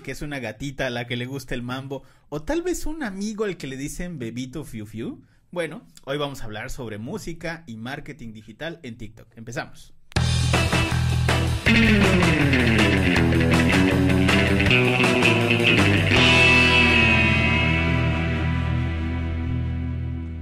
que 0.00 0.12
es 0.12 0.22
una 0.22 0.38
gatita 0.38 0.86
a 0.86 0.90
la 0.90 1.06
que 1.06 1.16
le 1.16 1.26
gusta 1.26 1.54
el 1.54 1.62
mambo, 1.62 2.02
o 2.28 2.42
tal 2.42 2.62
vez 2.62 2.86
un 2.86 3.02
amigo 3.02 3.44
al 3.44 3.56
que 3.56 3.66
le 3.66 3.76
dicen 3.76 4.18
bebito 4.18 4.64
fiu 4.64 4.86
fiu. 4.86 5.22
Bueno, 5.50 5.86
hoy 6.04 6.18
vamos 6.18 6.42
a 6.42 6.46
hablar 6.46 6.70
sobre 6.70 6.98
música 6.98 7.62
y 7.66 7.76
marketing 7.76 8.32
digital 8.32 8.80
en 8.82 8.96
TikTok. 8.96 9.28
Empezamos. 9.36 9.94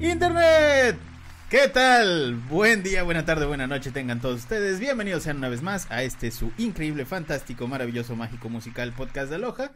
Internet. 0.00 1.11
¿Qué 1.53 1.69
tal? 1.69 2.37
Buen 2.48 2.82
día, 2.82 3.03
buena 3.03 3.27
tarde, 3.27 3.45
buena 3.45 3.66
noche 3.66 3.91
tengan 3.91 4.23
todos 4.23 4.41
ustedes. 4.41 4.80
Bienvenidos 4.80 5.25
sean 5.25 5.37
una 5.37 5.51
vez 5.51 5.61
más 5.61 5.87
a 5.91 6.02
este 6.02 6.30
su 6.30 6.51
increíble, 6.57 7.05
fantástico, 7.05 7.69
maravilloso, 7.69 8.16
mágico, 8.16 8.48
musical 8.48 8.95
podcast 8.95 9.29
de 9.29 9.34
Aloha. 9.34 9.70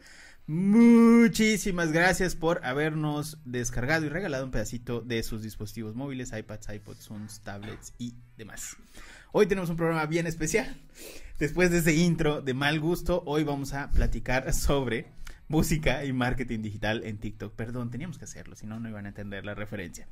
Muchísimas 0.47 1.91
gracias 1.91 2.35
por 2.35 2.65
habernos 2.65 3.37
descargado 3.45 4.07
y 4.07 4.09
regalado 4.09 4.45
un 4.45 4.49
pedacito 4.49 5.01
de 5.01 5.21
sus 5.21 5.43
dispositivos 5.43 5.93
móviles, 5.93 6.33
iPads, 6.35 6.73
iPods, 6.73 7.05
Zooms, 7.05 7.41
tablets 7.41 7.93
y 7.99 8.15
demás. 8.37 8.75
Hoy 9.31 9.45
tenemos 9.45 9.69
un 9.69 9.77
programa 9.77 10.07
bien 10.07 10.25
especial. 10.25 10.81
Después 11.37 11.69
de 11.69 11.77
ese 11.77 11.93
intro 11.93 12.41
de 12.41 12.55
mal 12.55 12.79
gusto, 12.79 13.21
hoy 13.27 13.43
vamos 13.43 13.73
a 13.73 13.91
platicar 13.91 14.51
sobre 14.51 15.11
música 15.47 16.03
y 16.05 16.11
marketing 16.11 16.63
digital 16.63 17.03
en 17.03 17.19
TikTok. 17.19 17.53
Perdón, 17.53 17.91
teníamos 17.91 18.17
que 18.17 18.25
hacerlo, 18.25 18.55
si 18.55 18.65
no, 18.65 18.79
no 18.79 18.89
iban 18.89 19.05
a 19.05 19.09
entender 19.09 19.45
la 19.45 19.53
referencia. 19.53 20.07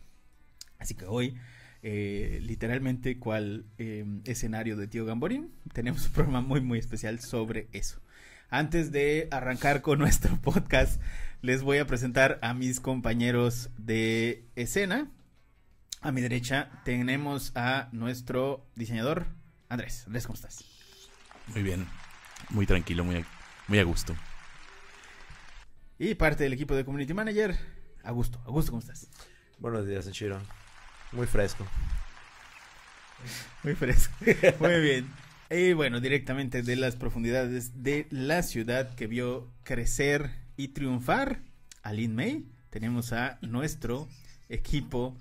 Así 0.79 0.95
que 0.95 1.05
hoy, 1.05 1.37
eh, 1.81 2.39
literalmente, 2.41 3.19
cual 3.19 3.65
eh, 3.77 4.05
escenario 4.25 4.77
de 4.77 4.87
Tío 4.87 5.05
Gamborín, 5.05 5.51
tenemos 5.73 6.05
un 6.05 6.11
programa 6.13 6.41
muy, 6.41 6.61
muy 6.61 6.79
especial 6.79 7.19
sobre 7.19 7.67
eso. 7.71 8.01
Antes 8.49 8.91
de 8.91 9.27
arrancar 9.31 9.81
con 9.81 9.99
nuestro 9.99 10.35
podcast, 10.41 11.01
les 11.41 11.61
voy 11.61 11.77
a 11.77 11.87
presentar 11.87 12.39
a 12.41 12.53
mis 12.53 12.79
compañeros 12.79 13.69
de 13.77 14.45
escena. 14.55 15.11
A 16.01 16.11
mi 16.11 16.21
derecha 16.21 16.81
tenemos 16.83 17.51
a 17.55 17.89
nuestro 17.91 18.67
diseñador, 18.75 19.27
Andrés. 19.69 20.03
Andrés, 20.05 20.27
¿cómo 20.27 20.35
estás? 20.35 20.63
Muy 21.47 21.63
bien, 21.63 21.87
muy 22.49 22.65
tranquilo, 22.65 23.03
muy 23.03 23.17
a, 23.17 23.27
muy 23.67 23.79
a 23.79 23.83
gusto. 23.83 24.15
Y 25.97 26.15
parte 26.15 26.43
del 26.43 26.53
equipo 26.53 26.75
de 26.75 26.83
Community 26.83 27.13
Manager, 27.13 27.55
Augusto. 28.03 28.41
Augusto, 28.45 28.71
¿cómo 28.71 28.81
estás? 28.81 29.09
Buenos 29.59 29.87
días, 29.87 30.09
Chiro. 30.11 30.41
Muy 31.11 31.27
fresco. 31.27 31.65
Muy 33.63 33.75
fresco. 33.75 34.13
Muy 34.59 34.81
bien. 34.81 35.11
Y 35.49 35.73
bueno, 35.73 35.99
directamente 36.01 36.63
de 36.63 36.75
las 36.75 36.95
profundidades 36.95 37.83
de 37.83 38.07
la 38.09 38.43
ciudad 38.43 38.95
que 38.95 39.07
vio 39.07 39.51
crecer 39.63 40.31
y 40.57 40.69
triunfar 40.69 41.39
a 41.83 41.93
Lin 41.93 42.15
May, 42.15 42.45
tenemos 42.69 43.13
a 43.13 43.37
nuestro 43.41 44.07
equipo 44.49 45.15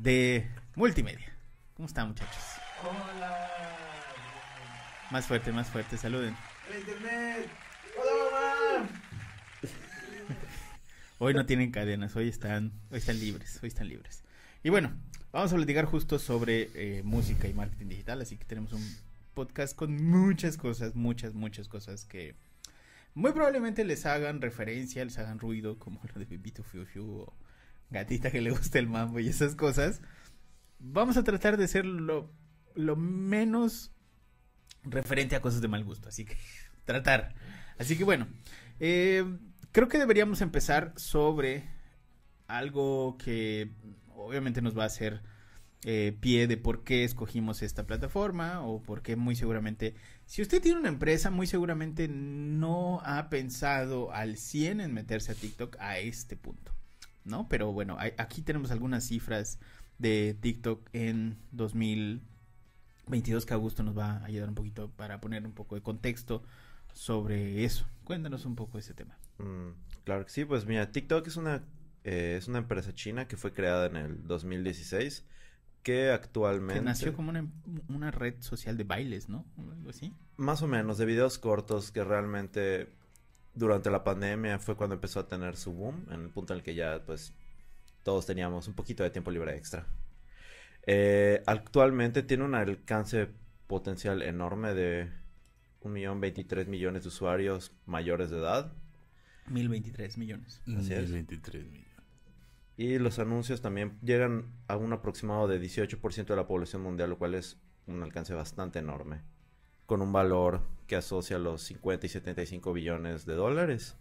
de 0.00 0.48
multimedia. 0.74 1.32
¿Cómo 1.74 1.86
están, 1.86 2.08
muchachos? 2.08 2.42
Hola. 2.82 3.48
Más 5.10 5.26
fuerte, 5.26 5.52
más 5.52 5.68
fuerte, 5.68 5.96
saluden. 5.96 6.36
El 6.70 6.80
internet. 6.80 7.48
Hola, 7.96 8.82
mamá. 8.82 8.88
Hoy 11.20 11.34
no 11.34 11.46
tienen 11.46 11.70
cadenas, 11.70 12.14
hoy 12.14 12.28
están, 12.28 12.72
hoy 12.90 12.98
están 12.98 13.18
libres, 13.18 13.58
hoy 13.62 13.68
están 13.68 13.88
libres. 13.88 14.22
Y 14.68 14.70
bueno, 14.70 14.92
vamos 15.32 15.50
a 15.50 15.56
platicar 15.56 15.86
justo 15.86 16.18
sobre 16.18 16.68
eh, 16.74 17.02
música 17.02 17.48
y 17.48 17.54
marketing 17.54 17.86
digital, 17.86 18.20
así 18.20 18.36
que 18.36 18.44
tenemos 18.44 18.74
un 18.74 18.86
podcast 19.32 19.74
con 19.74 19.96
muchas 20.04 20.58
cosas, 20.58 20.94
muchas, 20.94 21.32
muchas 21.32 21.68
cosas 21.68 22.04
que 22.04 22.34
muy 23.14 23.32
probablemente 23.32 23.82
les 23.82 24.04
hagan 24.04 24.42
referencia, 24.42 25.02
les 25.06 25.16
hagan 25.16 25.38
ruido, 25.38 25.78
como 25.78 26.02
lo 26.12 26.18
de 26.18 26.26
Bibito 26.26 26.62
Fiu 26.62 26.84
Fiu 26.84 27.10
o 27.10 27.34
Gatita 27.88 28.30
que 28.30 28.42
le 28.42 28.50
gusta 28.50 28.78
el 28.78 28.88
mambo 28.88 29.20
y 29.20 29.28
esas 29.28 29.54
cosas. 29.54 30.02
Vamos 30.78 31.16
a 31.16 31.24
tratar 31.24 31.56
de 31.56 31.66
ser 31.66 31.86
lo, 31.86 32.30
lo 32.74 32.94
menos 32.94 33.90
referente 34.82 35.34
a 35.34 35.40
cosas 35.40 35.62
de 35.62 35.68
mal 35.68 35.82
gusto, 35.82 36.10
así 36.10 36.26
que 36.26 36.36
tratar. 36.84 37.34
Así 37.78 37.96
que 37.96 38.04
bueno, 38.04 38.28
eh, 38.80 39.24
creo 39.72 39.88
que 39.88 39.98
deberíamos 39.98 40.42
empezar 40.42 40.92
sobre 40.96 41.64
algo 42.48 43.16
que 43.16 43.70
obviamente 44.18 44.62
nos 44.62 44.76
va 44.76 44.84
a 44.84 44.86
hacer 44.86 45.22
eh, 45.84 46.16
pie 46.20 46.48
de 46.48 46.56
por 46.56 46.82
qué 46.82 47.04
escogimos 47.04 47.62
esta 47.62 47.86
plataforma 47.86 48.62
o 48.62 48.82
por 48.82 49.00
qué 49.00 49.14
muy 49.14 49.36
seguramente, 49.36 49.94
si 50.26 50.42
usted 50.42 50.60
tiene 50.60 50.80
una 50.80 50.88
empresa, 50.88 51.30
muy 51.30 51.46
seguramente 51.46 52.08
no 52.08 53.00
ha 53.04 53.28
pensado 53.30 54.12
al 54.12 54.36
100 54.36 54.80
en 54.80 54.92
meterse 54.92 55.32
a 55.32 55.34
TikTok 55.36 55.76
a 55.78 55.98
este 55.98 56.36
punto, 56.36 56.72
¿no? 57.24 57.48
Pero 57.48 57.72
bueno, 57.72 57.96
aquí 58.18 58.42
tenemos 58.42 58.72
algunas 58.72 59.04
cifras 59.04 59.60
de 59.98 60.36
TikTok 60.40 60.88
en 60.92 61.38
2022 61.52 63.46
que 63.46 63.54
Augusto 63.54 63.84
nos 63.84 63.96
va 63.96 64.16
a 64.16 64.24
ayudar 64.24 64.48
un 64.48 64.56
poquito 64.56 64.90
para 64.90 65.20
poner 65.20 65.46
un 65.46 65.52
poco 65.52 65.76
de 65.76 65.82
contexto 65.82 66.42
sobre 66.92 67.64
eso. 67.64 67.86
Cuéntanos 68.02 68.44
un 68.46 68.56
poco 68.56 68.78
ese 68.78 68.94
tema. 68.94 69.16
Mm, 69.38 69.70
claro 70.04 70.24
que 70.24 70.32
sí, 70.32 70.44
pues 70.44 70.66
mira, 70.66 70.90
TikTok 70.90 71.26
es 71.28 71.36
una, 71.36 71.62
eh, 72.08 72.36
es 72.38 72.48
una 72.48 72.60
empresa 72.60 72.94
china 72.94 73.28
que 73.28 73.36
fue 73.36 73.52
creada 73.52 73.84
en 73.84 73.96
el 73.96 74.26
2016, 74.26 75.26
que 75.82 76.10
actualmente... 76.10 76.80
Que 76.80 76.84
nació 76.86 77.12
como 77.12 77.28
una, 77.28 77.46
una 77.88 78.10
red 78.10 78.36
social 78.40 78.78
de 78.78 78.84
bailes, 78.84 79.28
¿no? 79.28 79.44
Algo 79.58 79.90
así. 79.90 80.14
Más 80.38 80.62
o 80.62 80.66
menos, 80.66 80.96
de 80.96 81.04
videos 81.04 81.38
cortos 81.38 81.92
que 81.92 82.02
realmente 82.02 82.88
durante 83.52 83.90
la 83.90 84.04
pandemia 84.04 84.58
fue 84.58 84.74
cuando 84.74 84.94
empezó 84.94 85.20
a 85.20 85.28
tener 85.28 85.56
su 85.58 85.74
boom, 85.74 86.06
en 86.10 86.22
el 86.22 86.30
punto 86.30 86.54
en 86.54 86.60
el 86.60 86.64
que 86.64 86.74
ya 86.74 87.04
pues 87.04 87.34
todos 88.04 88.24
teníamos 88.24 88.68
un 88.68 88.74
poquito 88.74 89.02
de 89.02 89.10
tiempo 89.10 89.30
libre 89.30 89.54
extra. 89.54 89.86
Eh, 90.86 91.42
actualmente 91.44 92.22
tiene 92.22 92.44
un 92.44 92.54
alcance 92.54 93.28
potencial 93.66 94.22
enorme 94.22 94.72
de 94.72 95.12
un 95.82 95.92
millón 95.92 96.22
veintitrés 96.22 96.68
millones 96.68 97.02
de 97.02 97.08
usuarios 97.08 97.72
mayores 97.84 98.30
de 98.30 98.38
edad. 98.38 98.72
1023 99.48 100.16
millones. 100.16 100.62
Así 100.74 100.94
es. 100.94 101.12
23 101.12 101.66
millones. 101.66 101.87
Y 102.78 103.00
los 103.00 103.18
anuncios 103.18 103.60
también 103.60 103.98
llegan 104.02 104.52
a 104.68 104.76
un 104.76 104.92
aproximado 104.92 105.48
de 105.48 105.60
18% 105.60 106.26
de 106.26 106.36
la 106.36 106.46
población 106.46 106.80
mundial, 106.80 107.10
lo 107.10 107.18
cual 107.18 107.34
es 107.34 107.58
un 107.88 108.04
alcance 108.04 108.34
bastante 108.34 108.78
enorme. 108.78 109.20
Con 109.84 110.00
un 110.00 110.12
valor 110.12 110.62
que 110.86 110.94
asocia 110.94 111.40
los 111.40 111.60
50 111.62 112.06
y 112.06 112.08
75 112.08 112.72
billones 112.72 113.26
de 113.26 113.34
dólares. 113.34 113.96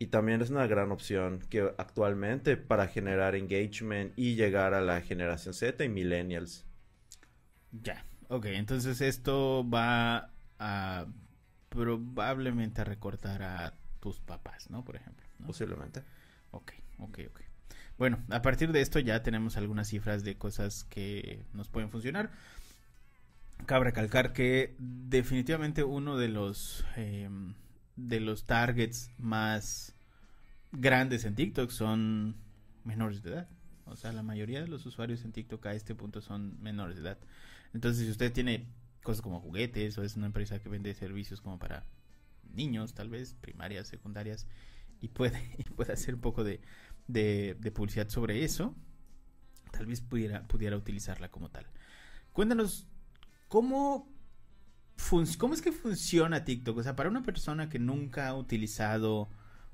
Y 0.00 0.08
también 0.08 0.42
es 0.42 0.50
una 0.50 0.66
gran 0.66 0.90
opción 0.90 1.38
que 1.48 1.72
actualmente 1.78 2.56
para 2.56 2.88
generar 2.88 3.36
engagement 3.36 4.12
y 4.16 4.34
llegar 4.34 4.74
a 4.74 4.80
la 4.80 5.00
generación 5.00 5.54
Z 5.54 5.84
y 5.84 5.88
millennials. 5.88 6.66
Ya, 7.70 8.04
ok, 8.28 8.46
entonces 8.46 9.00
esto 9.00 9.64
va 9.68 10.32
a 10.58 11.06
probablemente 11.68 12.80
a 12.80 12.84
recortar 12.84 13.44
a 13.44 13.74
tus 14.00 14.18
papás, 14.18 14.70
¿no? 14.70 14.84
Por 14.84 14.96
ejemplo. 14.96 15.24
¿no? 15.38 15.46
Posiblemente. 15.46 16.02
Ok, 16.50 16.72
ok, 16.98 17.18
ok. 17.30 17.40
Bueno, 17.98 18.18
a 18.30 18.42
partir 18.42 18.72
de 18.72 18.80
esto 18.80 18.98
ya 18.98 19.22
tenemos 19.22 19.56
algunas 19.56 19.88
cifras 19.88 20.22
de 20.22 20.36
cosas 20.36 20.84
que 20.84 21.44
nos 21.54 21.68
pueden 21.68 21.90
funcionar. 21.90 22.30
Cabe 23.64 23.86
recalcar 23.86 24.32
que 24.32 24.74
definitivamente 24.78 25.82
uno 25.82 26.18
de 26.18 26.28
los 26.28 26.84
eh, 26.96 27.28
de 27.96 28.20
los 28.20 28.44
targets 28.44 29.10
más 29.18 29.94
grandes 30.72 31.24
en 31.24 31.34
TikTok 31.34 31.70
son 31.70 32.36
menores 32.84 33.22
de 33.22 33.30
edad. 33.30 33.48
O 33.86 33.96
sea, 33.96 34.12
la 34.12 34.22
mayoría 34.22 34.60
de 34.60 34.68
los 34.68 34.84
usuarios 34.84 35.24
en 35.24 35.32
TikTok 35.32 35.64
a 35.66 35.74
este 35.74 35.94
punto 35.94 36.20
son 36.20 36.60
menores 36.62 36.96
de 36.96 37.02
edad. 37.02 37.18
Entonces, 37.72 38.04
si 38.04 38.10
usted 38.10 38.32
tiene 38.32 38.66
cosas 39.02 39.22
como 39.22 39.40
juguetes 39.40 39.96
o 39.98 40.02
es 40.02 40.16
una 40.16 40.26
empresa 40.26 40.58
que 40.58 40.68
vende 40.68 40.92
servicios 40.94 41.40
como 41.40 41.58
para 41.58 41.84
niños, 42.52 42.94
tal 42.94 43.08
vez, 43.08 43.34
primarias, 43.34 43.86
secundarias, 43.86 44.46
y 45.00 45.08
puede, 45.08 45.40
y 45.58 45.64
puede 45.64 45.92
hacer 45.92 46.14
un 46.14 46.20
poco 46.20 46.44
de, 46.44 46.60
de, 47.06 47.72
publicidad 47.74 48.08
sobre 48.08 48.44
eso, 48.44 48.74
tal 49.70 49.86
vez 49.86 50.00
pudiera, 50.00 50.46
pudiera 50.46 50.76
utilizarla 50.76 51.30
como 51.30 51.50
tal. 51.50 51.66
Cuéntanos, 52.32 52.86
¿cómo, 53.48 54.12
¿cómo 55.38 55.54
es 55.54 55.62
que 55.62 55.72
funciona 55.72 56.44
TikTok? 56.44 56.78
O 56.78 56.82
sea, 56.82 56.96
para 56.96 57.08
una 57.08 57.22
persona 57.22 57.68
que 57.68 57.78
nunca 57.78 58.28
ha 58.28 58.34
utilizado 58.34 59.28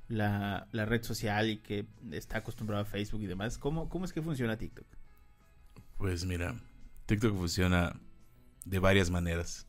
la, 0.07 0.67
la 0.71 0.85
red 0.85 1.03
social 1.03 1.49
y 1.49 1.57
que 1.57 1.87
está 2.11 2.39
acostumbrado 2.39 2.83
a 2.83 2.85
Facebook 2.85 3.21
y 3.21 3.27
demás, 3.27 3.57
¿cómo, 3.57 3.89
cómo 3.89 4.05
es 4.05 4.13
que 4.13 4.21
funciona 4.21 4.57
TikTok? 4.57 4.85
Pues 5.97 6.25
mira, 6.25 6.55
TikTok 7.05 7.35
funciona 7.35 7.99
de 8.65 8.79
varias 8.79 9.09
maneras. 9.09 9.67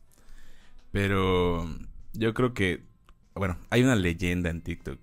Pero 0.91 1.67
yo 2.13 2.33
creo 2.33 2.53
que, 2.53 2.85
bueno, 3.33 3.57
hay 3.69 3.83
una 3.83 3.95
leyenda 3.95 4.49
en 4.49 4.61
TikTok 4.61 4.99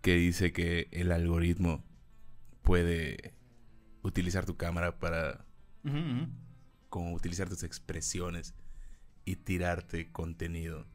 que 0.00 0.16
dice 0.16 0.52
que 0.52 0.88
el 0.92 1.12
algoritmo 1.12 1.84
puede 2.62 3.34
utilizar 4.02 4.46
tu 4.46 4.56
cámara 4.56 4.98
para 4.98 5.44
como 6.88 7.14
utilizar 7.14 7.48
tus 7.48 7.62
expresiones 7.62 8.54
y 9.24 9.36
tirarte 9.36 10.10
contenido. 10.10 10.86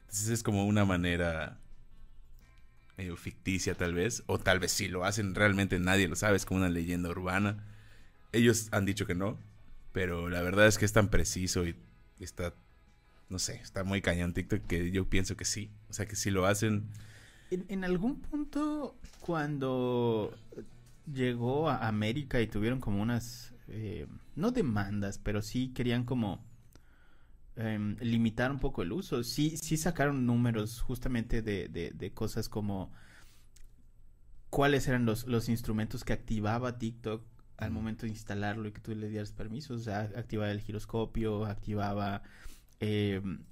Entonces 0.00 0.28
es 0.28 0.42
como 0.42 0.66
una 0.66 0.84
manera 0.84 1.60
medio 2.96 3.16
ficticia 3.16 3.74
tal 3.74 3.94
vez, 3.94 4.22
o 4.26 4.38
tal 4.38 4.58
vez 4.58 4.72
sí 4.72 4.88
lo 4.88 5.04
hacen, 5.04 5.34
realmente 5.34 5.78
nadie 5.78 6.08
lo 6.08 6.16
sabe, 6.16 6.36
es 6.36 6.44
como 6.44 6.60
una 6.60 6.68
leyenda 6.68 7.10
urbana. 7.10 7.64
Ellos 8.32 8.68
han 8.72 8.84
dicho 8.84 9.06
que 9.06 9.14
no, 9.14 9.38
pero 9.92 10.28
la 10.28 10.42
verdad 10.42 10.66
es 10.66 10.78
que 10.78 10.84
es 10.84 10.92
tan 10.92 11.08
preciso 11.08 11.66
y 11.66 11.76
está, 12.18 12.54
no 13.28 13.38
sé, 13.38 13.56
está 13.56 13.84
muy 13.84 14.00
cañón 14.02 14.34
TikTok 14.34 14.66
que 14.66 14.90
yo 14.90 15.08
pienso 15.08 15.36
que 15.36 15.44
sí, 15.44 15.70
o 15.88 15.92
sea 15.92 16.06
que 16.06 16.16
si 16.16 16.30
lo 16.30 16.46
hacen... 16.46 16.88
En, 17.50 17.66
en 17.68 17.84
algún 17.84 18.20
punto, 18.20 18.96
cuando 19.20 20.34
llegó 21.06 21.68
a 21.70 21.88
América 21.88 22.40
y 22.40 22.46
tuvieron 22.46 22.80
como 22.80 23.02
unas, 23.02 23.54
eh, 23.68 24.06
no 24.36 24.50
demandas, 24.52 25.18
pero 25.18 25.42
sí 25.42 25.72
querían 25.74 26.04
como 26.04 26.44
em, 27.56 27.96
limitar 28.00 28.50
un 28.50 28.58
poco 28.58 28.82
el 28.82 28.92
uso. 28.92 29.22
Sí, 29.22 29.56
sí 29.56 29.76
sacaron 29.76 30.26
números 30.26 30.80
justamente 30.80 31.42
de, 31.42 31.68
de, 31.68 31.90
de 31.90 32.12
cosas 32.12 32.48
como 32.48 32.92
cuáles 34.50 34.86
eran 34.88 35.04
los, 35.06 35.26
los 35.26 35.48
instrumentos 35.48 36.04
que 36.04 36.12
activaba 36.12 36.78
TikTok 36.78 37.24
al 37.56 37.70
Ujú. 37.70 37.72
momento 37.72 38.02
de 38.06 38.10
instalarlo 38.12 38.68
y 38.68 38.72
que 38.72 38.80
tú 38.80 38.94
le 38.94 39.08
dieras 39.08 39.32
permisos. 39.32 39.80
O 39.80 39.84
sea, 39.84 40.00
activaba 40.16 40.50
el 40.50 40.60
giroscopio, 40.60 41.44
activaba... 41.46 42.22
em, 42.80 43.44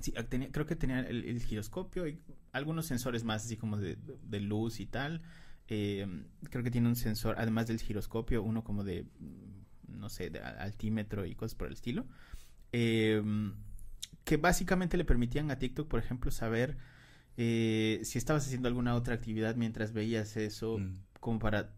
sí, 0.00 0.12
tenía- 0.28 0.52
creo 0.52 0.66
que 0.66 0.76
tenía 0.76 1.00
el, 1.00 1.24
el 1.24 1.42
giroscopio 1.42 2.06
y 2.08 2.20
algunos 2.52 2.86
sensores 2.86 3.24
más 3.24 3.44
así 3.46 3.56
como 3.56 3.78
de, 3.78 3.96
de 4.22 4.40
luz 4.40 4.80
y 4.80 4.86
tal. 4.86 5.22
Eh, 5.68 6.06
creo 6.50 6.62
que 6.62 6.70
tiene 6.70 6.88
un 6.88 6.96
sensor, 6.96 7.36
además 7.38 7.66
del 7.66 7.80
giroscopio, 7.80 8.42
uno 8.42 8.62
como 8.62 8.84
de, 8.84 9.04
mm, 9.18 9.98
no 9.98 10.08
sé, 10.08 10.30
de 10.30 10.40
altímetro 10.40 11.26
y 11.26 11.34
cosas 11.34 11.54
por 11.56 11.66
el 11.66 11.72
estilo. 11.74 12.06
Eh, 12.72 13.22
que 14.24 14.36
básicamente 14.36 14.96
le 14.96 15.04
permitían 15.04 15.50
a 15.50 15.58
TikTok, 15.58 15.88
por 15.88 16.00
ejemplo, 16.00 16.30
saber 16.30 16.76
eh, 17.38 18.00
si 18.04 18.16
estabas 18.18 18.46
haciendo 18.46 18.66
alguna 18.68 18.94
otra 18.94 19.14
actividad 19.14 19.56
mientras 19.56 19.92
veías 19.92 20.36
eso, 20.36 20.78
Mm. 20.78 20.98
como 21.20 21.38
para, 21.38 21.70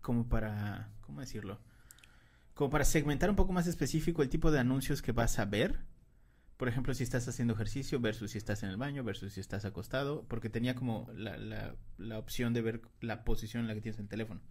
como 0.00 0.28
para, 0.28 0.88
¿cómo 1.02 1.20
decirlo? 1.20 1.58
Como 2.54 2.70
para 2.70 2.84
segmentar 2.84 3.28
un 3.30 3.36
poco 3.36 3.52
más 3.52 3.66
específico 3.66 4.22
el 4.22 4.28
tipo 4.28 4.50
de 4.50 4.58
anuncios 4.60 5.02
que 5.02 5.12
vas 5.12 5.38
a 5.38 5.44
ver. 5.46 5.80
Por 6.60 6.68
ejemplo, 6.68 6.92
si 6.92 7.04
estás 7.04 7.26
haciendo 7.26 7.54
ejercicio 7.54 8.00
versus 8.00 8.32
si 8.32 8.36
estás 8.36 8.62
en 8.64 8.68
el 8.68 8.76
baño 8.76 9.02
versus 9.02 9.32
si 9.32 9.40
estás 9.40 9.64
acostado, 9.64 10.26
porque 10.28 10.50
tenía 10.50 10.74
como 10.74 11.08
la, 11.14 11.38
la, 11.38 11.74
la 11.96 12.18
opción 12.18 12.52
de 12.52 12.60
ver 12.60 12.82
la 13.00 13.24
posición 13.24 13.62
en 13.62 13.68
la 13.68 13.72
que 13.74 13.80
tienes 13.80 13.98
el 13.98 14.08
teléfono. 14.08 14.42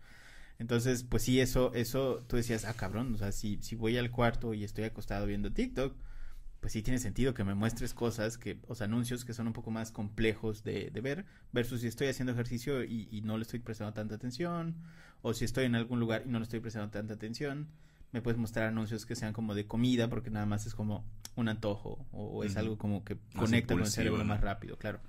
Entonces, 0.58 1.04
pues 1.04 1.22
sí, 1.22 1.40
eso, 1.40 1.72
eso, 1.76 2.26
tú 2.28 2.36
decías, 2.36 2.66
ah, 2.66 2.74
cabrón, 2.74 3.14
o 3.14 3.18
sea, 3.20 3.32
si, 3.32 3.62
si 3.62 3.76
voy 3.76 3.96
al 4.00 4.10
cuarto 4.10 4.56
y 4.56 4.64
estoy 4.64 4.86
acostado 4.86 5.28
viendo 5.28 5.54
TikTok, 5.54 5.96
pues 6.62 6.74
sí 6.74 6.82
tiene 6.82 6.98
sentido 6.98 7.36
que 7.36 7.44
me 7.44 7.54
muestres 7.54 7.94
cosas, 7.94 8.40
que, 8.40 8.60
o 8.68 8.76
anuncios 8.84 9.24
que 9.24 9.34
son 9.34 9.46
un 9.46 9.54
poco 9.54 9.70
más 9.70 9.92
complejos 9.92 10.64
de, 10.64 10.90
de 10.90 11.02
ver, 11.02 11.28
versus 11.52 11.82
si 11.82 11.88
estoy 11.88 12.08
haciendo 12.08 12.34
ejercicio 12.34 12.84
y, 12.84 13.08
y 13.12 13.22
no 13.22 13.38
le 13.38 13.44
estoy 13.44 13.60
prestando 13.60 13.94
tanta 13.94 14.16
atención, 14.16 14.78
o 15.22 15.36
si 15.36 15.46
estoy 15.46 15.66
en 15.66 15.76
algún 15.76 16.00
lugar 16.00 16.24
y 16.26 16.30
no 16.30 16.40
le 16.40 16.44
estoy 16.46 16.60
prestando 16.60 16.90
tanta 16.90 17.14
atención, 17.14 17.68
me 18.12 18.22
puedes 18.22 18.40
mostrar 18.40 18.68
anuncios 18.68 19.06
que 19.06 19.16
sean 19.16 19.34
como 19.34 19.54
de 19.56 19.68
comida, 19.68 20.10
porque 20.10 20.30
nada 20.30 20.46
más 20.46 20.66
es 20.66 20.74
como 20.74 21.04
un 21.36 21.48
antojo, 21.48 22.06
o, 22.12 22.44
es 22.44 22.58
algo 22.58 22.78
como 22.78 23.04
que 23.04 23.16
Más 23.34 23.46
conecta 23.46 23.74
con 23.74 23.84
el 23.84 23.92
cerebro 23.92 24.20
¿no? 24.20 24.26
más 24.26 24.42
rápido, 24.42 24.78
claro. 24.78 25.00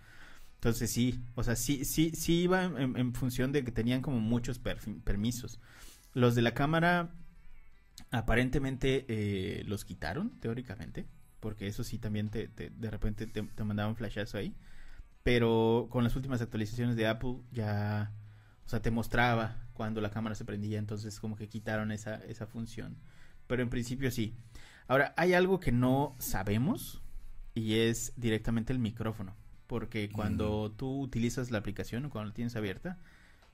Entonces 0.56 0.90
sí, 0.90 1.18
o 1.34 1.42
sea, 1.42 1.56
sí, 1.56 1.84
sí, 1.84 2.10
sí 2.14 2.42
iba 2.42 2.64
en, 2.64 3.14
función 3.14 3.50
de 3.52 3.64
que 3.64 3.72
tenían 3.72 4.02
como 4.02 4.20
muchos 4.20 4.58
permisos. 4.58 5.58
Los 6.12 6.34
de 6.34 6.42
la 6.42 6.52
cámara 6.52 7.10
aparentemente 8.10 9.06
eh, 9.08 9.64
los 9.66 9.84
quitaron, 9.84 10.30
teóricamente, 10.40 11.06
porque 11.40 11.66
eso 11.66 11.84
sí 11.84 11.98
también 11.98 12.28
te, 12.28 12.48
te- 12.48 12.70
de 12.70 12.90
repente 12.90 13.26
te, 13.26 13.42
te 13.42 13.64
mandaban 13.64 13.96
flashazo 13.96 14.38
ahí. 14.38 14.54
Pero 15.22 15.88
con 15.90 16.04
las 16.04 16.16
últimas 16.16 16.40
actualizaciones 16.40 16.96
de 16.96 17.06
Apple 17.06 17.36
ya, 17.52 18.12
o 18.66 18.68
sea, 18.68 18.80
te 18.80 18.90
mostraba 18.90 19.56
cuando 19.80 20.02
la 20.02 20.10
cámara 20.10 20.34
se 20.34 20.44
prendía, 20.44 20.78
entonces 20.78 21.18
como 21.18 21.36
que 21.36 21.48
quitaron 21.48 21.90
esa, 21.90 22.16
esa 22.26 22.46
función. 22.46 22.98
Pero 23.46 23.62
en 23.62 23.70
principio 23.70 24.10
sí. 24.10 24.34
Ahora, 24.88 25.14
hay 25.16 25.32
algo 25.32 25.58
que 25.58 25.72
no 25.72 26.14
sabemos 26.18 27.00
y 27.54 27.76
es 27.78 28.12
directamente 28.16 28.74
el 28.74 28.78
micrófono. 28.78 29.34
Porque 29.66 30.10
cuando 30.10 30.70
tú 30.70 31.00
utilizas 31.00 31.50
la 31.50 31.56
aplicación 31.56 32.04
o 32.04 32.10
cuando 32.10 32.28
la 32.28 32.34
tienes 32.34 32.56
abierta, 32.56 32.98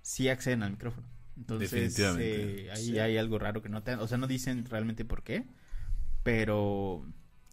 sí 0.02 0.28
acceden 0.28 0.64
al 0.64 0.72
micrófono. 0.72 1.06
Entonces, 1.36 1.70
Definitivamente. 1.70 2.66
eh, 2.66 2.70
ahí 2.72 2.86
Sí. 2.86 2.98
hay 2.98 3.18
algo 3.18 3.38
raro 3.38 3.62
que 3.62 3.68
no 3.68 3.84
te... 3.84 3.94
O 3.94 4.08
sea, 4.08 4.18
no 4.18 4.26
dicen 4.26 4.64
realmente 4.64 5.04
por 5.04 5.22
qué, 5.22 5.46
pero... 6.24 7.06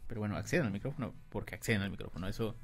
Pero 0.08 0.20
bueno, 0.20 0.36
acceden 0.36 0.66
al 0.66 0.72
micrófono 0.72 1.14
porque 1.30 1.54
acceden 1.54 1.84
al 1.84 1.92
micrófono. 1.92 2.28
Eso 2.28 2.56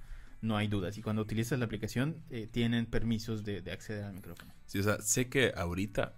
no 0.42 0.58
hay 0.58 0.68
dudas. 0.68 0.98
Y 0.98 1.02
cuando 1.02 1.22
utilizas 1.22 1.60
la 1.60 1.66
aplicación, 1.66 2.24
eh, 2.30 2.48
tienen 2.48 2.86
permisos 2.86 3.44
de, 3.44 3.62
de 3.62 3.72
acceder 3.72 4.04
al 4.04 4.14
micrófono. 4.14 4.54
Sí, 4.66 4.80
o 4.80 4.84
sea, 4.84 5.02
sé 5.02 5.30
que 5.30 5.54
ahorita, 5.56 6.18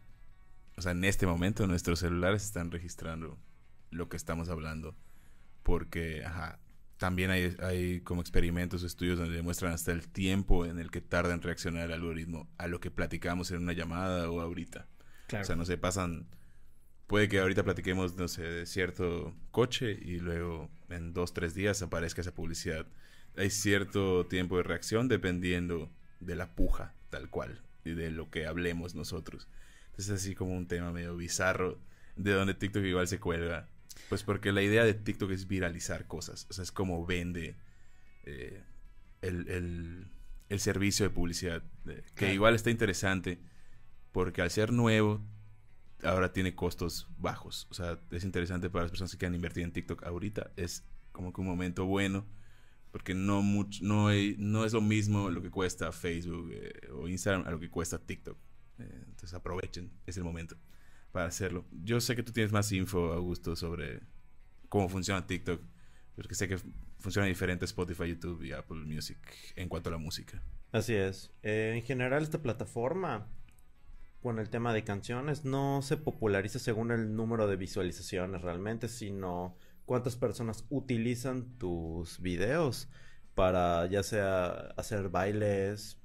o 0.77 0.81
sea, 0.81 0.91
en 0.91 1.03
este 1.03 1.25
momento 1.25 1.65
nuestros 1.67 1.99
celulares 1.99 2.43
están 2.43 2.71
registrando 2.71 3.39
lo 3.89 4.09
que 4.09 4.17
estamos 4.17 4.49
hablando. 4.49 4.95
Porque, 5.63 6.23
ajá, 6.25 6.59
también 6.97 7.29
hay, 7.29 7.55
hay 7.59 8.01
como 8.01 8.21
experimentos 8.21 8.83
estudios 8.83 9.19
donde 9.19 9.35
demuestran 9.35 9.73
hasta 9.73 9.91
el 9.91 10.07
tiempo 10.07 10.65
en 10.65 10.79
el 10.79 10.91
que 10.91 11.01
tarda 11.01 11.33
en 11.33 11.41
reaccionar 11.41 11.85
el 11.85 11.93
algoritmo 11.93 12.49
a 12.57 12.67
lo 12.67 12.79
que 12.79 12.91
platicamos 12.91 13.51
en 13.51 13.57
una 13.57 13.73
llamada 13.73 14.29
o 14.29 14.39
ahorita. 14.41 14.87
Claro. 15.27 15.43
O 15.43 15.45
sea, 15.45 15.55
no 15.55 15.65
sé, 15.65 15.77
pasan... 15.77 16.27
Puede 17.07 17.27
que 17.27 17.39
ahorita 17.39 17.63
platiquemos, 17.63 18.15
no 18.15 18.27
sé, 18.29 18.43
de 18.43 18.65
cierto 18.65 19.35
coche 19.51 19.91
y 19.91 20.19
luego 20.19 20.69
en 20.89 21.13
dos, 21.13 21.33
tres 21.33 21.53
días 21.53 21.81
aparezca 21.81 22.21
esa 22.21 22.33
publicidad. 22.33 22.87
Hay 23.37 23.49
cierto 23.49 24.25
tiempo 24.27 24.57
de 24.57 24.63
reacción 24.63 25.07
dependiendo 25.07 25.91
de 26.19 26.35
la 26.35 26.53
puja, 26.55 26.93
tal 27.09 27.29
cual, 27.29 27.61
y 27.85 27.91
de 27.91 28.11
lo 28.11 28.29
que 28.29 28.45
hablemos 28.45 28.93
nosotros. 28.95 29.47
Entonces 29.91 30.07
es 30.09 30.21
así 30.21 30.35
como 30.35 30.55
un 30.55 30.67
tema 30.67 30.91
medio 30.91 31.15
bizarro, 31.15 31.79
de 32.15 32.33
donde 32.33 32.53
TikTok 32.53 32.83
igual 32.83 33.07
se 33.07 33.19
cuelga. 33.19 33.67
Pues 34.09 34.23
porque 34.23 34.51
la 34.51 34.61
idea 34.61 34.83
de 34.83 34.93
TikTok 34.93 35.31
es 35.31 35.47
viralizar 35.47 36.07
cosas. 36.07 36.47
O 36.49 36.53
sea, 36.53 36.63
es 36.63 36.71
como 36.71 37.05
vende 37.05 37.55
eh, 38.25 38.63
el, 39.21 39.47
el- 39.49 40.07
el 40.49 40.59
servicio 40.59 41.05
de 41.05 41.09
publicidad. 41.11 41.63
eh, 41.87 42.03
que 42.07 42.13
Claro. 42.13 42.33
igual 42.33 42.55
está 42.55 42.69
interesante 42.69 43.39
porque 44.11 44.41
al 44.41 44.51
ser 44.51 44.73
nuevo, 44.73 45.21
ahora 46.03 46.33
tiene 46.33 46.53
costos 46.55 47.07
bajos. 47.17 47.67
O 47.71 47.73
sea, 47.73 47.97
es 48.11 48.23
interesante 48.25 48.69
para 48.69 48.83
las 48.83 48.91
personas 48.91 49.11
que 49.11 49.17
quieran 49.17 49.35
invertir 49.35 49.63
en 49.63 49.71
TikTok 49.71 50.03
ahorita. 50.03 50.51
Es 50.57 50.83
como 51.13 51.31
que 51.31 51.39
un 51.41 51.47
momento 51.47 51.85
bueno. 51.85 52.25
Porque 52.91 53.13
no, 53.13 53.41
much- 53.41 53.81
no, 53.81 54.09
no 54.37 54.65
es 54.65 54.73
lo 54.73 54.81
mismo 54.81 55.29
lo 55.29 55.41
que 55.41 55.49
cuesta 55.49 55.91
Facebook 55.91 56.49
eh, 56.51 56.89
o 56.93 57.07
Instagram 57.07 57.47
a 57.47 57.51
lo 57.51 57.59
que 57.59 57.69
cuesta 57.69 57.97
TikTok. 57.99 58.37
Eh, 58.79 59.03
entonces 59.07 59.33
aprovechen, 59.33 59.91
es 60.05 60.17
el 60.17 60.23
momento 60.23 60.57
para 61.11 61.25
hacerlo. 61.27 61.65
Yo 61.83 61.99
sé 62.01 62.15
que 62.15 62.23
tú 62.23 62.31
tienes 62.31 62.51
más 62.51 62.71
info, 62.71 63.13
Augusto, 63.13 63.55
sobre 63.55 64.01
cómo 64.69 64.89
funciona 64.89 65.25
TikTok. 65.25 65.61
Porque 66.15 66.35
sé 66.35 66.47
que 66.49 66.57
funciona 66.99 67.27
diferente 67.27 67.63
Spotify, 67.65 68.09
YouTube 68.09 68.43
y 68.43 68.51
Apple 68.51 68.79
Music 68.85 69.17
en 69.55 69.69
cuanto 69.69 69.89
a 69.89 69.93
la 69.93 69.97
música. 69.97 70.41
Así 70.73 70.93
es. 70.93 71.31
Eh, 71.43 71.73
en 71.77 71.83
general, 71.83 72.21
esta 72.23 72.41
plataforma, 72.41 73.27
con 74.21 74.37
el 74.39 74.49
tema 74.49 74.73
de 74.73 74.83
canciones, 74.83 75.45
no 75.45 75.81
se 75.81 75.97
populariza 75.97 76.59
según 76.59 76.91
el 76.91 77.15
número 77.15 77.47
de 77.47 77.55
visualizaciones 77.55 78.41
realmente, 78.41 78.87
sino 78.87 79.55
cuántas 79.85 80.15
personas 80.15 80.65
utilizan 80.69 81.57
tus 81.57 82.19
videos 82.21 82.89
para 83.35 83.85
ya 83.87 84.03
sea 84.03 84.47
hacer 84.77 85.09
bailes, 85.09 85.97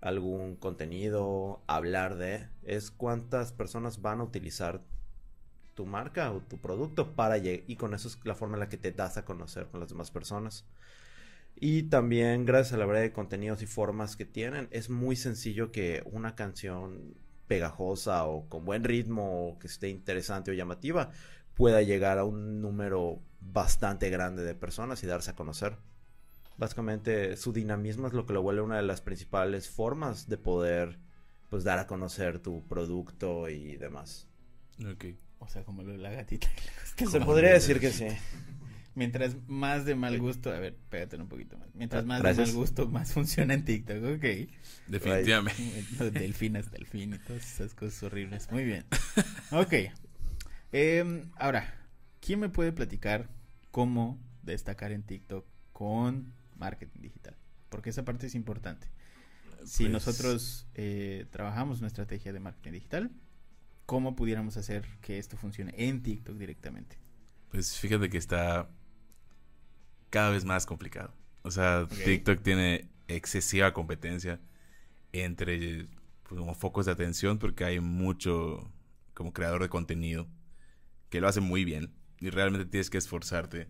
algún 0.00 0.56
contenido, 0.56 1.62
hablar 1.66 2.16
de, 2.16 2.48
es 2.64 2.90
cuántas 2.90 3.52
personas 3.52 4.02
van 4.02 4.20
a 4.20 4.24
utilizar 4.24 4.82
tu 5.74 5.86
marca 5.86 6.32
o 6.32 6.40
tu 6.40 6.58
producto 6.58 7.14
para 7.14 7.38
lle- 7.38 7.64
y 7.66 7.76
con 7.76 7.94
eso 7.94 8.08
es 8.08 8.18
la 8.24 8.34
forma 8.34 8.56
en 8.56 8.60
la 8.60 8.68
que 8.68 8.76
te 8.76 8.92
das 8.92 9.16
a 9.16 9.24
conocer 9.24 9.66
con 9.68 9.80
las 9.80 9.88
demás 9.88 10.10
personas. 10.10 10.64
Y 11.56 11.84
también 11.84 12.44
gracias 12.44 12.74
a 12.74 12.76
la 12.78 12.86
variedad 12.86 13.06
de 13.06 13.12
contenidos 13.12 13.62
y 13.62 13.66
formas 13.66 14.16
que 14.16 14.24
tienen, 14.24 14.68
es 14.70 14.90
muy 14.90 15.16
sencillo 15.16 15.70
que 15.70 16.02
una 16.10 16.34
canción 16.34 17.14
pegajosa 17.46 18.24
o 18.26 18.48
con 18.48 18.64
buen 18.64 18.84
ritmo 18.84 19.48
o 19.48 19.58
que 19.58 19.66
esté 19.66 19.88
interesante 19.88 20.50
o 20.50 20.54
llamativa 20.54 21.10
pueda 21.54 21.82
llegar 21.82 22.18
a 22.18 22.24
un 22.24 22.60
número 22.60 23.20
bastante 23.40 24.10
grande 24.10 24.42
de 24.42 24.54
personas 24.54 25.02
y 25.02 25.06
darse 25.06 25.30
a 25.30 25.36
conocer. 25.36 25.76
Básicamente 26.56 27.36
su 27.36 27.52
dinamismo 27.52 28.06
es 28.06 28.12
lo 28.12 28.26
que 28.26 28.32
lo 28.32 28.42
vuelve 28.42 28.62
una 28.62 28.76
de 28.76 28.82
las 28.82 29.00
principales 29.00 29.68
formas 29.68 30.28
de 30.28 30.38
poder 30.38 30.98
pues 31.50 31.64
dar 31.64 31.78
a 31.78 31.86
conocer 31.86 32.38
tu 32.38 32.66
producto 32.66 33.48
y 33.48 33.76
demás. 33.76 34.26
Ok. 34.90 35.06
O 35.38 35.48
sea, 35.48 35.64
como 35.64 35.82
lo 35.82 35.92
de 35.92 35.98
la 35.98 36.10
gatita. 36.10 36.48
que 36.96 37.06
Se 37.06 37.20
podría 37.20 37.52
decir 37.52 37.80
que 37.80 37.90
sí. 37.90 38.06
Mientras 38.94 39.36
más 39.48 39.86
de 39.86 39.94
mal 39.94 40.18
gusto, 40.18 40.50
a 40.50 40.58
ver, 40.58 40.76
pégatelo 40.90 41.24
un 41.24 41.28
poquito 41.28 41.56
más. 41.58 41.68
Mientras 41.74 42.04
más 42.04 42.20
gracias. 42.20 42.48
de 42.48 42.52
mal 42.52 42.60
gusto, 42.60 42.88
más 42.88 43.12
funciona 43.14 43.54
en 43.54 43.64
TikTok, 43.64 43.96
ok. 44.16 44.50
Definitivamente. 44.86 46.10
Delfín 46.10 46.56
es 46.56 46.70
delfín 46.70 47.14
y 47.14 47.18
todas 47.18 47.42
esas 47.42 47.74
cosas 47.74 48.02
horribles. 48.02 48.50
Muy 48.50 48.64
bien. 48.64 48.84
Ok. 49.50 49.74
Em, 50.72 51.30
ahora, 51.36 51.74
¿quién 52.20 52.40
me 52.40 52.48
puede 52.48 52.72
platicar 52.72 53.28
cómo 53.70 54.18
destacar 54.42 54.92
en 54.92 55.02
TikTok 55.02 55.44
con 55.72 56.32
marketing 56.56 57.00
digital? 57.00 57.36
porque 57.68 57.88
esa 57.88 58.04
parte 58.04 58.26
es 58.26 58.34
importante. 58.34 58.86
Si 59.64 59.84
Pues, 59.84 59.92
nosotros 59.92 60.66
eh, 60.74 61.26
trabajamos 61.30 61.78
una 61.78 61.86
estrategia 61.88 62.32
de 62.34 62.40
marketing 62.40 62.72
digital, 62.72 63.10
¿cómo 63.86 64.16
pudiéramos 64.16 64.56
hacer 64.58 64.86
que 65.02 65.18
esto 65.18 65.36
funcione 65.38 65.74
en 65.78 66.02
TikTok 66.02 66.36
directamente? 66.36 66.98
Pues 67.50 67.78
fíjate 67.78 68.10
que 68.10 68.18
está 68.18 68.68
cada 70.10 70.30
vez 70.30 70.44
más 70.44 70.66
complicado. 70.66 71.12
O 71.42 71.50
sea, 71.50 71.88
Ok. 71.90 71.98
TikTok 72.04 72.42
tiene 72.42 72.88
excesiva 73.08 73.72
competencia 73.72 74.40
entre 75.12 75.88
pues, 76.24 76.40
como 76.40 76.54
focos 76.54 76.86
de 76.86 76.92
atención 76.92 77.38
porque 77.38 77.64
hay 77.64 77.80
mucho 77.80 78.72
como 79.14 79.32
creador 79.32 79.62
de 79.62 79.68
contenido 79.68 80.28
que 81.12 81.20
lo 81.20 81.28
hace 81.28 81.40
muy 81.40 81.66
bien 81.66 81.92
y 82.20 82.30
realmente 82.30 82.64
tienes 82.64 82.88
que 82.88 82.96
esforzarte 82.96 83.68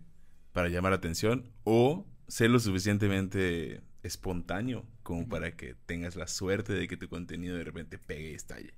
para 0.53 0.69
llamar 0.69 0.93
la 0.93 0.97
atención 0.97 1.51
o 1.65 2.07
ser 2.29 2.49
lo 2.49 2.57
suficientemente 2.57 3.81
espontáneo 4.01 4.87
como 5.03 5.27
para 5.27 5.57
que 5.57 5.75
tengas 5.85 6.15
la 6.15 6.27
suerte 6.27 6.71
de 6.71 6.87
que 6.87 6.95
tu 6.95 7.09
contenido 7.09 7.57
de 7.57 7.65
repente 7.65 7.99
pegue 7.99 8.31
y 8.31 8.33
estalle. 8.33 8.73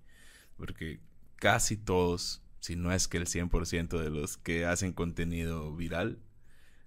Porque 0.57 0.99
casi 1.35 1.77
todos, 1.77 2.41
si 2.59 2.75
no 2.75 2.91
es 2.91 3.07
que 3.07 3.17
el 3.17 3.27
100% 3.27 3.99
de 4.01 4.09
los 4.09 4.37
que 4.37 4.65
hacen 4.65 4.93
contenido 4.93 5.75
viral, 5.75 6.17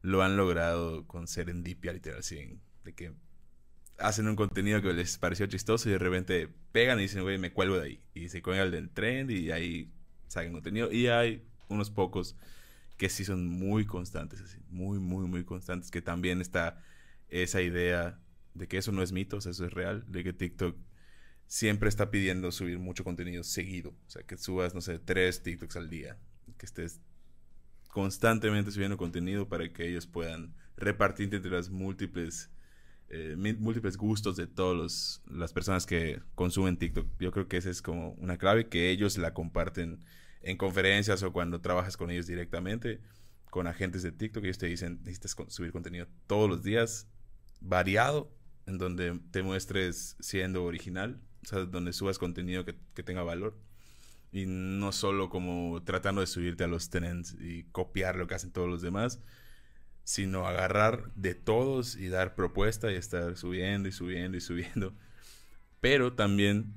lo 0.02 0.24
han 0.24 0.36
logrado 0.36 1.06
con 1.06 1.28
serendipia, 1.28 1.92
literal, 1.92 2.18
así, 2.18 2.58
de 2.82 2.92
que 2.92 3.12
hacen 3.98 4.26
un 4.26 4.34
contenido 4.34 4.82
que 4.82 4.92
les 4.92 5.16
pareció 5.18 5.46
chistoso 5.46 5.88
y 5.88 5.92
de 5.92 5.98
repente 5.98 6.48
pegan 6.72 6.98
y 6.98 7.02
dicen, 7.02 7.22
güey, 7.22 7.38
me 7.38 7.52
cuelgo 7.52 7.76
de 7.76 7.84
ahí. 7.84 8.02
Y 8.14 8.30
se 8.30 8.42
cuelgan 8.42 8.72
del 8.72 8.90
trend 8.90 9.30
y 9.30 9.52
ahí 9.52 9.92
sacan 10.26 10.52
contenido. 10.52 10.90
Y 10.90 11.06
hay 11.06 11.47
unos 11.68 11.90
pocos 11.90 12.36
que 12.96 13.08
sí 13.08 13.24
son 13.24 13.46
muy 13.46 13.86
constantes, 13.86 14.40
así, 14.40 14.58
muy, 14.70 14.98
muy, 14.98 15.26
muy 15.26 15.44
constantes, 15.44 15.90
que 15.90 16.02
también 16.02 16.40
está 16.40 16.82
esa 17.28 17.62
idea 17.62 18.18
de 18.54 18.66
que 18.66 18.78
eso 18.78 18.90
no 18.92 19.02
es 19.02 19.12
mito, 19.12 19.36
o 19.36 19.40
sea, 19.40 19.52
eso 19.52 19.64
es 19.64 19.72
real, 19.72 20.04
de 20.08 20.24
que 20.24 20.32
TikTok 20.32 20.76
siempre 21.46 21.88
está 21.88 22.10
pidiendo 22.10 22.50
subir 22.50 22.78
mucho 22.78 23.04
contenido 23.04 23.44
seguido, 23.44 23.90
o 23.90 24.10
sea, 24.10 24.22
que 24.24 24.36
subas, 24.36 24.74
no 24.74 24.80
sé, 24.80 24.98
tres 24.98 25.42
TikToks 25.42 25.76
al 25.76 25.88
día, 25.88 26.18
que 26.58 26.66
estés 26.66 27.00
constantemente 27.88 28.70
subiendo 28.70 28.96
contenido 28.96 29.48
para 29.48 29.72
que 29.72 29.88
ellos 29.88 30.06
puedan 30.06 30.54
repartir 30.76 31.32
entre 31.34 31.50
las 31.50 31.70
múltiples 31.70 32.50
eh, 33.10 33.36
múltiples 33.58 33.96
gustos 33.96 34.36
de 34.36 34.46
todas 34.46 35.22
las 35.30 35.52
personas 35.54 35.86
que 35.86 36.20
consumen 36.34 36.76
TikTok. 36.76 37.06
Yo 37.18 37.32
creo 37.32 37.48
que 37.48 37.56
esa 37.56 37.70
es 37.70 37.80
como 37.80 38.10
una 38.18 38.36
clave 38.36 38.68
que 38.68 38.90
ellos 38.90 39.16
la 39.16 39.32
comparten 39.32 40.04
en 40.42 40.56
conferencias 40.56 41.22
o 41.22 41.32
cuando 41.32 41.60
trabajas 41.60 41.96
con 41.96 42.10
ellos 42.10 42.26
directamente, 42.26 43.00
con 43.50 43.66
agentes 43.66 44.02
de 44.02 44.12
TikTok, 44.12 44.44
ellos 44.44 44.58
te 44.58 44.66
dicen, 44.66 45.00
necesitas 45.04 45.36
subir 45.48 45.72
contenido 45.72 46.06
todos 46.26 46.48
los 46.48 46.62
días, 46.62 47.08
variado, 47.60 48.30
en 48.66 48.78
donde 48.78 49.18
te 49.30 49.42
muestres 49.42 50.16
siendo 50.20 50.64
original, 50.64 51.20
o 51.42 51.46
sea, 51.46 51.60
donde 51.60 51.92
subas 51.92 52.18
contenido 52.18 52.64
que, 52.64 52.76
que 52.94 53.02
tenga 53.02 53.22
valor. 53.22 53.58
Y 54.30 54.44
no 54.46 54.92
solo 54.92 55.30
como 55.30 55.82
tratando 55.84 56.20
de 56.20 56.26
subirte 56.26 56.64
a 56.64 56.66
los 56.66 56.90
trends 56.90 57.34
y 57.40 57.64
copiar 57.72 58.16
lo 58.16 58.26
que 58.26 58.34
hacen 58.34 58.52
todos 58.52 58.68
los 58.68 58.82
demás, 58.82 59.20
sino 60.04 60.46
agarrar 60.46 61.12
de 61.14 61.34
todos 61.34 61.96
y 61.96 62.08
dar 62.08 62.34
propuesta 62.34 62.92
y 62.92 62.96
estar 62.96 63.36
subiendo 63.36 63.88
y 63.88 63.92
subiendo 63.92 64.36
y 64.36 64.40
subiendo. 64.40 64.94
Pero 65.80 66.14
también 66.14 66.74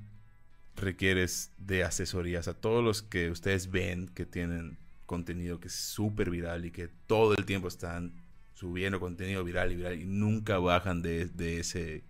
requieres 0.76 1.52
de 1.58 1.84
asesorías 1.84 2.48
a 2.48 2.54
todos 2.54 2.84
los 2.84 3.02
que 3.02 3.30
ustedes 3.30 3.72
ven 3.72 4.08
que 4.10 4.26
tienen 4.26 4.78
contenido 5.06 5.60
que 5.60 5.68
es 5.68 5.76
súper 5.76 6.30
viral 6.30 6.66
y 6.66 6.72
que 6.72 6.88
todo 7.08 7.36
el 7.36 7.46
tiempo 7.46 7.68
están 7.68 8.14
subiendo 8.54 9.00
contenido 9.00 9.44
viral 9.44 9.72
y 9.72 9.76
viral 9.76 10.00
y 10.02 10.06
nunca 10.06 10.58
bajan 10.60 11.02
de, 11.02 11.26
de 11.26 11.60
ese 11.60 12.04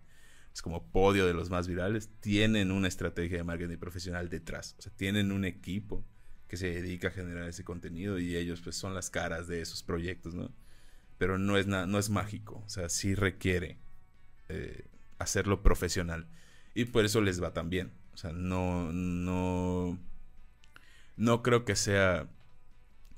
es 0.53 0.61
como 0.61 0.91
podio 0.91 1.25
de 1.25 1.33
los 1.33 1.49
más 1.49 1.67
virales, 1.67 2.09
tienen 2.19 2.71
una 2.71 2.87
estrategia 2.87 3.37
de 3.37 3.43
marketing 3.43 3.77
profesional 3.77 4.29
detrás. 4.29 4.75
O 4.77 4.81
sea, 4.81 4.91
tienen 4.95 5.31
un 5.31 5.45
equipo 5.45 6.05
que 6.47 6.57
se 6.57 6.67
dedica 6.67 7.07
a 7.07 7.11
generar 7.11 7.47
ese 7.47 7.63
contenido 7.63 8.19
y 8.19 8.35
ellos 8.35 8.59
pues 8.61 8.75
son 8.75 8.93
las 8.93 9.09
caras 9.09 9.47
de 9.47 9.61
esos 9.61 9.83
proyectos, 9.83 10.33
¿no? 10.35 10.53
Pero 11.17 11.37
no 11.37 11.57
es, 11.57 11.67
no 11.67 11.97
es 11.97 12.09
mágico, 12.09 12.61
o 12.65 12.69
sea, 12.69 12.89
sí 12.89 13.15
requiere 13.15 13.77
eh, 14.49 14.87
hacerlo 15.19 15.63
profesional. 15.63 16.27
Y 16.73 16.85
por 16.85 17.05
eso 17.05 17.21
les 17.21 17.41
va 17.41 17.53
tan 17.53 17.69
bien. 17.69 17.93
O 18.13 18.17
sea, 18.17 18.31
no, 18.33 18.91
no, 18.91 19.97
no 21.17 21.43
creo 21.43 21.65
que 21.65 21.75
sea 21.75 22.27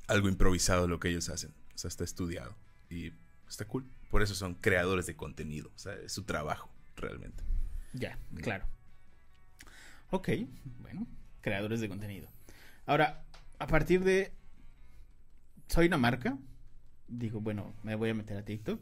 algo 0.07 0.29
improvisado 0.29 0.87
lo 0.87 0.99
que 0.99 1.09
ellos 1.09 1.29
hacen. 1.29 1.53
O 1.73 1.77
sea, 1.77 1.87
está 1.87 2.03
estudiado 2.03 2.55
y 2.89 3.13
está 3.47 3.65
cool. 3.65 3.85
Por 4.09 4.21
eso 4.21 4.35
son 4.35 4.53
creadores 4.55 5.05
de 5.05 5.15
contenido. 5.15 5.71
O 5.75 5.79
sea, 5.79 5.93
es 5.95 6.11
su 6.11 6.23
trabajo, 6.23 6.69
realmente. 6.95 7.43
Ya, 7.93 8.17
claro. 8.35 8.65
Ok, 10.11 10.29
bueno, 10.79 11.07
creadores 11.41 11.81
de 11.81 11.89
contenido. 11.89 12.29
Ahora, 12.85 13.23
a 13.59 13.67
partir 13.67 14.03
de... 14.03 14.31
Soy 15.67 15.87
una 15.87 15.97
marca. 15.97 16.37
Digo, 17.07 17.41
bueno, 17.41 17.73
me 17.83 17.95
voy 17.95 18.09
a 18.09 18.13
meter 18.13 18.37
a 18.37 18.45
TikTok. 18.45 18.79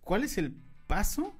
¿Cuál 0.00 0.24
es 0.24 0.38
el 0.38 0.54
paso 0.86 1.34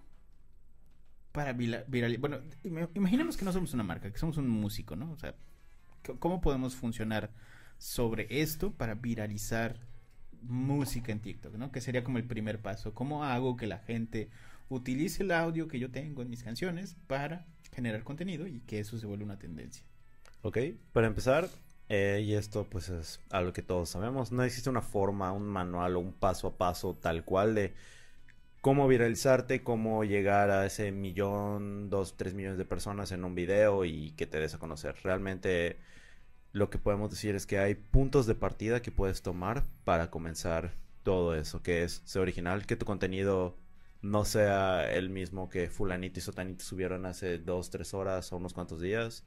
para 1.33 1.53
viralizar? 1.53 2.21
Bueno, 2.21 2.39
im- 2.63 2.89
imaginemos 2.95 3.37
que 3.37 3.45
no 3.45 3.53
somos 3.53 3.73
una 3.75 3.83
marca, 3.83 4.11
que 4.13 4.19
somos 4.19 4.37
un 4.37 4.49
músico, 4.49 4.97
¿no? 4.97 5.11
O 5.11 5.17
sea, 5.17 5.35
¿cómo 6.19 6.41
podemos 6.41 6.75
funcionar 6.75 7.31
sobre 7.79 8.27
esto 8.43 8.73
para 8.73 8.95
viralizar 8.95 9.81
música 10.43 11.13
en 11.13 11.21
TikTok, 11.21 11.55
¿no? 11.55 11.73
Que 11.73 11.81
sería 11.81 12.05
como 12.05 12.19
el 12.19 12.25
primer 12.25 12.61
paso. 12.61 12.95
¿Cómo 12.95 13.25
hago 13.25 13.57
que 13.57 13.67
la 13.67 13.79
gente 13.79 14.29
utilice 14.69 15.23
el 15.23 15.31
audio 15.33 15.69
que 15.69 15.79
yo 15.79 15.91
tengo 15.91 16.23
en 16.23 16.31
mis 16.31 16.43
canciones 16.43 16.97
para 17.07 17.47
generar 17.73 18.03
contenido 18.05 18.47
y 18.47 18.61
que 18.61 18.81
eso 18.81 18.99
se 18.99 19.07
vuelva 19.07 19.25
una 19.25 19.39
tendencia? 19.39 19.85
Ok, 20.43 20.59
para 20.93 21.07
empezar, 21.07 21.49
eh, 21.89 22.23
y 22.25 22.35
esto 22.35 22.67
pues 22.69 22.89
es 22.89 23.21
algo 23.31 23.53
que 23.53 23.63
todos 23.63 23.91
sabemos, 23.91 24.33
no 24.33 24.43
existe 24.43 24.71
una 24.71 24.83
forma, 24.83 25.31
un 25.33 25.47
manual 25.47 25.97
o 25.97 26.01
un 26.01 26.13
paso 26.13 26.49
a 26.49 26.57
paso 26.57 26.95
tal 26.95 27.25
cual 27.25 27.55
de 27.55 27.73
cómo 28.63 28.89
viralizarte, 28.89 29.63
cómo 29.65 30.05
llegar 30.05 30.51
a 30.51 30.67
ese 30.67 30.93
millón, 30.93 31.91
dos, 31.91 32.17
tres 32.17 32.35
millones 32.35 32.59
de 32.59 32.65
personas 32.65 33.13
en 33.13 33.25
un 33.25 33.35
video 33.35 33.85
y 33.85 34.13
que 34.13 34.27
te 34.27 34.41
des 34.41 34.55
a 34.55 34.59
conocer. 34.59 34.97
Realmente 35.03 35.79
lo 36.53 36.71
que 36.71 36.79
podemos 36.79 37.11
decir 37.11 37.35
es 37.35 37.47
que 37.47 37.59
hay 37.59 37.75
puntos 37.75 38.27
de 38.27 38.35
partida 38.37 38.83
que 38.83 38.93
puedes 38.93 39.23
tomar 39.23 39.65
para 39.85 40.11
comenzar 40.11 40.73
todo 41.03 41.35
eso, 41.35 41.63
que 41.63 41.83
es 41.85 42.03
ser 42.05 42.23
original, 42.23 42.67
que 42.67 42.77
tu 42.77 42.87
contenido 42.87 43.57
no 44.03 44.25
sea 44.25 44.91
el 44.93 45.11
mismo 45.11 45.49
que 45.49 45.69
fulanito 45.69 46.21
y 46.21 46.23
sotanito 46.23 46.65
subieron 46.65 47.07
hace 47.07 47.39
dos, 47.39 47.71
tres 47.71 47.95
horas 47.95 48.33
o 48.33 48.37
unos 48.37 48.55
cuantos 48.55 48.81
días 48.81 49.25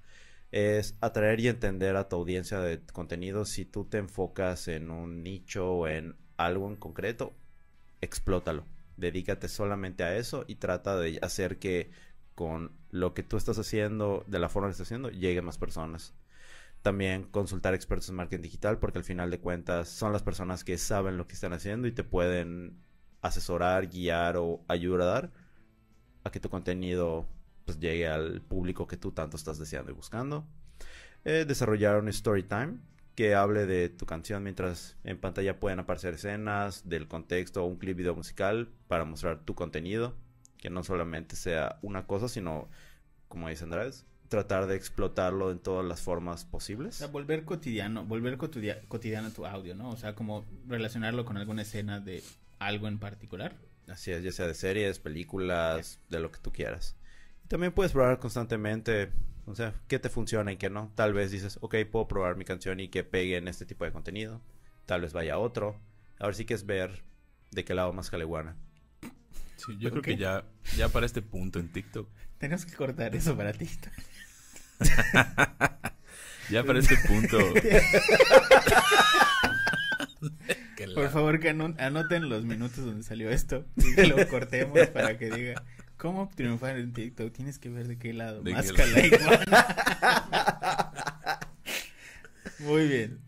es 0.51 0.96
atraer 1.01 1.39
y 1.42 1.50
entender 1.50 1.96
a 1.98 2.08
tu 2.10 2.15
audiencia 2.18 2.60
de 2.62 2.80
contenido. 2.94 3.46
Si 3.46 3.65
tú 3.65 3.86
te 3.86 3.98
enfocas 3.98 4.68
en 4.70 4.92
un 4.92 5.24
nicho 5.24 5.70
o 5.72 5.88
en 5.88 6.15
algo 6.38 6.70
en 6.70 6.77
concreto, 6.77 7.34
explótalo. 8.01 8.75
Dedícate 8.98 9.48
solamente 9.48 10.04
a 10.04 10.16
eso 10.16 10.46
y 10.48 10.56
trata 10.56 10.98
de 10.98 11.20
hacer 11.22 11.60
que 11.60 11.92
con 12.34 12.72
lo 12.92 13.14
que 13.14 13.24
tú 13.24 13.38
estás 13.38 13.58
haciendo, 13.58 14.24
de 14.28 14.40
la 14.40 14.50
forma 14.50 14.68
que 14.68 14.74
estás 14.74 14.88
haciendo, 14.88 15.10
lleguen 15.10 15.46
más 15.46 15.58
personas. 15.58 16.14
También 16.82 17.24
consultar 17.24 17.74
expertos 17.74 18.10
en 18.10 18.16
marketing 18.16 18.44
digital 18.44 18.78
porque 18.80 19.00
al 19.00 19.04
final 19.04 19.32
de 19.32 19.40
cuentas 19.40 19.90
son 19.90 20.14
las 20.14 20.22
personas 20.22 20.64
que 20.64 20.78
saben 20.78 21.18
lo 21.18 21.28
que 21.28 21.34
están 21.34 21.54
haciendo 21.54 21.88
y 21.88 21.92
te 21.92 22.04
pueden 22.04 22.78
asesorar, 23.22 23.88
guiar 23.88 24.38
o 24.38 24.64
ayudar 24.68 25.32
a 26.24 26.32
que 26.32 26.40
tu 26.40 26.50
contenido 26.50 27.28
pues 27.66 27.80
llegue 27.80 28.08
al 28.08 28.42
público 28.42 28.88
que 28.88 28.98
tú 28.98 29.12
tanto 29.12 29.38
estás 29.38 29.58
deseando 29.58 29.92
y 29.92 29.96
buscando. 29.96 30.46
Eh, 31.24 31.46
desarrollar 31.48 32.00
un 32.00 32.10
story 32.10 32.44
time 32.44 32.78
que 33.15 33.34
hable 33.36 33.65
de 33.65 33.89
tu 33.89 34.05
canción 34.05 34.43
mientras 34.43 34.98
en 35.03 35.17
pantalla 35.17 35.60
pueden 35.60 35.79
aparecer 35.79 36.15
escenas 36.15 36.88
del 36.88 37.07
contexto 37.07 37.63
o 37.63 37.65
un 37.67 37.77
clip 37.77 37.98
video 37.98 38.13
musical 38.15 38.69
para 38.88 39.05
mostrar 39.05 39.39
tu 39.45 39.55
contenido. 39.55 40.13
Que 40.57 40.69
no 40.69 40.84
solamente 40.84 41.36
sea 41.36 41.77
una 41.81 42.07
cosa, 42.07 42.27
sino, 42.27 42.67
como 43.27 43.50
dice 43.50 43.63
Andrés, 43.65 44.05
tratar 44.29 44.65
de 44.67 44.75
explotarlo 44.75 45.51
en 45.51 45.60
todas 45.60 45.86
las 45.86 46.01
formas 46.01 46.45
O 46.45 46.50
posibles. 46.51 46.95
sea, 46.95 47.07
volver 47.07 47.45
cotidiano, 47.45 48.03
volver 48.03 48.38
cotidia- 48.38 48.81
cotidiano 48.88 49.29
tu 49.31 49.45
audio, 49.45 49.75
¿no? 49.75 49.91
O 49.91 49.95
sea, 49.98 50.15
como 50.15 50.43
relacionarlo 50.67 51.24
con 51.24 51.38
alguna 51.38 51.62
escena 51.62 52.00
de 52.00 52.24
algo 52.60 52.88
en 52.88 52.98
particular. 52.98 53.55
Así 53.88 54.12
es, 54.12 54.24
ya 54.24 54.31
sea 54.31 54.48
de 54.48 54.55
series, 54.55 54.98
películas, 55.00 56.00
de 56.10 56.19
lo 56.19 56.31
que 56.31 56.39
tú 56.39 56.51
quieras. 56.51 56.95
También 57.48 57.72
puedes 57.74 57.92
probar 57.92 58.20
constantemente, 58.20 59.12
o 59.46 59.56
sea, 59.56 59.74
qué 59.88 60.00
te 60.00 60.10
funciona 60.10 60.52
y 60.52 60.58
qué 60.58 60.70
no. 60.70 60.92
Tal 60.96 61.14
vez 61.14 61.32
dices, 61.32 61.58
ok, 61.62 61.75
puedo 61.92 62.08
probar 62.08 62.36
mi 62.38 62.46
canción 62.46 62.80
y 62.80 62.88
que 62.90 63.04
pegue 63.04 63.38
en 63.38 63.48
este 63.48 63.66
tipo 63.66 63.86
de 63.86 63.92
contenido. 63.92 64.42
Tal 64.86 65.02
vez 65.02 65.14
vaya 65.14 65.36
a 65.36 65.38
otro. 65.38 65.80
Ahora 66.20 66.34
sí 66.34 66.46
que 66.46 66.54
es 66.54 66.66
ver 66.66 67.04
de 67.52 67.64
qué 67.66 67.74
lado 67.75 67.94
más 67.94 68.10
caleguana. 68.10 68.56
Sí, 69.58 69.78
yo 69.80 69.90
creo 69.92 70.02
que 70.02 70.18
ya, 70.18 70.44
ya 70.75 70.90
para 70.90 71.06
este 71.06 71.22
punto 71.22 71.60
en 71.60 71.72
TikTok, 71.72 72.10
Tenemos 72.40 72.66
que 72.66 72.74
cortar 72.74 73.16
eso 73.16 73.38
para 73.38 73.54
ti. 73.54 73.70
ya 76.50 76.64
para 76.64 76.80
este 76.80 76.98
punto, 77.08 77.38
Por 80.94 81.10
favor, 81.10 81.40
que 81.40 81.50
ano- 81.50 81.74
anoten 81.78 82.30
los 82.30 82.44
minutos 82.46 82.84
donde 82.86 83.04
salió 83.04 83.30
esto 83.30 83.66
y 83.78 83.96
que 83.96 84.08
lo 84.08 84.28
cortemos 84.28 84.88
para 84.88 85.18
que 85.18 85.30
diga 85.32 85.64
cómo 85.98 86.30
triunfar 86.36 86.78
en 86.78 86.94
TikTok. 86.94 87.34
Tienes 87.34 87.60
que 87.60 87.70
ver 87.70 87.88
de 87.88 87.98
qué 87.98 88.14
lado. 88.14 88.42
¿De 88.42 88.54
Más 88.54 88.72
qué 88.72 88.86
lado? 88.86 89.06
iguana. 89.06 89.46
Muy 92.60 92.88
bien. 92.88 93.20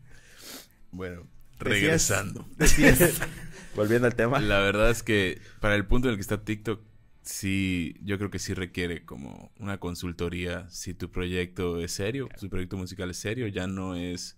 Bueno, 0.91 1.27
regresando. 1.59 2.47
Decías, 2.57 3.19
Volviendo 3.75 4.07
al 4.07 4.15
tema. 4.15 4.39
La 4.39 4.59
verdad 4.59 4.89
es 4.89 5.03
que 5.03 5.39
para 5.59 5.75
el 5.75 5.85
punto 5.85 6.07
en 6.07 6.13
el 6.13 6.17
que 6.17 6.21
está 6.21 6.43
TikTok, 6.43 6.81
sí, 7.21 7.95
yo 8.01 8.17
creo 8.17 8.31
que 8.31 8.39
sí 8.39 8.53
requiere 8.53 9.05
como 9.05 9.51
una 9.59 9.79
consultoría. 9.79 10.67
Si 10.69 10.93
tu 10.93 11.11
proyecto 11.11 11.79
es 11.79 11.91
serio, 11.91 12.29
si 12.35 12.41
tu 12.47 12.49
proyecto 12.49 12.77
musical 12.77 13.11
es 13.11 13.17
serio, 13.17 13.47
ya 13.47 13.67
no 13.67 13.95
es 13.95 14.37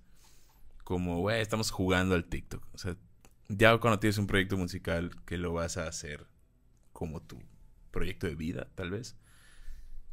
como, 0.84 1.20
güey, 1.20 1.42
estamos 1.42 1.72
jugando 1.72 2.16
al 2.16 2.26
TikTok. 2.26 2.68
O 2.74 2.78
sea, 2.78 2.98
ya 3.48 3.78
cuando 3.78 4.00
tienes 4.00 4.18
un 4.18 4.28
proyecto 4.28 4.58
musical 4.58 5.12
que 5.26 5.38
lo 5.38 5.54
vas 5.54 5.78
a 5.78 5.88
hacer 5.88 6.26
como 6.92 7.22
tu 7.22 7.42
proyecto 7.92 8.28
de 8.28 8.36
vida, 8.36 8.68
tal 8.76 8.92
vez, 8.92 9.16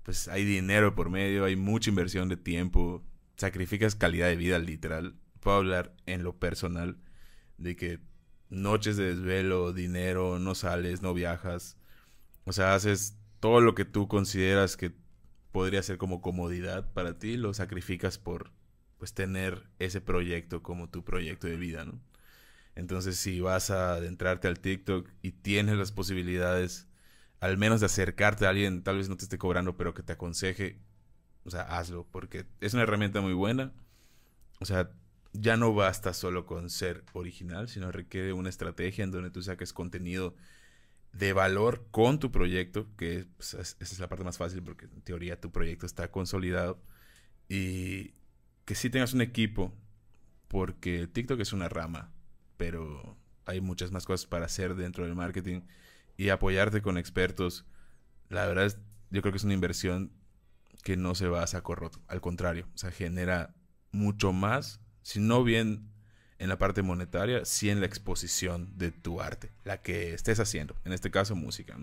pues 0.02 0.28
hay 0.28 0.44
dinero 0.44 0.94
por 0.94 1.10
medio, 1.10 1.44
hay 1.44 1.56
mucha 1.56 1.90
inversión 1.90 2.28
de 2.28 2.36
tiempo, 2.36 3.04
sacrificas 3.36 3.94
calidad 3.96 4.28
de 4.28 4.36
vida 4.36 4.58
literal. 4.58 5.16
Puedo 5.40 5.56
hablar 5.56 5.94
en 6.06 6.22
lo 6.22 6.38
personal 6.38 6.96
de 7.58 7.76
que 7.76 8.00
noches 8.48 8.96
de 8.96 9.14
desvelo, 9.14 9.72
dinero, 9.72 10.38
no 10.38 10.54
sales, 10.54 11.02
no 11.02 11.14
viajas. 11.14 11.76
O 12.44 12.52
sea, 12.52 12.74
haces 12.74 13.18
todo 13.40 13.60
lo 13.60 13.74
que 13.74 13.84
tú 13.84 14.08
consideras 14.08 14.76
que 14.76 14.92
podría 15.52 15.82
ser 15.82 15.98
como 15.98 16.20
comodidad 16.20 16.92
para 16.92 17.18
ti, 17.18 17.36
lo 17.36 17.54
sacrificas 17.54 18.18
por 18.18 18.52
pues 18.98 19.12
tener 19.12 19.68
ese 19.78 20.00
proyecto 20.00 20.62
como 20.62 20.88
tu 20.88 21.04
proyecto 21.04 21.46
de 21.46 21.56
vida, 21.56 21.84
¿no? 21.84 22.00
Entonces, 22.74 23.16
si 23.16 23.40
vas 23.40 23.70
a 23.70 23.94
adentrarte 23.94 24.48
al 24.48 24.60
TikTok 24.60 25.08
y 25.22 25.32
tienes 25.32 25.76
las 25.76 25.92
posibilidades 25.92 26.86
al 27.46 27.58
menos 27.58 27.80
de 27.80 27.86
acercarte 27.86 28.46
a 28.46 28.50
alguien, 28.50 28.82
tal 28.82 28.98
vez 28.98 29.08
no 29.08 29.16
te 29.16 29.24
esté 29.24 29.38
cobrando, 29.38 29.76
pero 29.76 29.94
que 29.94 30.02
te 30.02 30.12
aconseje, 30.14 30.80
o 31.44 31.50
sea, 31.50 31.62
hazlo, 31.62 32.06
porque 32.12 32.46
es 32.60 32.74
una 32.74 32.84
herramienta 32.84 33.20
muy 33.22 33.34
buena. 33.34 33.72
O 34.60 34.64
sea, 34.64 34.90
ya 35.32 35.56
no 35.56 35.74
basta 35.74 36.14
solo 36.14 36.46
con 36.46 36.70
ser 36.70 37.04
original, 37.12 37.68
sino 37.68 37.92
requiere 37.92 38.32
una 38.32 38.48
estrategia 38.48 39.04
en 39.04 39.10
donde 39.10 39.30
tú 39.30 39.42
saques 39.42 39.72
contenido 39.72 40.34
de 41.12 41.32
valor 41.32 41.86
con 41.90 42.18
tu 42.18 42.30
proyecto, 42.32 42.88
que 42.96 43.26
pues, 43.36 43.54
es- 43.54 43.76
esa 43.80 43.94
es 43.94 43.98
la 44.00 44.08
parte 44.08 44.24
más 44.24 44.38
fácil 44.38 44.62
porque 44.62 44.86
en 44.86 45.02
teoría 45.02 45.40
tu 45.40 45.50
proyecto 45.52 45.86
está 45.86 46.10
consolidado 46.10 46.82
y 47.48 48.14
que 48.66 48.74
sí 48.74 48.90
tengas 48.90 49.14
un 49.14 49.22
equipo, 49.22 49.74
porque 50.48 51.06
TikTok 51.08 51.40
es 51.40 51.52
una 51.52 51.68
rama, 51.68 52.12
pero 52.56 53.16
hay 53.46 53.60
muchas 53.60 53.92
más 53.92 54.06
cosas 54.06 54.26
para 54.26 54.46
hacer 54.46 54.74
dentro 54.76 55.04
del 55.04 55.14
marketing 55.14 55.62
y 56.16 56.30
apoyarte 56.30 56.82
con 56.82 56.98
expertos. 56.98 57.64
La 58.28 58.46
verdad 58.46 58.66
es, 58.66 58.78
yo 59.10 59.22
creo 59.22 59.32
que 59.32 59.38
es 59.38 59.44
una 59.44 59.54
inversión 59.54 60.12
que 60.82 60.96
no 60.96 61.14
se 61.14 61.28
va 61.28 61.42
a 61.42 61.46
saco 61.46 61.74
roto, 61.74 62.00
al 62.06 62.20
contrario, 62.20 62.68
o 62.74 62.78
sea, 62.78 62.90
genera 62.90 63.54
mucho 63.90 64.32
más, 64.32 64.80
si 65.02 65.20
no 65.20 65.42
bien 65.42 65.90
en 66.38 66.48
la 66.48 66.58
parte 66.58 66.82
monetaria, 66.82 67.44
sí 67.44 67.70
en 67.70 67.80
la 67.80 67.86
exposición 67.86 68.76
de 68.76 68.92
tu 68.92 69.20
arte, 69.20 69.50
la 69.64 69.82
que 69.82 70.14
estés 70.14 70.38
haciendo, 70.38 70.76
en 70.84 70.92
este 70.92 71.10
caso 71.10 71.34
música. 71.34 71.76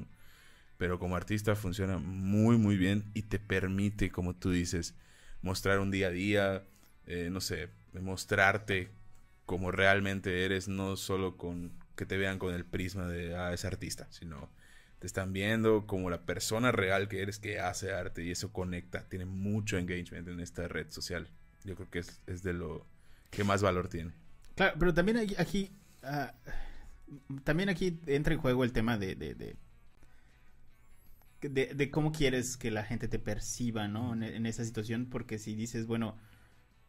Pero 0.78 1.00
como 1.00 1.16
artista 1.16 1.56
funciona 1.56 1.98
muy, 1.98 2.58
muy 2.58 2.78
bien 2.78 3.12
y 3.14 3.24
te 3.24 3.40
permite, 3.40 4.12
como 4.12 4.36
tú 4.36 4.52
dices, 4.52 4.96
mostrar 5.42 5.80
un 5.80 5.92
día 5.92 6.08
a 6.08 6.12
día, 6.12 6.64
eh, 7.06 7.30
no 7.32 7.42
sé, 7.42 7.70
mostrarte 7.94 8.92
como 9.46 9.72
realmente 9.72 10.46
eres, 10.46 10.68
no 10.68 10.96
solo 10.96 11.38
con 11.38 11.74
que 11.96 12.06
te 12.06 12.18
vean 12.18 12.40
con 12.40 12.54
el 12.54 12.66
prisma 12.66 13.08
de, 13.08 13.36
ah, 13.36 13.54
es 13.54 13.66
artista, 13.66 14.08
sino 14.12 14.50
te 15.00 15.08
están 15.08 15.34
viendo 15.34 15.86
como 15.88 16.10
la 16.10 16.26
persona 16.26 16.72
real 16.72 17.08
que 17.10 17.22
eres 17.22 17.40
que 17.40 17.60
hace 17.60 17.92
arte 17.94 18.24
y 18.24 18.32
eso 18.32 18.52
conecta, 18.54 19.08
tiene 19.10 19.26
mucho 19.26 19.78
engagement 19.78 20.28
en 20.30 20.40
esta 20.40 20.68
red 20.68 20.90
social. 20.90 21.30
Yo 21.64 21.76
creo 21.76 21.90
que 21.90 22.00
es, 22.00 22.22
es 22.28 22.44
de 22.44 22.54
lo 22.54 22.86
que 23.32 23.44
más 23.44 23.62
valor 23.62 23.90
tiene. 23.90 24.14
claro, 24.56 24.76
pero 24.80 24.94
también 24.94 25.18
aquí, 25.38 25.72
ah, 26.04 26.34
también 27.44 27.70
aquí 27.70 28.00
entra 28.08 28.34
en 28.34 28.40
juego 28.42 28.64
el 28.64 28.74
tema 28.74 28.98
de, 28.98 29.16
de, 29.16 29.36
de, 29.36 29.56
de- 31.42 31.74
de 31.76 31.92
cómo 31.92 32.12
quieres 32.12 32.58
que 32.58 32.72
la 32.72 32.84
gente 32.84 33.08
te 33.08 33.20
perciba, 33.20 33.88
¿no? 33.88 34.14
En, 34.14 34.24
en 34.24 34.46
esa 34.46 34.64
situación, 34.64 35.08
porque 35.10 35.38
si 35.40 35.56
dices, 35.56 35.86
bueno, 35.88 36.18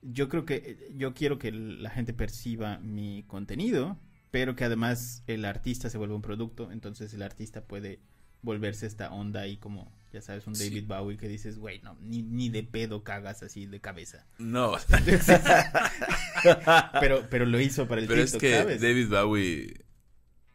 yo 0.02 0.28
creo 0.28 0.44
que 0.46 0.92
yo 0.96 1.14
quiero 1.14 1.38
que 1.38 1.52
la 1.52 1.90
gente 1.90 2.14
perciba 2.14 2.78
mi 2.80 3.24
contenido, 3.26 3.98
pero 4.34 4.56
que 4.56 4.64
además 4.64 5.22
el 5.28 5.44
artista 5.44 5.88
se 5.88 5.96
vuelva 5.96 6.16
un 6.16 6.22
producto, 6.22 6.72
entonces 6.72 7.14
el 7.14 7.22
artista 7.22 7.60
puede 7.68 8.00
volverse 8.42 8.84
esta 8.84 9.12
onda 9.12 9.42
ahí 9.42 9.58
como, 9.58 9.96
ya 10.12 10.20
sabes, 10.22 10.44
un 10.48 10.56
Sí. 10.56 10.70
David 10.70 10.88
Bowie 10.88 11.16
que 11.16 11.28
dices, 11.28 11.56
güey, 11.56 11.80
no, 11.82 11.96
ni, 12.00 12.22
ni 12.22 12.48
de 12.48 12.64
pedo 12.64 13.04
cagas 13.04 13.44
así 13.44 13.66
de 13.66 13.80
cabeza. 13.80 14.26
No, 14.38 14.72
pero, 17.00 17.26
pero 17.30 17.46
lo 17.46 17.60
hizo 17.60 17.86
para 17.86 18.00
el 18.00 18.08
pero 18.08 18.22
es 18.22 18.34
que 18.36 18.56
¿sabes? 18.58 18.80
David 18.80 19.08
Bowie 19.08 19.84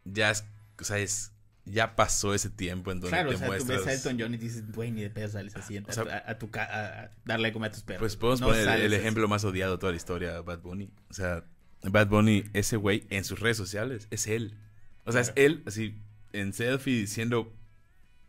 ya 0.03 0.31
es, 0.31 0.43
o 0.79 0.83
sea, 0.83 0.97
es, 0.97 1.31
ya 1.65 1.95
pasó 1.95 2.33
ese 2.33 2.49
tiempo 2.49 2.91
en 2.91 2.99
donde 2.99 3.15
Claro, 3.15 3.29
te 3.29 3.35
o 3.35 3.39
sea, 3.39 3.47
muestras. 3.47 3.79
tú 3.79 3.85
ves 3.85 3.87
a 3.87 3.93
Elton 3.97 4.17
John 4.19 4.33
y 4.33 4.37
dices, 4.37 4.69
güey, 4.73 4.91
ni 4.91 5.01
de 5.03 5.09
pedo 5.09 5.29
sales 5.29 5.55
así 5.55 5.77
a, 5.77 5.83
O 5.87 5.91
sea, 5.93 6.03
a- 6.03 6.31
a 6.31 6.37
tu 6.37 6.51
ca- 6.51 6.65
a, 6.65 7.03
a 7.05 7.11
darle 7.25 7.47
de 7.47 7.53
comer 7.53 7.69
a 7.69 7.73
tus 7.73 7.83
perros. 7.83 7.99
Pues 8.01 8.17
podemos 8.17 8.41
No 8.41 8.47
poner 8.47 8.67
el- 8.67 8.81
el 8.81 8.93
ejemplo 8.93 9.25
más 9.29 9.45
odiado 9.45 9.73
de 9.73 9.77
toda 9.79 9.93
la 9.93 9.97
historia, 9.97 10.41
Bad 10.41 10.59
Bunny. 10.59 10.91
O 11.09 11.13
sea, 11.13 11.45
Bad 11.83 12.07
Bunny, 12.07 12.43
ese 12.53 12.77
güey 12.77 13.05
en 13.09 13.23
sus 13.23 13.39
redes 13.39 13.57
sociales, 13.57 14.07
es 14.11 14.27
él. 14.27 14.57
O 15.05 15.11
sea, 15.11 15.21
es 15.21 15.33
él, 15.35 15.63
así, 15.65 15.95
en 16.33 16.53
selfie 16.53 16.99
diciendo, 16.99 17.53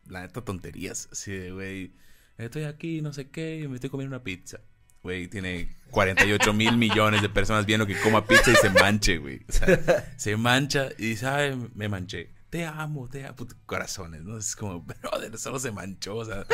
la 0.08 0.22
neta, 0.22 0.42
tonterías. 0.42 1.08
Así 1.12 1.32
de, 1.32 1.52
güey, 1.52 1.92
estoy 2.38 2.64
aquí, 2.64 3.00
no 3.02 3.12
sé 3.12 3.28
qué, 3.30 3.60
y 3.60 3.68
me 3.68 3.74
estoy 3.74 3.90
comiendo 3.90 4.16
una 4.16 4.24
pizza. 4.24 4.60
Güey, 5.02 5.28
tiene 5.28 5.74
48 5.90 6.52
mil 6.52 6.76
millones 6.76 7.22
de 7.22 7.30
personas 7.30 7.64
viendo 7.64 7.86
que 7.86 7.98
coma 8.00 8.26
pizza 8.26 8.52
y 8.52 8.56
se 8.56 8.70
manche, 8.70 9.18
güey. 9.18 9.40
O 9.48 9.52
sea, 9.52 10.14
se 10.16 10.36
mancha 10.36 10.90
y 10.98 11.10
dice, 11.10 11.26
ay, 11.26 11.70
me 11.74 11.88
manché. 11.88 12.30
Te 12.50 12.66
amo, 12.66 13.08
te 13.08 13.24
amo, 13.24 13.36
puto, 13.36 13.56
corazones, 13.64 14.22
¿no? 14.22 14.36
Es 14.36 14.56
como, 14.56 14.82
brother, 14.82 15.38
solo 15.38 15.58
se 15.58 15.70
manchó, 15.70 16.16
o 16.16 16.24
sea, 16.24 16.44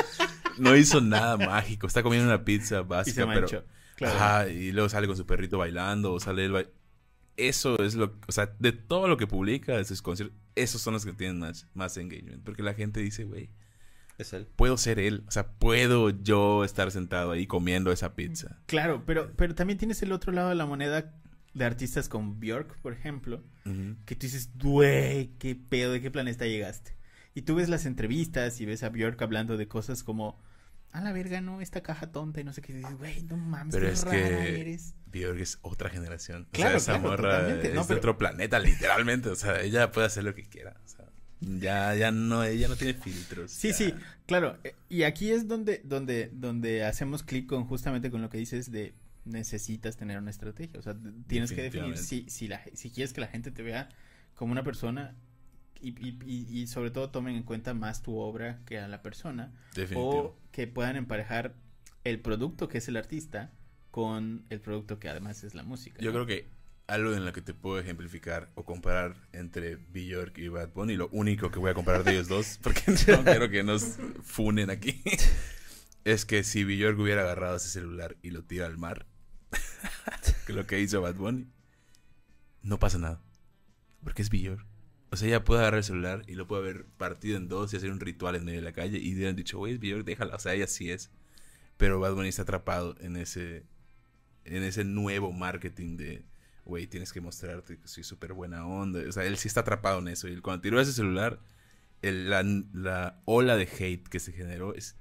no 0.58 0.76
hizo 0.76 1.00
nada 1.00 1.36
mágico. 1.36 1.86
Está 1.86 2.02
comiendo 2.02 2.28
una 2.28 2.44
pizza 2.44 2.80
Y 2.80 2.84
básica, 2.84 3.26
pero... 3.26 3.64
Claro. 3.96 4.14
Ajá, 4.14 4.48
y 4.48 4.72
luego 4.72 4.90
sale 4.90 5.06
con 5.06 5.16
su 5.16 5.24
perrito 5.24 5.56
bailando, 5.56 6.12
o 6.12 6.20
sale 6.20 6.44
él 6.44 6.68
Eso 7.36 7.78
es 7.82 7.94
lo, 7.94 8.14
o 8.26 8.32
sea, 8.32 8.54
de 8.58 8.72
todo 8.72 9.08
lo 9.08 9.16
que 9.16 9.26
publica, 9.26 9.76
de 9.76 9.84
sus 9.84 10.00
conciertos, 10.02 10.36
esos 10.54 10.80
son 10.80 10.94
los 10.94 11.04
que 11.04 11.12
tienen 11.12 11.38
más, 11.38 11.66
más 11.74 11.96
engagement. 11.96 12.42
Porque 12.44 12.62
la 12.62 12.74
gente 12.74 13.00
dice, 13.00 13.24
güey, 13.24 13.50
Es 14.18 14.32
él. 14.32 14.46
puedo 14.56 14.76
ser 14.76 14.98
él. 14.98 15.24
O 15.28 15.30
sea, 15.30 15.46
puedo 15.52 16.10
yo 16.10 16.64
estar 16.64 16.90
sentado 16.90 17.32
ahí 17.32 17.46
comiendo 17.46 17.92
esa 17.92 18.14
pizza. 18.14 18.58
Claro, 18.66 19.02
pero, 19.06 19.32
pero 19.36 19.54
también 19.54 19.78
tienes 19.78 20.02
el 20.02 20.12
otro 20.12 20.32
lado 20.32 20.48
de 20.48 20.54
la 20.54 20.64
moneda 20.66 21.12
de 21.52 21.64
artistas 21.64 22.08
con 22.08 22.38
Björk, 22.40 22.76
por 22.82 22.92
ejemplo, 22.92 23.42
que 24.04 24.14
tú 24.14 24.26
dices, 24.26 24.50
güey, 24.58 25.28
qué 25.38 25.54
pedo, 25.56 25.92
de 25.92 26.00
qué 26.00 26.10
planeta 26.10 26.46
llegaste. 26.46 26.94
Y 27.34 27.42
tú 27.42 27.54
ves 27.56 27.68
las 27.68 27.84
entrevistas 27.84 28.60
y 28.60 28.66
ves 28.66 28.82
a 28.82 28.88
Björk 28.90 29.20
hablando 29.22 29.56
de 29.56 29.66
cosas 29.68 30.02
como, 30.02 30.38
a 30.92 31.00
la 31.02 31.12
verga, 31.12 31.40
no, 31.42 31.60
esta 31.60 31.82
caja 31.82 32.10
tonta 32.12 32.40
y 32.40 32.44
no 32.44 32.52
sé 32.54 32.62
qué. 32.62 32.72
Y 32.72 32.76
dices, 32.76 32.96
güey, 32.96 33.22
no 33.24 33.36
mames, 33.36 33.74
Pero 33.74 33.86
qué 33.86 33.92
es 33.92 34.04
rara 34.04 34.18
que 34.18 34.60
eres. 34.60 34.94
Björk 35.18 35.40
es 35.40 35.58
otra 35.62 35.88
generación. 35.90 36.46
Claro, 36.52 36.76
o 36.76 36.80
sea, 36.80 36.94
esa 36.94 37.02
claro, 37.02 37.16
morra 37.16 37.38
totalmente. 37.38 37.68
es 37.68 37.74
No, 37.74 37.80
de 37.82 37.86
pero- 37.88 37.98
otro 37.98 38.18
planeta, 38.18 38.58
literalmente. 38.58 39.28
O 39.30 39.36
sea, 39.36 39.60
ella 39.60 39.90
puede 39.92 40.06
hacer 40.06 40.24
lo 40.24 40.34
que 40.34 40.44
quiera. 40.44 40.76
O 40.84 40.88
sea, 40.88 41.04
ya, 41.40 41.94
ya 41.94 42.10
no, 42.12 42.44
ella 42.44 42.68
no 42.68 42.76
tiene 42.76 42.94
filtros. 42.94 43.50
Sí, 43.50 43.68
ya. 43.68 43.74
sí, 43.74 43.94
claro. 44.26 44.58
eh, 44.64 44.74
Y 44.88 45.02
aquí 45.02 45.30
es 45.32 45.46
donde, 45.48 45.80
donde, 45.84 46.30
donde 46.32 46.84
hacemos 46.84 47.22
clic 47.22 47.46
con 47.46 47.64
justamente 47.66 48.10
con 48.10 48.22
lo 48.22 48.30
que 48.30 48.38
dices 48.38 48.70
de 48.70 48.94
necesitas 49.24 49.96
tener 49.96 50.18
una 50.18 50.30
estrategia. 50.30 50.78
O 50.78 50.82
sea, 50.82 50.96
tienes 51.26 51.52
que 51.52 51.62
definir 51.62 51.96
si, 51.98 52.28
si, 52.30 52.48
la, 52.48 52.62
si 52.74 52.90
quieres 52.90 53.12
que 53.12 53.20
la 53.20 53.26
gente 53.26 53.50
te 53.50 53.62
vea 53.62 53.88
como 54.34 54.52
una 54.52 54.62
persona 54.62 55.14
y, 55.80 56.24
y 56.24 56.66
sobre 56.68 56.90
todo 56.90 57.10
tomen 57.10 57.36
en 57.36 57.42
cuenta 57.42 57.74
más 57.74 58.02
tu 58.02 58.16
obra 58.18 58.60
que 58.66 58.78
a 58.78 58.88
la 58.88 59.02
persona. 59.02 59.52
Definitivo. 59.74 60.10
O 60.10 60.38
que 60.52 60.66
puedan 60.66 60.96
emparejar 60.96 61.54
el 62.04 62.20
producto 62.20 62.68
que 62.68 62.78
es 62.78 62.88
el 62.88 62.96
artista 62.96 63.50
con 63.96 64.44
el 64.50 64.60
producto 64.60 64.98
que 64.98 65.08
además 65.08 65.42
es 65.42 65.54
la 65.54 65.62
música. 65.62 66.02
Yo 66.02 66.12
¿no? 66.12 66.16
creo 66.16 66.26
que 66.26 66.50
algo 66.86 67.14
en 67.14 67.24
lo 67.24 67.32
que 67.32 67.40
te 67.40 67.54
puedo 67.54 67.78
ejemplificar 67.78 68.50
o 68.54 68.62
comparar 68.62 69.16
entre 69.32 69.76
Bjork 69.76 70.36
y 70.36 70.48
Bad 70.48 70.74
Bunny, 70.74 70.96
lo 70.96 71.08
único 71.12 71.50
que 71.50 71.58
voy 71.58 71.70
a 71.70 71.74
comparar 71.74 72.04
de 72.04 72.12
ellos 72.12 72.28
dos, 72.28 72.58
porque 72.62 72.82
no 73.10 73.24
quiero 73.24 73.48
que 73.48 73.64
nos 73.64 73.96
funen 74.22 74.68
aquí, 74.68 75.02
es 76.04 76.26
que 76.26 76.44
si 76.44 76.62
Bjork 76.62 76.98
hubiera 76.98 77.22
agarrado 77.22 77.56
ese 77.56 77.70
celular 77.70 78.18
y 78.20 78.32
lo 78.32 78.44
tira 78.44 78.66
al 78.66 78.76
mar, 78.76 79.06
que 80.46 80.52
lo 80.52 80.66
que 80.66 80.78
hizo 80.78 81.00
Bad 81.00 81.14
Bunny, 81.14 81.46
no 82.60 82.78
pasa 82.78 82.98
nada, 82.98 83.22
porque 84.04 84.20
es 84.20 84.28
Bjork. 84.28 84.66
O 85.10 85.16
sea, 85.16 85.26
ella 85.28 85.42
puede 85.42 85.60
agarrar 85.60 85.78
el 85.78 85.84
celular 85.84 86.22
y 86.26 86.34
lo 86.34 86.46
puede 86.46 86.64
haber 86.64 86.84
partido 86.84 87.38
en 87.38 87.48
dos 87.48 87.72
y 87.72 87.78
hacer 87.78 87.90
un 87.90 88.00
ritual 88.00 88.34
en 88.34 88.44
medio 88.44 88.58
de 88.58 88.64
la 88.66 88.72
calle 88.74 88.98
y 88.98 89.14
hubieran 89.14 89.36
dicho, 89.36 89.56
güey, 89.56 89.72
es 89.72 89.80
Bjork, 89.80 90.04
déjala. 90.04 90.36
O 90.36 90.38
sea, 90.38 90.52
ella 90.52 90.66
sí 90.66 90.90
es. 90.90 91.10
Pero 91.78 91.98
Bad 91.98 92.12
Bunny 92.12 92.28
está 92.28 92.42
atrapado 92.42 92.96
en 93.00 93.16
ese, 93.16 93.64
en 94.46 94.62
ese 94.62 94.84
nuevo 94.84 95.32
marketing 95.32 95.96
de 95.96 96.24
güey, 96.64 96.86
tienes 96.88 97.12
que 97.12 97.20
mostrarte 97.20 97.78
que 97.78 97.86
soy 97.88 98.02
súper 98.02 98.32
buena 98.32 98.66
onda. 98.66 99.00
O 99.08 99.12
sea, 99.12 99.24
él 99.24 99.36
sí 99.38 99.46
está 99.48 99.60
atrapado 99.60 100.00
en 100.00 100.08
eso. 100.08 100.26
Y 100.28 100.40
cuando 100.40 100.62
tiró 100.62 100.80
ese 100.80 100.92
celular, 100.92 101.40
el- 102.02 102.28
la, 102.30 102.42
la 102.72 103.22
ola 103.24 103.56
de 103.56 103.64
hate 103.64 104.08
que 104.08 104.18
se 104.20 104.32
generó 104.32 104.74
es 104.74 104.96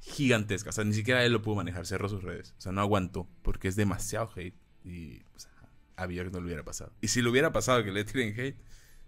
gigantesca. 0.00 0.70
O 0.70 0.72
sea, 0.72 0.84
ni 0.84 0.94
siquiera 0.94 1.24
él 1.24 1.32
lo 1.32 1.42
pudo 1.42 1.56
manejar, 1.56 1.86
cerró 1.86 2.08
sus 2.08 2.22
redes. 2.22 2.54
O 2.58 2.60
sea, 2.60 2.72
no 2.72 2.80
aguantó, 2.80 3.28
porque 3.42 3.68
es 3.68 3.76
demasiado 3.76 4.30
hate. 4.36 4.56
Y 4.84 5.20
pues, 5.32 5.48
a 5.96 6.06
Bjork 6.06 6.32
no 6.32 6.40
le 6.40 6.46
hubiera 6.46 6.64
pasado. 6.64 6.92
Y 7.00 7.08
si 7.08 7.22
le 7.22 7.28
hubiera 7.30 7.52
pasado 7.52 7.84
que 7.84 7.92
le 7.92 8.04
tiren 8.04 8.34
hate, 8.38 8.56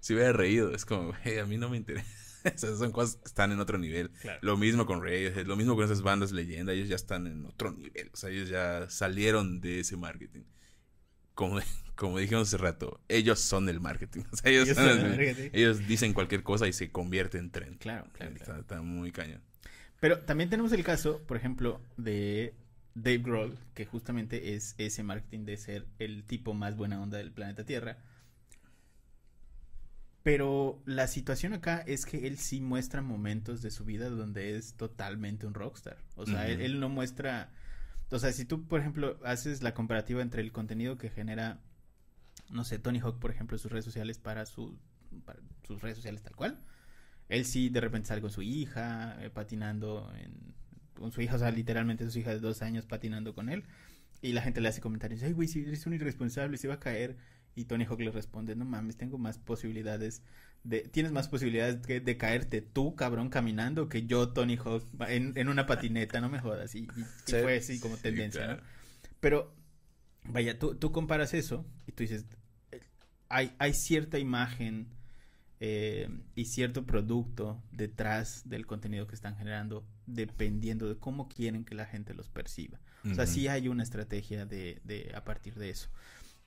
se 0.01 0.15
hubiera 0.15 0.33
reído. 0.33 0.75
Es 0.75 0.85
como, 0.85 1.09
güey, 1.25 1.39
a 1.39 1.47
mí 1.47 1.57
no 1.59 1.69
me 1.69 1.77
interesa. 1.77 2.07
Esas 2.55 2.79
son 2.79 2.93
cosas 2.93 3.17
que 3.17 3.25
están 3.27 3.53
en 3.53 3.61
otro 3.61 3.79
nivel. 3.79 4.11
Claro. 4.21 4.39
Lo 4.43 4.57
mismo 4.57 4.87
con 4.87 5.03
Radiohead, 5.03 5.47
lo 5.47 5.57
mismo 5.57 5.75
con 5.77 5.85
esas 5.85 6.03
bandas 6.03 6.33
leyenda, 6.33 6.73
ellos 6.73 6.89
ya 6.89 6.97
están 6.97 7.27
en 7.27 7.45
otro 7.47 7.73
nivel. 7.73 8.11
O 8.13 8.17
sea, 8.17 8.31
ellos 8.31 8.49
ya 8.49 8.89
salieron 8.91 9.61
de 9.61 9.81
ese 9.81 9.97
marketing. 9.97 10.43
Como, 11.35 11.59
como 11.97 12.19
dijimos 12.19 12.49
hace 12.49 12.57
rato, 12.59 13.01
ellos 13.09 13.41
son 13.41 13.69
el 13.69 13.81
marketing. 13.81 14.23
O 14.33 14.37
sea, 14.37 14.51
ellos, 14.51 14.65
Ellos 14.69 14.77
son 14.77 14.89
son 14.89 14.99
el- 14.99 15.05
el 15.05 15.11
marketing. 15.27 15.51
ellos 15.53 15.87
dicen 15.89 16.13
cualquier 16.13 16.43
cosa 16.43 16.67
y 16.69 16.73
se 16.73 16.91
convierte 16.91 17.39
en 17.39 17.51
tren. 17.51 17.77
Claro, 17.79 18.07
claro, 18.13 18.33
Está, 18.33 18.45
claro. 18.45 18.61
está 18.61 18.83
muy 18.83 19.13
cañón. 19.13 19.43
Pero 20.01 20.21
también 20.21 20.49
tenemos 20.49 20.73
el 20.73 20.83
caso, 20.83 21.23
por 21.27 21.37
ejemplo, 21.37 21.81
de 21.99 22.55
Dave 22.95 23.19
Grohl, 23.19 23.59
que 23.75 23.85
justamente 23.85 24.55
es 24.55 24.75
ese 24.79 25.03
marketing 25.03 25.45
de 25.45 25.57
ser 25.59 25.87
el 25.99 26.25
tipo 26.25 26.55
más 26.55 26.75
buena 26.77 27.01
onda 27.03 27.19
del 27.19 27.33
planeta 27.33 27.65
Tierra. 27.65 27.99
Pero 30.23 30.83
la 30.85 31.07
situación 31.07 31.55
acá 31.55 31.79
es 31.87 32.05
que 32.05 32.27
él 32.27 32.37
sí 32.37 32.61
muestra 32.61 33.01
momentos 33.01 33.63
de 33.63 33.71
su 33.71 33.85
vida 33.85 34.11
donde 34.11 34.57
es 34.57 34.75
totalmente 34.75 35.47
un 35.47 35.55
rockstar. 35.55 35.97
O 36.17 36.27
sea, 36.27 36.47
él, 36.47 36.79
no 36.79 36.89
muestra... 36.89 37.51
O 38.11 38.19
sea, 38.19 38.33
si 38.33 38.45
tú, 38.45 38.67
por 38.67 38.81
ejemplo, 38.81 39.19
haces 39.25 39.63
la 39.63 39.73
comparativa 39.73 40.21
entre 40.21 40.43
el 40.43 40.53
contenido 40.53 40.99
que 40.99 41.09
genera, 41.09 41.61
no 42.51 42.65
sé, 42.65 42.79
Tony 42.79 42.99
Hawk, 42.99 43.19
por 43.19 43.31
ejemplo, 43.31 43.57
sus 43.57 43.71
redes 43.71 43.85
sociales 43.85 44.19
para, 44.19 44.45
su, 44.45 44.79
para 45.25 45.41
sus 45.67 45.81
redes 45.81 45.97
sociales 45.97 46.23
tal 46.23 46.35
cual. 46.35 46.61
Él 47.29 47.47
sí 47.47 47.69
de 47.69 47.81
repente 47.81 48.09
sale 48.09 48.21
con 48.21 48.31
su 48.31 48.43
hija, 48.43 49.17
eh, 49.23 49.31
patinando 49.31 50.13
en, 50.19 50.55
con 50.95 51.13
su 51.13 51.23
hija, 51.23 51.37
o 51.37 51.39
sea, 51.39 51.51
literalmente 51.51 52.09
su 52.11 52.19
hija 52.19 52.31
de 52.31 52.41
dos 52.41 52.61
años 52.61 52.85
patinando 52.85 53.35
con 53.35 53.49
él. 53.49 53.65
Y 54.21 54.33
la 54.33 54.43
gente 54.43 54.61
le 54.61 54.69
hace 54.69 54.83
comentarios, 54.83 55.23
ay, 55.23 55.33
güey, 55.33 55.49
si 55.49 55.63
eres 55.63 55.87
un 55.87 55.95
irresponsable, 55.95 56.59
se 56.59 56.69
va 56.69 56.75
a 56.75 56.81
caer. 56.81 57.17
Y 57.55 57.65
Tony 57.65 57.85
Hawk 57.85 58.01
le 58.01 58.11
responde, 58.11 58.55
no 58.57 58.65
mames, 58.65 58.97
tengo 58.97 59.19
más 59.19 59.39
posibilidades 59.39 60.23
de, 60.63 60.81
tienes 60.83 61.11
más 61.13 61.29
posibilidades 61.29 61.83
de, 61.83 62.01
de 62.01 62.17
caerte 62.17 62.61
tú, 62.63 62.95
cabrón, 62.95 63.29
caminando, 63.31 63.89
que 63.89 64.07
yo, 64.07 64.29
Tony 64.31 64.57
Hawk, 64.57 64.85
en, 65.09 65.33
en 65.37 65.49
una 65.49 65.67
patineta, 65.67 66.21
no 66.21 66.29
me 66.29 66.39
jodas. 66.39 66.75
Y, 66.75 66.81
y- 66.97 67.01
y 67.27 67.33
Sí. 67.33 67.37
fue 67.43 67.57
así 67.59 67.81
como 67.81 67.97
Sí, 67.97 68.03
tendencia, 68.03 68.45
claro. 68.45 68.63
¿no? 68.63 68.69
Pero, 69.21 69.55
vaya, 70.25 70.59
tú, 70.59 70.75
tú 70.77 70.93
comparas 70.93 71.35
eso 71.35 71.67
y 71.87 71.93
tú 71.93 72.03
dices, 72.05 72.25
hay, 73.29 73.55
hay 73.59 73.73
cierta 73.75 74.19
imagen 74.19 74.89
eh, 75.61 76.09
y 76.35 76.47
cierto 76.47 76.87
producto 76.87 77.63
detrás 77.73 78.43
del 78.49 78.67
contenido 78.67 79.07
que 79.07 79.15
están 79.15 79.37
generando, 79.37 79.87
dependiendo 80.07 80.89
de 80.89 80.97
cómo 80.99 81.29
quieren 81.29 81.65
que 81.65 81.75
la 81.75 81.87
gente 81.87 82.15
los 82.15 82.29
perciba. 82.29 82.81
O 83.11 83.15
sea, 83.15 83.27
sí 83.27 83.49
hay 83.49 83.69
una 83.69 83.83
estrategia 83.83 84.45
de, 84.47 84.81
de 84.85 85.13
a 85.15 85.25
partir 85.25 85.55
de 85.55 85.71
eso. 85.71 85.89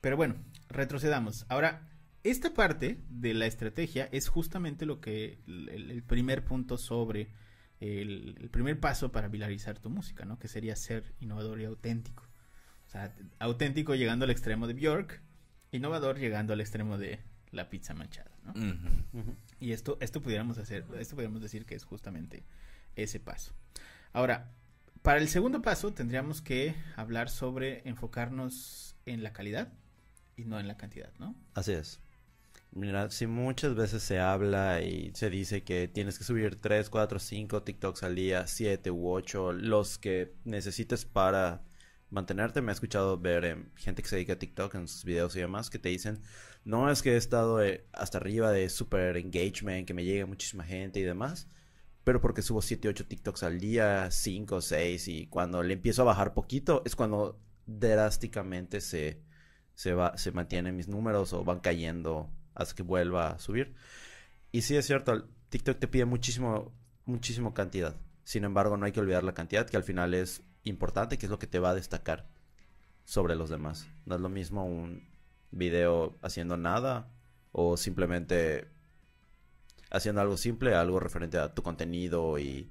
Pero 0.04 0.18
bueno, 0.18 0.34
retrocedamos. 0.68 1.46
Ahora, 1.48 1.88
esta 2.24 2.52
parte 2.52 3.00
de 3.08 3.32
la 3.32 3.46
estrategia 3.46 4.06
es 4.12 4.28
justamente 4.28 4.84
lo 4.84 5.00
que 5.00 5.38
el, 5.46 5.90
el 5.90 6.02
primer 6.02 6.44
punto 6.44 6.76
sobre 6.76 7.30
el, 7.80 8.36
el 8.38 8.50
primer 8.50 8.78
paso 8.78 9.12
para 9.12 9.28
viralizar 9.28 9.78
tu 9.78 9.88
música, 9.88 10.26
¿no? 10.26 10.38
Que 10.38 10.46
sería 10.46 10.76
ser 10.76 11.14
innovador 11.20 11.58
y 11.58 11.64
auténtico. 11.64 12.22
O 12.86 12.90
sea, 12.90 13.16
auténtico 13.38 13.94
llegando 13.94 14.26
al 14.26 14.30
extremo 14.30 14.66
de 14.66 14.74
Bjork, 14.74 15.22
innovador 15.72 16.18
llegando 16.18 16.52
al 16.52 16.60
extremo 16.60 16.98
de 16.98 17.20
la 17.50 17.70
pizza 17.70 17.94
manchada, 17.94 18.30
¿no? 18.44 18.52
Y 19.58 19.72
esto, 19.72 19.96
esto 20.02 20.20
pudiéramos 20.20 20.58
hacer, 20.58 20.84
esto 20.98 21.14
pudiéramos 21.14 21.40
decir 21.40 21.64
que 21.64 21.76
es 21.76 21.84
justamente 21.84 22.44
ese 22.94 23.20
paso. 23.20 23.54
Ahora, 24.12 24.52
para 25.00 25.18
el 25.18 25.28
segundo 25.28 25.62
paso 25.62 25.94
tendríamos 25.94 26.42
que 26.42 26.74
hablar 26.94 27.30
sobre 27.30 27.80
enfocarnos 27.88 28.96
en 29.06 29.22
la 29.22 29.32
calidad 29.32 29.72
y 30.36 30.44
no 30.44 30.58
en 30.58 30.68
la 30.68 30.76
cantidad, 30.76 31.12
¿no? 31.18 31.34
Así 31.54 31.72
es. 31.72 32.00
Mira, 32.72 33.08
si 33.10 33.26
muchas 33.28 33.76
veces 33.76 34.02
se 34.02 34.18
habla 34.18 34.82
y 34.82 35.12
se 35.14 35.30
dice 35.30 35.62
que 35.62 35.86
tienes 35.86 36.18
que 36.18 36.24
subir 36.24 36.60
3, 36.60 36.90
4, 36.90 37.18
5 37.20 37.62
TikToks 37.62 38.02
al 38.02 38.16
día, 38.16 38.46
7 38.48 38.90
u 38.90 39.10
8, 39.10 39.52
los 39.52 39.98
que 39.98 40.34
necesites 40.44 41.04
para 41.04 41.62
mantenerte. 42.10 42.62
Me 42.62 42.72
he 42.72 42.74
escuchado 42.74 43.18
ver 43.18 43.44
eh, 43.44 43.64
gente 43.76 44.02
que 44.02 44.08
se 44.08 44.16
dedica 44.16 44.34
a 44.34 44.38
TikTok 44.38 44.74
en 44.74 44.88
sus 44.88 45.04
videos 45.04 45.36
y 45.36 45.40
demás 45.40 45.70
que 45.70 45.78
te 45.78 45.90
dicen, 45.90 46.20
no 46.64 46.90
es 46.90 47.02
que 47.02 47.12
he 47.12 47.16
estado 47.16 47.62
eh, 47.62 47.86
hasta 47.92 48.18
arriba 48.18 48.50
de 48.50 48.68
super 48.70 49.16
engagement, 49.16 49.86
que 49.86 49.94
me 49.94 50.04
llegue 50.04 50.24
muchísima 50.24 50.64
gente 50.64 51.00
y 51.00 51.02
demás, 51.02 51.48
pero 52.04 52.20
porque 52.20 52.42
subo 52.42 52.62
7, 52.62 52.88
8 52.88 53.06
TikToks 53.06 53.42
al 53.44 53.60
día, 53.60 54.10
5, 54.10 54.60
6 54.60 55.08
y 55.08 55.26
cuando 55.26 55.62
le 55.62 55.74
empiezo 55.74 56.02
a 56.02 56.06
bajar 56.06 56.34
poquito 56.34 56.82
es 56.84 56.96
cuando 56.96 57.38
drásticamente 57.66 58.80
se, 58.80 59.22
se, 59.74 59.94
va, 59.94 60.16
se 60.16 60.32
mantienen 60.32 60.76
mis 60.76 60.88
números 60.88 61.32
o 61.32 61.44
van 61.44 61.60
cayendo 61.60 62.30
hasta 62.54 62.74
que 62.74 62.82
vuelva 62.82 63.28
a 63.28 63.38
subir. 63.38 63.74
Y 64.52 64.62
sí 64.62 64.76
es 64.76 64.86
cierto, 64.86 65.26
TikTok 65.48 65.78
te 65.78 65.88
pide 65.88 66.04
muchísimo, 66.04 66.72
muchísimo 67.04 67.54
cantidad. 67.54 67.96
Sin 68.24 68.44
embargo, 68.44 68.76
no 68.76 68.86
hay 68.86 68.92
que 68.92 69.00
olvidar 69.00 69.24
la 69.24 69.34
cantidad, 69.34 69.68
que 69.68 69.76
al 69.76 69.82
final 69.82 70.14
es 70.14 70.42
importante, 70.62 71.18
que 71.18 71.26
es 71.26 71.30
lo 71.30 71.38
que 71.38 71.46
te 71.46 71.58
va 71.58 71.70
a 71.70 71.74
destacar 71.74 72.26
sobre 73.04 73.36
los 73.36 73.50
demás. 73.50 73.88
No 74.06 74.14
es 74.14 74.20
lo 74.20 74.28
mismo 74.28 74.64
un 74.64 75.06
video 75.50 76.16
haciendo 76.22 76.56
nada 76.56 77.08
o 77.52 77.76
simplemente 77.76 78.68
haciendo 79.90 80.20
algo 80.20 80.36
simple, 80.36 80.74
algo 80.74 80.98
referente 81.00 81.38
a 81.38 81.54
tu 81.54 81.62
contenido 81.62 82.38
y 82.38 82.70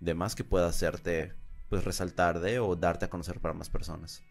demás 0.00 0.34
que 0.34 0.44
pueda 0.44 0.68
hacerte 0.68 1.32
pues 1.68 1.84
resaltar 1.84 2.40
de 2.40 2.60
o 2.60 2.76
darte 2.76 3.06
a 3.06 3.10
conocer 3.10 3.40
para 3.40 3.54
más 3.54 3.70
personas. 3.70 4.22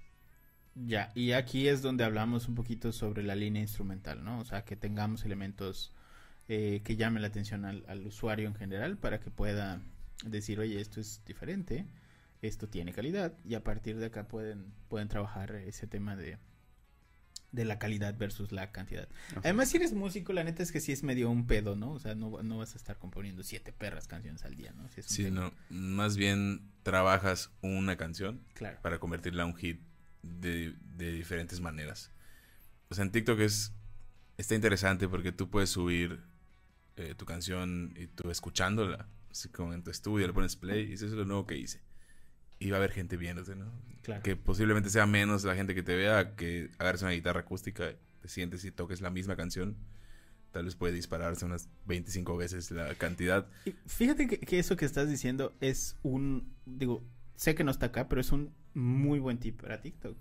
Ya, 0.75 1.11
y 1.13 1.33
aquí 1.33 1.67
es 1.67 1.81
donde 1.81 2.03
hablamos 2.03 2.47
un 2.47 2.55
poquito 2.55 2.91
sobre 2.91 3.21
la 3.23 3.35
línea 3.35 3.61
instrumental, 3.61 4.23
¿no? 4.23 4.39
O 4.39 4.45
sea, 4.45 4.65
que 4.65 4.75
tengamos 4.75 5.23
elementos 5.23 5.93
eh, 6.47 6.81
que 6.83 6.95
llamen 6.95 7.21
la 7.21 7.27
atención 7.27 7.63
al, 7.65 7.83
al 7.87 8.05
usuario 8.07 8.47
en 8.47 8.55
general 8.55 8.97
para 8.97 9.19
que 9.19 9.29
pueda 9.29 9.81
decir, 10.25 10.59
oye, 10.59 10.81
esto 10.81 10.99
es 10.99 11.21
diferente, 11.25 11.85
esto 12.41 12.67
tiene 12.67 12.91
calidad, 12.91 13.33
y 13.45 13.53
a 13.53 13.63
partir 13.63 13.97
de 13.97 14.07
acá 14.07 14.27
pueden, 14.27 14.73
pueden 14.89 15.07
trabajar 15.09 15.53
ese 15.55 15.85
tema 15.85 16.15
de, 16.15 16.37
de 17.51 17.65
la 17.65 17.77
calidad 17.77 18.17
versus 18.17 18.51
la 18.51 18.71
cantidad. 18.71 19.07
Además, 19.37 19.69
si 19.69 19.77
eres 19.77 19.93
músico, 19.93 20.33
la 20.33 20.43
neta 20.43 20.63
es 20.63 20.71
que 20.71 20.79
sí 20.79 20.91
es 20.91 21.03
medio 21.03 21.29
un 21.29 21.45
pedo, 21.45 21.75
¿no? 21.75 21.91
O 21.91 21.99
sea, 21.99 22.15
no, 22.15 22.41
no 22.41 22.57
vas 22.57 22.73
a 22.73 22.77
estar 22.77 22.97
componiendo 22.97 23.43
siete 23.43 23.71
perras 23.71 24.07
canciones 24.07 24.43
al 24.43 24.55
día, 24.55 24.73
¿no? 24.73 24.87
Sí, 24.89 25.01
es 25.01 25.09
un 25.11 25.15
Sí, 25.15 25.29
no. 25.31 25.53
Más 25.69 26.17
bien 26.17 26.71
trabajas 26.81 27.51
una 27.61 27.95
canción 27.95 28.41
Claro. 28.55 28.79
para 28.81 28.97
convertirla 28.99 29.43
a 29.43 29.45
un 29.45 29.55
hit 29.55 29.79
de, 30.23 30.73
de 30.95 31.11
diferentes 31.11 31.61
maneras. 31.61 32.11
O 32.89 32.95
sea, 32.95 33.05
en 33.05 33.11
TikTok 33.11 33.39
es 33.39 33.73
está 34.37 34.55
interesante 34.55 35.07
porque 35.07 35.31
tú 35.31 35.49
puedes 35.49 35.69
subir 35.69 36.21
eh, 36.97 37.15
tu 37.15 37.25
canción 37.25 37.93
y 37.97 38.07
tú 38.07 38.29
escuchándola, 38.29 39.07
así 39.31 39.49
como 39.49 39.73
en 39.73 39.83
tu 39.83 39.91
estudio, 39.91 40.27
le 40.27 40.33
pones 40.33 40.55
play 40.55 40.89
y 40.89 40.93
eso 40.93 41.05
es 41.05 41.11
lo 41.13 41.25
nuevo 41.25 41.45
que 41.45 41.57
hice. 41.57 41.81
Y 42.59 42.69
va 42.69 42.77
a 42.77 42.79
haber 42.79 42.91
gente 42.91 43.17
viéndote, 43.17 43.55
¿no? 43.55 43.71
Claro. 44.03 44.23
Que 44.23 44.35
posiblemente 44.35 44.89
sea 44.89 45.05
menos 45.05 45.43
la 45.43 45.55
gente 45.55 45.75
que 45.75 45.83
te 45.83 45.95
vea 45.95 46.35
que 46.35 46.71
agarres 46.77 47.01
una 47.01 47.11
guitarra 47.11 47.41
acústica, 47.41 47.93
te 48.21 48.27
sientes 48.27 48.63
y 48.63 48.71
toques 48.71 49.01
la 49.01 49.09
misma 49.09 49.35
canción. 49.35 49.75
Tal 50.51 50.65
vez 50.65 50.75
puede 50.75 50.93
dispararse 50.93 51.45
unas 51.45 51.67
25 51.85 52.37
veces 52.37 52.69
la 52.71 52.93
cantidad. 52.95 53.47
Y 53.65 53.71
fíjate 53.87 54.27
que, 54.27 54.39
que 54.39 54.59
eso 54.59 54.77
que 54.77 54.85
estás 54.85 55.09
diciendo 55.09 55.53
es 55.61 55.97
un, 56.03 56.53
digo, 56.65 57.03
sé 57.35 57.55
que 57.55 57.63
no 57.63 57.71
está 57.71 57.87
acá, 57.87 58.07
pero 58.07 58.21
es 58.21 58.31
un 58.31 58.53
muy 58.73 59.19
buen 59.19 59.37
tip 59.37 59.61
para 59.61 59.81
TikTok. 59.81 60.17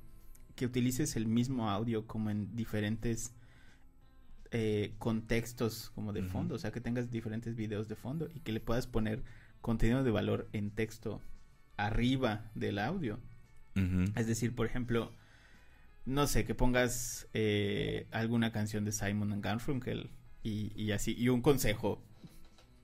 Que 0.54 0.66
utilices 0.66 1.16
el 1.16 1.26
mismo 1.26 1.70
audio 1.70 2.06
como 2.06 2.30
en 2.30 2.54
diferentes 2.54 3.34
eh, 4.50 4.94
contextos 4.98 5.90
como 5.94 6.12
de 6.12 6.22
fondo, 6.22 6.56
o 6.56 6.58
sea, 6.58 6.72
que 6.72 6.80
tengas 6.80 7.10
diferentes 7.10 7.56
videos 7.56 7.88
de 7.88 7.96
fondo 7.96 8.28
y 8.34 8.40
que 8.40 8.52
le 8.52 8.60
puedas 8.60 8.86
poner 8.86 9.22
contenido 9.62 10.04
de 10.04 10.10
valor 10.10 10.48
en 10.52 10.70
texto 10.70 11.22
arriba 11.78 12.50
del 12.54 12.78
audio. 12.78 13.18
Es 14.14 14.26
decir, 14.26 14.54
por 14.54 14.66
ejemplo, 14.66 15.10
no 16.04 16.26
sé, 16.26 16.44
que 16.44 16.54
pongas 16.54 17.28
eh, 17.32 18.06
alguna 18.10 18.52
canción 18.52 18.84
de 18.84 18.92
Simon 18.92 19.32
and 19.32 19.42
Garfunkel 19.42 20.10
y, 20.42 20.72
y 20.76 20.92
así, 20.92 21.14
y 21.16 21.30
un 21.30 21.40
consejo, 21.40 22.02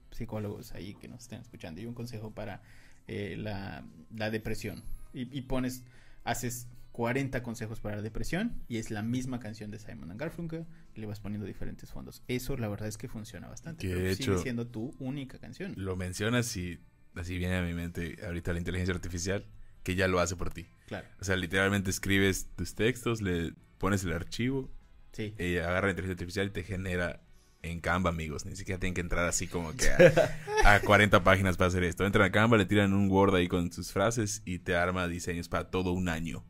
psicólogos 0.09 0.71
ahí 0.73 0.95
que 0.95 1.07
nos 1.07 1.21
estén 1.21 1.41
escuchando, 1.41 1.79
y 1.81 1.85
un 1.85 1.93
consejo 1.93 2.31
para 2.31 2.63
eh, 3.07 3.35
la, 3.37 3.85
la 4.15 4.31
depresión. 4.31 4.81
Y, 5.13 5.35
y 5.37 5.41
pones, 5.41 5.83
haces 6.23 6.67
40 6.91 7.41
consejos 7.43 7.79
para 7.79 7.95
la 7.97 8.01
depresión 8.01 8.61
y 8.67 8.77
es 8.77 8.91
la 8.91 9.01
misma 9.01 9.39
canción 9.39 9.71
de 9.71 9.79
Simon 9.79 10.11
and 10.11 10.19
Garfunkel 10.19 10.65
y 10.95 10.99
le 10.99 11.07
vas 11.07 11.19
poniendo 11.19 11.45
diferentes 11.47 11.91
fondos. 11.91 12.23
Eso 12.27 12.57
la 12.57 12.67
verdad 12.67 12.87
es 12.89 12.97
que 12.97 13.07
funciona 13.07 13.47
bastante. 13.47 13.87
Que 13.87 13.93
pero 13.95 14.15
sigue 14.15 14.37
siendo 14.39 14.67
tu 14.67 14.93
única 14.99 15.39
canción. 15.39 15.73
Lo 15.77 15.95
mencionas 15.95 16.55
y 16.57 16.79
así 17.15 17.37
viene 17.37 17.55
a 17.57 17.61
mi 17.61 17.73
mente 17.73 18.17
ahorita 18.25 18.51
la 18.53 18.59
inteligencia 18.59 18.93
artificial 18.93 19.45
que 19.83 19.95
ya 19.95 20.07
lo 20.09 20.19
hace 20.19 20.35
por 20.35 20.49
ti. 20.51 20.67
Claro. 20.87 21.07
O 21.21 21.23
sea, 21.23 21.35
literalmente 21.37 21.89
escribes 21.89 22.49
tus 22.55 22.75
textos, 22.75 23.21
le 23.21 23.53
pones 23.77 24.03
el 24.03 24.11
archivo, 24.13 24.69
Sí. 25.13 25.33
y 25.39 25.55
agarra 25.57 25.87
la 25.87 25.91
inteligencia 25.91 26.13
artificial 26.13 26.47
y 26.47 26.51
te 26.51 26.63
genera 26.63 27.21
en 27.61 27.79
Canva, 27.81 28.09
amigos. 28.09 28.45
Ni 28.45 28.55
siquiera 28.55 28.79
tienen 28.79 28.93
que 28.93 29.01
entrar 29.01 29.27
así 29.27 29.47
como 29.47 29.73
que 29.73 29.89
a, 29.89 30.75
a 30.75 30.79
40 30.85 31.23
páginas 31.23 31.57
para 31.57 31.67
hacer 31.67 31.83
esto. 31.83 32.05
Entran 32.05 32.25
a 32.25 32.31
Canva, 32.31 32.57
le 32.57 32.65
tiran 32.65 32.93
un 32.93 33.09
Word 33.09 33.35
ahí 33.35 33.47
con 33.47 33.71
sus 33.71 33.91
frases 33.91 34.41
y 34.45 34.59
te 34.59 34.75
arma 34.75 35.07
diseños 35.07 35.49
para 35.49 35.69
todo 35.69 35.91
un 35.91 36.09
año. 36.09 36.43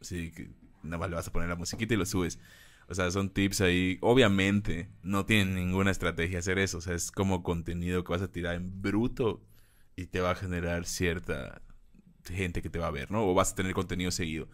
Así 0.00 0.30
que 0.32 0.50
nada 0.82 0.98
más 0.98 1.10
le 1.10 1.16
vas 1.16 1.28
a 1.28 1.32
poner 1.32 1.48
la 1.48 1.56
musiquita 1.56 1.94
y 1.94 1.96
lo 1.96 2.06
subes. 2.06 2.38
O 2.88 2.94
sea, 2.94 3.10
son 3.10 3.30
tips 3.30 3.60
ahí. 3.60 3.98
Obviamente, 4.00 4.90
no 5.02 5.24
tienen 5.24 5.54
ninguna 5.54 5.90
estrategia 5.90 6.40
hacer 6.40 6.58
eso. 6.58 6.78
O 6.78 6.80
sea, 6.80 6.94
es 6.94 7.12
como 7.12 7.42
contenido 7.42 8.02
que 8.02 8.12
vas 8.12 8.22
a 8.22 8.32
tirar 8.32 8.56
en 8.56 8.82
bruto 8.82 9.46
y 9.96 10.06
te 10.06 10.20
va 10.20 10.32
a 10.32 10.34
generar 10.34 10.86
cierta 10.86 11.62
gente 12.24 12.62
que 12.62 12.70
te 12.70 12.78
va 12.78 12.88
a 12.88 12.90
ver, 12.90 13.10
¿no? 13.10 13.26
O 13.26 13.34
vas 13.34 13.52
a 13.52 13.54
tener 13.54 13.74
contenido 13.74 14.10
seguido. 14.10 14.48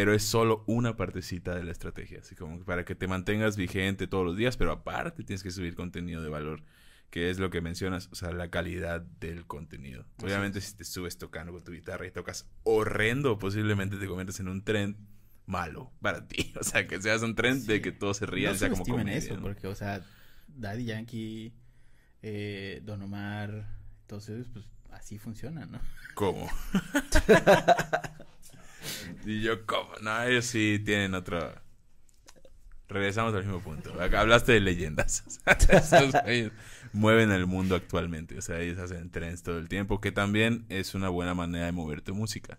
Pero 0.00 0.14
es 0.14 0.22
solo 0.24 0.64
una 0.66 0.96
partecita 0.96 1.54
de 1.54 1.62
la 1.62 1.72
estrategia. 1.72 2.20
Así 2.20 2.34
como 2.34 2.58
para 2.64 2.86
que 2.86 2.94
te 2.94 3.06
mantengas 3.06 3.58
vigente 3.58 4.06
todos 4.06 4.24
los 4.24 4.34
días, 4.34 4.56
pero 4.56 4.72
aparte 4.72 5.24
tienes 5.24 5.42
que 5.42 5.50
subir 5.50 5.74
contenido 5.74 6.22
de 6.22 6.30
valor. 6.30 6.62
Que 7.10 7.28
es 7.28 7.38
lo 7.38 7.50
que 7.50 7.60
mencionas, 7.60 8.08
o 8.10 8.14
sea, 8.14 8.32
la 8.32 8.48
calidad 8.50 9.02
del 9.02 9.46
contenido. 9.46 10.06
Así 10.16 10.24
Obviamente, 10.24 10.62
si 10.62 10.74
te 10.74 10.84
subes 10.84 11.18
tocando 11.18 11.52
con 11.52 11.62
tu 11.62 11.72
guitarra 11.72 12.06
y 12.06 12.10
tocas 12.10 12.48
horrendo, 12.62 13.38
posiblemente 13.38 13.98
te 13.98 14.06
conviertes 14.06 14.40
en 14.40 14.48
un 14.48 14.64
trend 14.64 14.96
malo 15.44 15.92
para 16.00 16.26
ti. 16.28 16.50
O 16.58 16.64
sea, 16.64 16.86
que 16.86 16.98
seas 17.02 17.20
un 17.20 17.34
trend 17.34 17.66
de 17.66 17.76
Sí. 17.76 17.82
que 17.82 17.92
todos 17.92 18.16
se 18.16 18.24
rían, 18.24 18.52
no 18.52 18.58
sea 18.58 18.70
como 18.70 18.84
comedia, 18.86 19.18
eso, 19.18 19.34
¿no? 19.36 19.42
porque, 19.42 19.66
o 19.66 19.74
sea, 19.74 20.00
Daddy 20.48 20.84
Yankee, 20.86 21.52
eh, 22.22 22.80
Don 22.84 23.02
Omar, 23.02 23.66
entonces, 24.00 24.46
pues, 24.50 24.64
así 24.92 25.18
funciona, 25.18 25.66
¿no? 25.66 25.78
¿Cómo? 26.14 26.48
y 29.24 29.42
yo, 29.42 29.66
¿cómo? 29.66 29.90
No, 30.02 30.22
ellos 30.22 30.44
sí 30.46 30.80
tienen 30.84 31.14
otro... 31.14 31.54
Regresamos 32.88 33.32
al 33.34 33.44
mismo 33.44 33.60
punto. 33.60 33.94
Hablaste 34.00 34.52
de 34.52 34.60
leyendas. 34.60 35.40
Mueven 36.92 37.30
el 37.30 37.46
mundo 37.46 37.76
actualmente. 37.76 38.36
O 38.36 38.42
sea, 38.42 38.58
ellos 38.60 38.78
hacen 38.78 39.10
trends 39.10 39.44
todo 39.44 39.58
el 39.58 39.68
tiempo, 39.68 40.00
que 40.00 40.10
también 40.10 40.66
es 40.68 40.96
una 40.96 41.08
buena 41.08 41.32
manera 41.34 41.66
de 41.66 41.72
mover 41.72 42.02
tu 42.02 42.16
música. 42.16 42.58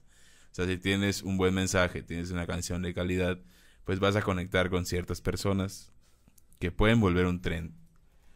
O 0.51 0.55
sea, 0.55 0.65
si 0.65 0.77
tienes 0.77 1.21
un 1.23 1.37
buen 1.37 1.53
mensaje, 1.53 2.01
tienes 2.01 2.31
una 2.31 2.47
canción 2.47 2.81
de 2.81 2.93
calidad, 2.93 3.39
pues 3.83 3.99
vas 3.99 4.15
a 4.15 4.21
conectar 4.21 4.69
con 4.69 4.85
ciertas 4.85 5.19
personas 5.19 5.91
que 6.59 6.71
pueden 6.71 7.01
volver 7.01 7.25
un 7.25 7.41
trend. 7.41 7.73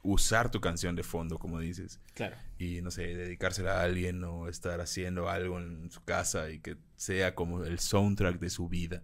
Usar 0.07 0.51
tu 0.51 0.61
canción 0.61 0.95
de 0.95 1.01
fondo, 1.01 1.39
como 1.39 1.59
dices 1.59 1.99
Claro. 2.13 2.35
y 2.59 2.81
no 2.81 2.91
sé, 2.91 3.15
dedicársela 3.15 3.79
a 3.79 3.83
alguien 3.83 4.23
o 4.23 4.47
estar 4.47 4.79
haciendo 4.79 5.29
algo 5.29 5.59
en 5.59 5.89
su 5.89 6.03
casa 6.03 6.51
y 6.51 6.59
que 6.59 6.77
sea 6.95 7.33
como 7.33 7.63
el 7.63 7.79
soundtrack 7.79 8.39
de 8.39 8.49
su 8.51 8.69
vida. 8.69 9.03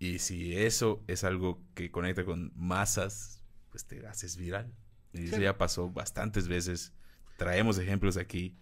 Y 0.00 0.18
si 0.18 0.56
eso 0.56 1.04
es 1.06 1.22
algo 1.22 1.62
que 1.74 1.90
conecta 1.90 2.24
con 2.24 2.52
masas, 2.56 3.44
pues 3.70 3.84
te 3.84 4.04
haces 4.06 4.36
viral. 4.36 4.74
Y 5.12 5.26
eso 5.26 5.38
ya 5.38 5.58
pasó 5.58 5.90
bastantes 5.90 6.48
veces. 6.48 6.92
Traemos 7.36 7.78
ejemplos 7.78 8.16
aquí 8.16 8.56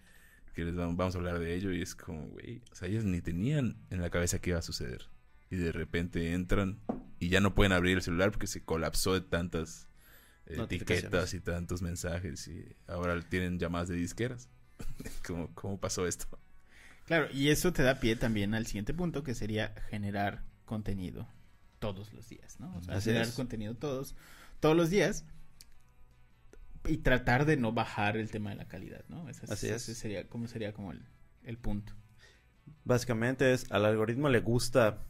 que 0.53 0.65
les 0.65 0.75
vamos, 0.75 1.15
a 1.15 1.17
hablar 1.17 1.39
de 1.39 1.55
ello 1.55 1.71
y 1.71 1.81
es 1.81 1.95
como, 1.95 2.27
güey, 2.27 2.61
o 2.71 2.75
sea, 2.75 2.87
ellos 2.87 3.05
ni 3.05 3.21
tenían 3.21 3.77
en 3.89 4.01
la 4.01 4.09
cabeza 4.09 4.39
que 4.39 4.51
iba 4.51 4.59
a 4.59 4.63
suceder. 4.63 5.09
Y 5.49 5.55
de 5.55 5.71
repente 5.71 6.33
entran 6.33 6.79
y 7.19 7.29
ya 7.29 7.39
no 7.39 7.55
pueden 7.55 7.71
abrir 7.71 7.97
el 7.97 8.03
celular 8.03 8.31
porque 8.31 8.47
se 8.47 8.63
colapsó 8.63 9.13
de 9.13 9.21
tantas. 9.21 9.88
Etiquetas 10.49 11.33
y 11.33 11.39
tantos 11.39 11.81
mensajes 11.81 12.47
y 12.47 12.75
ahora 12.87 13.19
tienen 13.21 13.59
llamadas 13.59 13.89
de 13.89 13.95
disqueras. 13.95 14.49
¿Cómo, 15.27 15.53
¿Cómo 15.53 15.79
pasó 15.79 16.07
esto? 16.07 16.27
Claro, 17.05 17.27
y 17.33 17.49
eso 17.49 17.73
te 17.73 17.83
da 17.83 17.99
pie 17.99 18.15
también 18.15 18.53
al 18.53 18.65
siguiente 18.67 18.93
punto, 18.93 19.23
que 19.23 19.33
sería 19.33 19.73
generar 19.89 20.43
contenido 20.65 21.27
todos 21.79 22.13
los 22.13 22.29
días, 22.29 22.59
¿no? 22.59 22.75
O 22.77 22.81
sea, 22.83 22.95
Así 22.95 23.05
generar 23.05 23.27
es. 23.27 23.33
contenido 23.33 23.75
todos, 23.75 24.15
todos 24.59 24.75
los 24.75 24.89
días 24.89 25.25
y 26.85 26.97
tratar 26.97 27.45
de 27.45 27.57
no 27.57 27.71
bajar 27.71 28.17
el 28.17 28.29
tema 28.31 28.51
de 28.51 28.57
la 28.57 28.67
calidad, 28.67 29.03
¿no? 29.09 29.27
Ese, 29.29 29.45
Así 29.51 29.67
es. 29.67 29.83
sería, 29.83 30.27
como 30.27 30.47
sería 30.47 30.73
como 30.73 30.91
el, 30.91 31.01
el 31.43 31.57
punto. 31.57 31.93
Básicamente 32.83 33.53
es, 33.53 33.71
al 33.71 33.85
algoritmo 33.85 34.29
le 34.29 34.39
gusta 34.39 35.03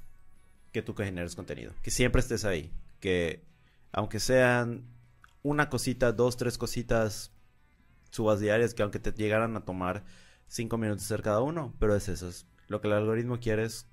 que 0.72 0.82
tú 0.82 0.94
generes 0.96 1.36
contenido, 1.36 1.74
que 1.82 1.92
siempre 1.92 2.22
estés 2.22 2.46
ahí, 2.46 2.72
que 3.00 3.44
aunque 3.92 4.20
sean 4.20 4.86
una 5.44 5.70
cosita, 5.70 6.12
dos, 6.12 6.38
tres 6.38 6.58
cositas 6.58 7.32
subas 8.12 8.40
diarias, 8.40 8.74
que 8.74 8.84
aunque 8.84 9.00
te 9.00 9.12
llegaran 9.12 9.56
a 9.56 9.62
tomar 9.62 10.04
cinco 10.48 10.78
minutos 10.78 11.06
hacer 11.06 11.22
cada 11.22 11.42
uno, 11.42 11.76
pero 11.80 11.96
es 11.96 12.10
eso, 12.10 12.28
es 12.28 12.46
lo 12.68 12.82
que 12.82 12.88
el 12.88 12.94
algoritmo 12.94 13.40
quiere 13.40 13.64
es 13.64 13.88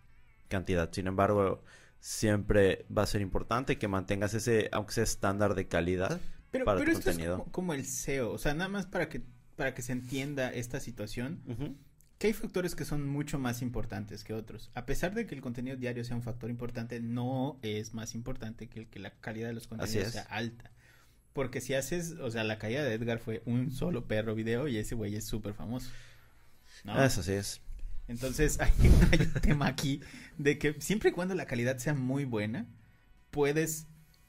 cantidad. 0.49 0.91
Sin 0.93 1.07
embargo, 1.07 1.63
siempre 2.01 2.87
va 2.97 3.03
a 3.03 3.07
ser 3.07 3.21
importante 3.21 3.79
que 3.79 3.89
mantengas 3.89 4.35
ese, 4.35 4.69
aunque 4.73 4.95
sea 4.95 5.05
estándar 5.05 5.55
de 5.55 5.69
calidad. 5.69 6.21
Pero, 6.51 6.65
para 6.65 6.79
pero 6.79 6.93
tu 6.93 6.99
esto 6.99 7.11
contenido. 7.11 7.35
es 7.35 7.41
como, 7.41 7.53
como 7.53 7.75
el 7.75 7.85
SEO, 7.85 8.33
o 8.33 8.39
sea, 8.39 8.55
nada 8.55 8.69
más 8.69 8.87
para 8.87 9.09
que, 9.09 9.23
para 9.57 9.75
que 9.75 9.83
se 9.83 9.93
entienda 9.93 10.53
esta 10.53 10.81
situación, 10.81 11.43
que 12.19 12.29
hay 12.29 12.33
factores 12.33 12.75
que 12.75 12.85
son 12.85 13.07
mucho 13.07 13.39
más 13.39 13.61
importantes 13.61 14.25
que 14.25 14.33
otros. 14.33 14.71
A 14.75 14.87
pesar 14.87 15.15
de 15.15 15.27
que 15.27 15.35
el 15.35 15.43
contenido 15.43 15.77
diario 15.77 16.05
sea 16.05 16.17
un 16.17 16.23
factor 16.23 16.49
importante, 16.49 17.01
no 17.01 17.59
es 17.63 17.93
más 17.93 18.15
importante 18.15 18.69
que 18.69 18.81
el 18.81 18.87
que 18.89 19.01
la 19.01 19.11
calidad 19.11 19.49
de 19.49 19.55
los 19.55 19.67
contenidos 19.67 20.13
sea 20.13 20.23
alta. 20.23 20.73
Porque 21.37 21.61
si 21.61 21.75
haces, 21.75 22.13
o 22.13 22.31
sea, 22.31 22.45
la 22.45 22.59
caída 22.59 22.83
de 22.83 22.95
Edgar 22.95 23.19
fue 23.19 23.43
un 23.45 23.71
solo 23.71 24.09
perro 24.09 24.35
video 24.35 24.69
y 24.69 24.79
ese 24.79 24.95
güey 24.95 25.15
es 25.15 25.27
súper 25.27 25.53
famoso. 25.53 25.91
¿no? 26.83 27.05
Eso 27.05 27.23
sí 27.23 27.33
es. 27.33 27.61
Entonces 28.09 28.59
hay, 28.61 28.73
hay 29.13 29.21
un 29.21 29.41
tema 29.43 29.67
aquí 29.67 30.01
de 30.39 30.59
que 30.59 30.81
siempre 30.81 31.11
y 31.11 31.13
cuando 31.13 31.35
la 31.35 31.45
calidad 31.45 31.77
sea 31.77 31.93
muy 31.93 32.25
buena, 32.25 32.67
puedes 33.31 33.87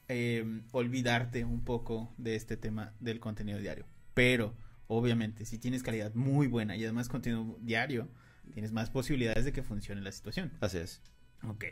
eh, 0.08 0.62
olvidarte 0.72 1.44
un 1.44 1.64
poco 1.64 2.12
de 2.18 2.34
este 2.36 2.58
tema 2.58 2.92
del 3.00 3.20
contenido 3.20 3.58
diario. 3.58 3.86
Pero, 4.12 4.54
obviamente, 4.86 5.46
si 5.46 5.58
tienes 5.58 5.82
calidad 5.82 6.14
muy 6.14 6.46
buena 6.46 6.76
y 6.76 6.84
además 6.84 7.08
contenido 7.08 7.58
diario, 7.62 8.08
tienes 8.52 8.72
más 8.72 8.90
posibilidades 8.90 9.46
de 9.46 9.52
que 9.54 9.62
funcione 9.62 10.02
la 10.02 10.12
situación. 10.12 10.52
Así 10.60 10.76
es. 10.78 11.00
Ok. 11.42 11.64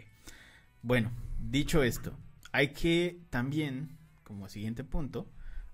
Bueno, 0.81 1.13
dicho 1.39 1.83
esto, 1.83 2.19
hay 2.53 2.69
que 2.69 3.21
también, 3.29 3.99
como 4.27 4.49
siguiente 4.49 4.83
punto, 4.83 5.31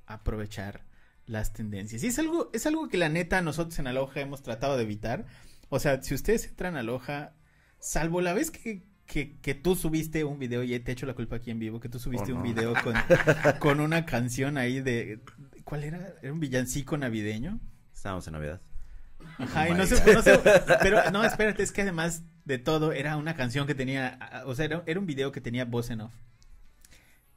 aprovechar 0.07 0.85
las 1.27 1.55
tendencias. 1.55 2.03
Y 2.05 2.09
es 2.09 2.19
algo, 2.19 2.51
es 2.53 2.67
algo 2.67 2.89
que 2.89 2.99
la 2.99 3.09
neta 3.09 3.41
nosotros 3.41 3.79
en 3.79 3.87
Aloha 3.87 4.21
hemos 4.21 4.43
tratado 4.43 4.77
de 4.77 4.83
evitar. 4.83 5.25
O 5.71 5.79
sea, 5.79 6.03
si 6.03 6.15
ustedes 6.15 6.47
entran 6.47 6.77
a 6.77 6.81
Aloha, 6.81 7.33
salvo 7.79 8.21
la 8.21 8.35
vez 8.35 8.51
que, 8.51 8.83
que, 9.07 9.39
que 9.41 9.55
tú 9.55 9.75
subiste 9.75 10.25
un 10.25 10.39
video, 10.39 10.63
y 10.63 10.79
te 10.81 10.93
echo 10.93 11.07
la 11.07 11.15
culpa 11.15 11.37
aquí 11.37 11.51
en 11.51 11.61
vivo, 11.61 11.81
que 11.81 11.89
tú 11.89 11.99
subiste 11.99 12.33
Oh, 12.33 12.37
un 12.37 12.43
video 12.43 12.75
con, 12.85 12.95
con 13.59 13.81
una 13.81 14.05
canción 14.05 14.59
ahí 14.59 14.83
de... 14.83 15.21
¿Cuál 15.65 15.85
era? 15.85 16.13
¿Era 16.21 16.33
un 16.33 16.41
villancico 16.41 16.99
navideño? 16.99 17.59
Estamos 17.95 18.27
en 18.27 18.35
Navidad. 18.35 18.61
Ajá, 19.39 19.69
Oh 19.71 19.73
y 19.73 19.75
no 19.79 19.87
sé, 19.87 19.95
God. 20.05 20.15
no 20.15 20.23
sé, 20.23 20.39
pero 20.83 21.11
no, 21.11 21.25
espérate, 21.25 21.63
es 21.63 21.73
que 21.73 21.83
además 21.83 22.23
de 22.45 22.59
todo 22.59 22.93
era 22.93 23.17
una 23.17 23.35
canción 23.35 23.67
que 23.67 23.75
tenía, 23.75 24.19
o 24.45 24.55
sea, 24.55 24.67
era, 24.67 24.83
era 24.85 25.01
un 25.01 25.07
video 25.07 25.33
que 25.33 25.41
tenía 25.41 25.65
voz 25.65 25.89
en 25.89 26.03
off. 26.03 26.13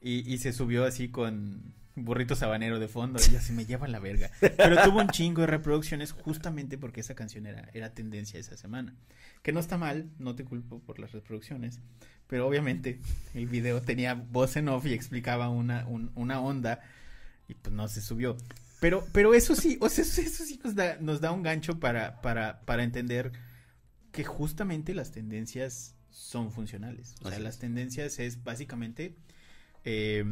Y, 0.01 0.31
y 0.31 0.37
se 0.37 0.53
subió 0.53 0.85
así 0.85 1.09
con 1.09 1.73
burrito 1.97 2.35
sabanero 2.35 2.77
de 2.77 2.89
fondo 2.89 3.19
y 3.31 3.35
así 3.35 3.53
me 3.53 3.65
lleva 3.65 3.87
la 3.87 3.99
verga. 3.99 4.29
Pero 4.39 4.83
tuvo 4.83 4.99
un 4.99 5.07
chingo 5.09 5.41
de 5.41 5.47
reproducciones 5.47 6.11
justamente 6.11 6.77
porque 6.77 6.99
esa 6.99 7.15
canción 7.15 7.45
era, 7.45 7.69
era 7.73 7.93
tendencia 7.93 8.39
esa 8.39 8.57
semana. 8.57 8.93
Que 9.41 9.51
no 9.53 9.59
está 9.59 9.77
mal, 9.77 10.09
no 10.19 10.35
te 10.35 10.43
culpo 10.43 10.79
por 10.79 10.99
las 10.99 11.13
reproducciones, 11.13 11.79
pero 12.27 12.47
obviamente 12.47 12.99
el 13.33 13.47
video 13.47 13.81
tenía 13.81 14.13
voz 14.13 14.57
en 14.57 14.67
off 14.67 14.85
y 14.85 14.93
explicaba 14.93 15.49
una, 15.49 15.87
un- 15.87 16.11
una 16.15 16.39
onda 16.41 16.81
y 17.47 17.53
pues 17.53 17.73
no 17.73 17.87
se 17.87 18.01
subió. 18.01 18.35
Pero, 18.81 19.07
pero 19.13 19.33
eso 19.33 19.55
sí, 19.55 19.77
o 19.79 19.87
sea, 19.87 20.03
eso, 20.03 20.19
eso 20.21 20.43
sí 20.43 20.59
nos 20.63 20.75
da, 20.75 20.97
nos 20.99 21.21
da 21.21 21.31
un 21.31 21.43
gancho 21.43 21.79
para, 21.79 22.21
para, 22.21 22.59
para 22.61 22.83
entender 22.83 23.31
que 24.11 24.23
justamente 24.25 24.93
las 24.93 25.11
tendencias 25.11 25.95
son 26.09 26.51
funcionales. 26.51 27.15
O 27.21 27.29
sea, 27.29 27.39
las 27.39 27.57
tendencias 27.59 28.19
es 28.19 28.43
básicamente 28.43 29.15
eh, 29.85 30.25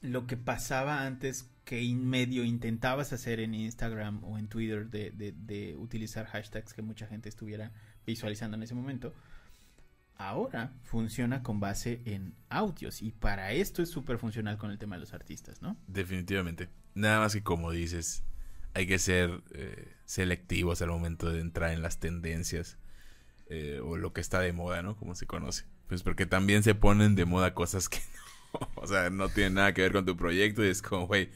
lo 0.00 0.26
que 0.26 0.36
pasaba 0.36 1.06
antes 1.06 1.50
que 1.64 1.80
en 1.80 2.06
medio 2.06 2.44
intentabas 2.44 3.12
hacer 3.12 3.40
en 3.40 3.54
Instagram 3.54 4.22
o 4.24 4.38
en 4.38 4.48
Twitter 4.48 4.88
de, 4.88 5.10
de, 5.10 5.32
de 5.32 5.76
utilizar 5.76 6.26
hashtags 6.26 6.74
que 6.74 6.82
mucha 6.82 7.06
gente 7.06 7.28
estuviera 7.28 7.72
visualizando 8.06 8.56
en 8.56 8.62
ese 8.62 8.74
momento. 8.74 9.14
Ahora 10.16 10.72
funciona 10.84 11.42
con 11.42 11.58
base 11.58 12.00
en 12.04 12.34
audios 12.48 13.02
y 13.02 13.10
para 13.10 13.52
esto 13.52 13.82
es 13.82 13.90
súper 13.90 14.18
funcional 14.18 14.58
con 14.58 14.70
el 14.70 14.78
tema 14.78 14.96
de 14.96 15.00
los 15.00 15.12
artistas, 15.12 15.60
¿no? 15.60 15.76
Definitivamente. 15.88 16.68
Nada 16.94 17.18
más 17.18 17.32
que 17.32 17.42
como 17.42 17.72
dices, 17.72 18.22
hay 18.74 18.86
que 18.86 18.98
ser 18.98 19.42
eh, 19.52 19.92
selectivos 20.04 20.82
al 20.82 20.90
momento 20.90 21.30
de 21.30 21.40
entrar 21.40 21.72
en 21.72 21.82
las 21.82 21.98
tendencias 21.98 22.78
eh, 23.48 23.80
o 23.82 23.96
lo 23.96 24.12
que 24.12 24.20
está 24.20 24.40
de 24.40 24.52
moda, 24.52 24.82
¿no? 24.82 24.96
Como 24.96 25.14
se 25.14 25.26
conoce. 25.26 25.64
Pues 25.88 26.02
porque 26.02 26.26
también 26.26 26.62
se 26.62 26.74
ponen 26.74 27.14
de 27.14 27.24
moda 27.24 27.54
cosas 27.54 27.88
que 27.88 27.98
o 28.76 28.86
sea, 28.86 29.10
no 29.10 29.28
tienen 29.28 29.54
nada 29.54 29.74
que 29.74 29.82
ver 29.82 29.92
con 29.92 30.04
tu 30.04 30.16
proyecto 30.16 30.64
y 30.64 30.68
es 30.68 30.82
como, 30.82 31.06
güey, 31.06 31.30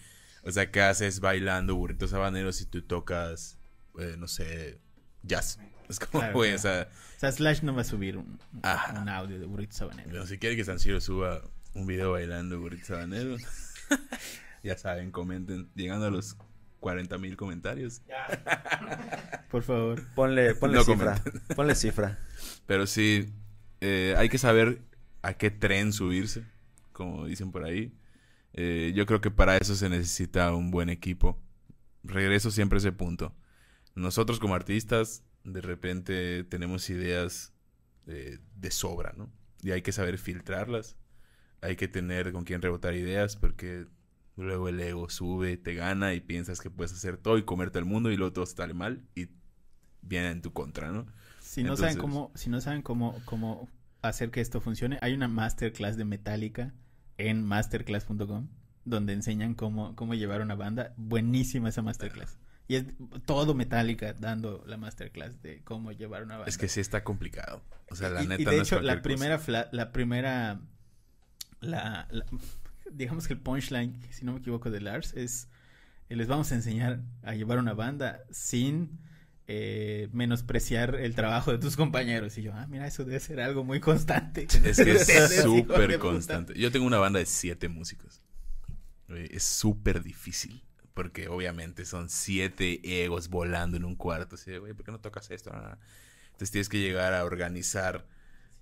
o 0.45 0.51
sea, 0.51 0.71
¿qué 0.71 0.81
haces 0.81 1.21
bailando 1.21 1.75
burritos 1.75 2.13
habaneros 2.13 2.57
si 2.57 2.67
tú 2.67 2.83
tocas, 2.83 3.59
eh, 3.99 4.17
no 4.19 4.29
sé, 4.29 4.81
jazz. 5.23 5.59
Es 5.89 5.99
como, 5.99 6.21
güey, 6.33 6.51
claro. 6.51 6.57
o 6.57 6.59
sea, 6.59 6.89
O 7.17 7.21
sea, 7.21 7.33
Slash 7.33 7.63
no 7.63 7.75
va 7.75 7.83
a 7.83 7.85
subir 7.85 8.17
un, 8.17 8.39
audio 8.63 9.39
de 9.39 9.47
burrito 9.47 9.75
sabanero. 9.75 10.11
bueno, 10.11 10.27
si 10.27 10.39
quiere 10.39 10.57
que 10.57 10.65
San 10.65 10.79
Siro 10.79 11.01
suba 11.01 11.43
un 11.75 11.87
video 11.87 12.13
bailando 12.13 12.61
burrito 12.61 12.87
sabanero, 12.87 13.37
ya 14.63 14.77
saben, 14.77 15.11
comenten. 15.11 15.71
Llegando 15.75 16.07
a 16.07 16.11
los 16.11 16.37
40 16.81 17.19
mil 17.19 17.37
comentarios. 17.37 18.03
Por 19.51 19.63
favor. 19.63 20.07
Ponle, 20.15 20.55
ponle 20.55 20.77
No 20.77 20.85
cifra. 20.85 21.23
Ponle 21.57 21.75
cifra. 21.75 22.19
Pero 22.67 22.87
sí, 22.87 23.33
eh, 23.81 24.15
hay 24.19 24.29
que 24.29 24.39
saber 24.39 24.83
a 25.23 25.35
qué 25.35 25.51
tren 25.51 25.93
subirse, 25.93 26.45
como 26.99 27.27
dicen 27.27 27.53
por 27.53 27.65
ahí. 27.65 27.95
Eh, 28.53 28.93
yo 28.95 29.07
creo 29.07 29.21
que 29.21 29.31
para 29.31 29.57
eso 29.57 29.77
se 29.77 29.89
necesita 29.89 30.53
un 30.53 30.73
buen 30.73 30.91
equipo. 30.91 31.41
Regreso 32.03 32.51
siempre 32.51 32.77
a 32.77 32.81
ese 32.81 32.93
punto. 32.93 33.35
Nosotros 33.95 34.41
como 34.41 34.57
artistas, 34.57 35.23
de 35.45 35.61
repente 35.61 36.43
tenemos 36.45 36.91
ideas 36.91 37.55
eh, 38.09 38.39
de 38.57 38.71
sobra, 38.73 39.15
¿no? 39.17 39.31
Y 39.63 39.71
hay 39.71 39.83
que 39.83 39.93
saber 39.93 40.19
filtrarlas. 40.19 40.97
Hay 41.61 41.77
que 41.77 41.87
tener 41.87 42.33
con 42.33 42.45
quién 42.45 42.61
rebotar 42.61 42.95
ideas 42.95 43.37
porque 43.37 43.87
luego 44.37 44.69
el 44.69 44.81
ego 44.81 45.09
sube, 45.09 45.57
te 45.57 45.75
gana 45.75 46.15
y 46.15 46.21
piensas 46.21 46.61
que 46.61 46.71
puedes 46.71 46.93
hacer 46.93 47.17
todo 47.17 47.39
y 47.39 47.45
comerte 47.45 47.79
el 47.79 47.85
mundo 47.85 48.11
y 48.11 48.17
luego 48.17 48.33
todo 48.33 48.47
sale 48.47 48.75
mal 48.75 49.05
y 49.15 49.29
viene 50.03 50.31
en 50.31 50.43
tu 50.43 50.53
contra, 50.53 50.91
¿no? 50.91 51.07
Si 51.41 51.63
no 51.63 51.77
saben 51.77 51.99
cómo, 51.99 52.33
si 52.35 52.51
no 52.51 52.61
saben 52.61 52.83
cómo, 52.83 53.21
cómo 53.25 53.69
hacer 54.03 54.31
que 54.31 54.41
esto 54.41 54.61
funcione, 54.61 54.99
hay 55.01 55.15
una 55.15 55.29
masterclass 55.29 55.97
de 55.97 56.05
Metallica 56.05 56.75
en 57.19 57.45
masterclass.com 57.45 58.49
donde 58.85 59.13
enseñan 59.13 59.55
cómo, 59.55 59.95
cómo 59.97 60.15
llevar 60.15 60.41
una 60.41 60.55
banda. 60.55 60.95
Buenísima 60.97 61.69
esa 61.69 61.83
masterclass. 61.83 62.39
Y 62.69 62.77
es 62.77 62.85
todo 63.27 63.55
Metallica 63.55 64.13
dando 64.15 64.63
la 64.67 64.77
masterclass 64.77 65.43
de 65.43 65.63
cómo 65.63 65.93
llevar 65.93 66.23
una 66.23 66.37
banda. 66.37 66.49
Es 66.49 66.57
que 66.59 66.69
sí 66.69 66.81
está 66.81 67.05
complicado. 67.05 67.63
O 67.91 67.97
sea, 67.97 68.09
la 68.11 68.23
y, 68.23 68.25
y 68.25 68.29
neta 68.29 68.51
de 68.51 68.57
no 68.57 68.63
es 68.63 68.69
hecho, 68.69 68.81
la 68.81 68.95
cualquier 68.95 68.99
cosa. 68.99 69.03
primera, 69.03 69.39
fla- 69.39 69.69
la 69.73 69.93
primera, 69.93 70.61
la, 71.61 72.09
la- 72.11 72.27
digamos 72.93 73.27
que 73.27 73.35
el 73.35 73.41
punchline, 73.41 74.01
si 74.11 74.25
no 74.25 74.33
me 74.33 74.39
equivoco, 74.41 74.71
de 74.71 74.81
Lars 74.81 75.15
es, 75.15 75.49
les 76.09 76.27
vamos 76.27 76.51
a 76.53 76.55
enseñar 76.55 77.01
a 77.23 77.35
llevar 77.35 77.59
una 77.59 77.75
banda 77.75 78.21
sin 78.31 78.99
eh, 79.51 80.11
menospreciar 80.13 80.95
el 80.97 81.15
trabajo 81.15 81.51
de 81.51 81.59
tus 81.59 81.75
compañeros. 81.75 82.37
Y 82.37 82.43
yo, 82.43 82.53
ah, 82.55 82.67
mira, 82.69 82.87
eso 82.87 83.07
debe 83.07 83.19
ser 83.19 83.41
algo 83.41 83.65
muy 83.65 83.81
constante. 83.81 84.47
Es 84.63 84.77
que 84.77 84.93
es 84.93 85.43
súper 85.43 85.99
constante. 85.99 86.53
Yo 86.55 86.71
tengo 86.71 86.87
una 86.87 86.99
banda 86.99 87.19
de 87.19 87.25
siete 87.25 87.69
músicos. 87.69 88.23
Güey, 89.09 89.27
Es 89.35 89.45
súper 89.45 90.03
difícil. 90.03 90.63
Porque 90.93 91.29
obviamente 91.29 91.87
son 91.87 92.11
siete 92.11 92.81
egos 93.05 93.29
volando 93.29 93.79
en 93.79 93.85
un 93.87 93.97
cuarto. 93.97 94.35
Así 94.35 94.51
de, 94.51 94.59
güey, 94.59 94.75
¿por 94.75 94.85
qué 94.85 94.93
no 94.93 95.01
tocas 95.01 95.31
esto? 95.31 95.51
No, 95.51 95.63
no, 95.63 95.69
no. 95.71 95.79
Entonces 96.27 96.51
tienes 96.51 96.69
que 96.69 96.81
llegar 96.81 97.15
a 97.15 97.25
organizar 97.25 98.07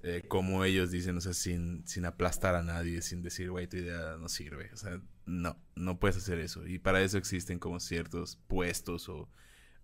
eh, 0.04 0.22
como 0.28 0.64
ellos 0.64 0.92
dicen, 0.92 1.16
o 1.16 1.20
sea, 1.20 1.34
sin, 1.34 1.84
sin 1.88 2.04
aplastar 2.04 2.54
a 2.54 2.62
nadie, 2.62 3.02
sin 3.02 3.22
decir, 3.22 3.50
güey, 3.50 3.66
tu 3.66 3.78
idea 3.78 4.18
no 4.20 4.28
sirve. 4.28 4.70
O 4.72 4.76
sea, 4.76 5.00
no, 5.24 5.58
no 5.74 5.98
puedes 5.98 6.16
hacer 6.18 6.38
eso. 6.38 6.64
Y 6.64 6.78
para 6.78 7.02
eso 7.02 7.18
existen 7.18 7.58
como 7.58 7.80
ciertos 7.80 8.36
puestos 8.46 9.08
o, 9.08 9.28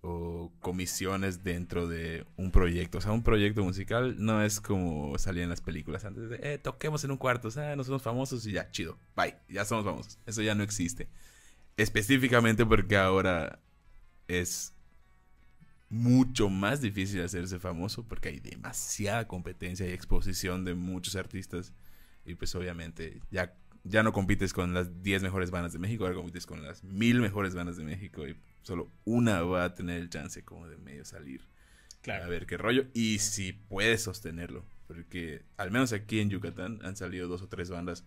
o 0.02 0.52
comisiones 0.60 1.44
dentro 1.44 1.86
de 1.86 2.26
un 2.36 2.50
proyecto. 2.50 2.98
O 2.98 3.00
sea, 3.00 3.12
un 3.12 3.22
proyecto 3.22 3.62
musical 3.64 4.16
no 4.18 4.42
es 4.42 4.60
como 4.60 5.16
salía 5.18 5.44
en 5.44 5.48
las 5.48 5.60
películas 5.60 6.04
antes 6.04 6.28
de, 6.28 6.40
eh, 6.42 6.58
toquemos 6.58 7.04
en 7.04 7.12
un 7.12 7.16
cuarto, 7.16 7.48
o 7.48 7.50
sea, 7.50 7.74
no 7.76 7.84
somos 7.84 8.02
famosos 8.02 8.44
y 8.46 8.52
ya, 8.52 8.70
chido, 8.70 8.98
bye, 9.16 9.36
ya 9.48 9.64
somos 9.64 9.84
famosos. 9.84 10.18
Eso 10.26 10.42
ya 10.42 10.54
no 10.54 10.64
existe. 10.64 11.08
Específicamente 11.76 12.66
porque 12.66 12.96
ahora 12.96 13.60
es 14.28 14.74
mucho 15.88 16.48
más 16.48 16.80
difícil 16.80 17.22
hacerse 17.22 17.58
famoso 17.60 18.02
porque 18.04 18.30
hay 18.30 18.40
demasiada 18.40 19.28
competencia 19.28 19.86
y 19.86 19.92
exposición 19.92 20.64
de 20.64 20.74
muchos 20.74 21.16
artistas 21.16 21.72
y 22.24 22.34
pues 22.34 22.54
obviamente 22.54 23.20
ya, 23.30 23.54
ya 23.84 24.02
no 24.02 24.12
compites 24.12 24.52
con 24.52 24.74
las 24.74 25.02
10 25.02 25.22
mejores 25.22 25.50
bandas 25.50 25.72
de 25.72 25.78
México, 25.78 26.04
ahora 26.04 26.16
compites 26.16 26.46
con 26.46 26.62
las 26.62 26.84
mil 26.84 27.20
mejores 27.20 27.54
bandas 27.54 27.76
de 27.76 27.84
México 27.84 28.26
y 28.26 28.36
solo 28.62 28.90
una 29.04 29.42
va 29.42 29.64
a 29.64 29.74
tener 29.74 30.00
el 30.00 30.10
chance 30.10 30.44
como 30.44 30.68
de 30.68 30.76
medio 30.76 31.04
salir 31.04 31.42
a 32.06 32.26
ver 32.26 32.46
qué 32.46 32.56
rollo 32.56 32.86
y 32.94 33.18
si 33.20 33.52
puedes 33.52 34.02
sostenerlo 34.02 34.64
porque 34.92 35.42
al 35.56 35.70
menos 35.70 35.92
aquí 35.92 36.20
en 36.20 36.30
Yucatán 36.30 36.80
han 36.82 36.96
salido 36.96 37.28
dos 37.28 37.42
o 37.42 37.48
tres 37.48 37.70
bandas 37.70 38.04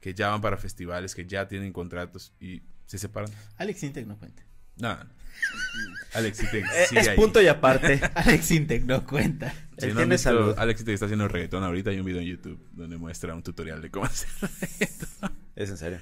que 0.00 0.14
ya 0.14 0.28
van 0.28 0.40
para 0.40 0.56
festivales, 0.56 1.14
que 1.14 1.26
ya 1.26 1.48
tienen 1.48 1.72
contratos 1.72 2.34
y 2.40 2.62
se 2.86 2.98
separan. 2.98 3.30
Alex 3.56 3.82
Intec 3.84 4.06
no 4.06 4.18
cuenta. 4.18 4.42
No, 4.76 4.94
no. 4.96 5.10
Alex 6.14 6.42
Intec 6.42 6.64
Eh, 6.64 6.86
sigue 6.88 7.00
es 7.00 7.08
ahí. 7.08 7.16
punto 7.16 7.42
y 7.42 7.46
aparte. 7.48 8.00
Alex 8.14 8.50
Intec 8.52 8.84
no 8.84 9.04
cuenta. 9.06 9.52
Si 9.78 9.86
no 9.86 9.92
han 9.92 9.96
tiene 9.96 10.14
visto, 10.14 10.30
salud. 10.30 10.54
Alex 10.56 10.80
Intec 10.80 10.94
está 10.94 11.06
haciendo 11.06 11.26
reggaetón 11.28 11.64
ahorita. 11.64 11.90
Hay 11.90 11.98
un 11.98 12.06
video 12.06 12.20
en 12.20 12.28
YouTube 12.28 12.68
donde 12.72 12.96
muestra 12.98 13.34
un 13.34 13.42
tutorial 13.42 13.82
de 13.82 13.90
cómo 13.90 14.06
hacer 14.06 14.28
reggaetón. 14.50 15.32
Es 15.56 15.70
en 15.70 15.76
serio. 15.76 15.98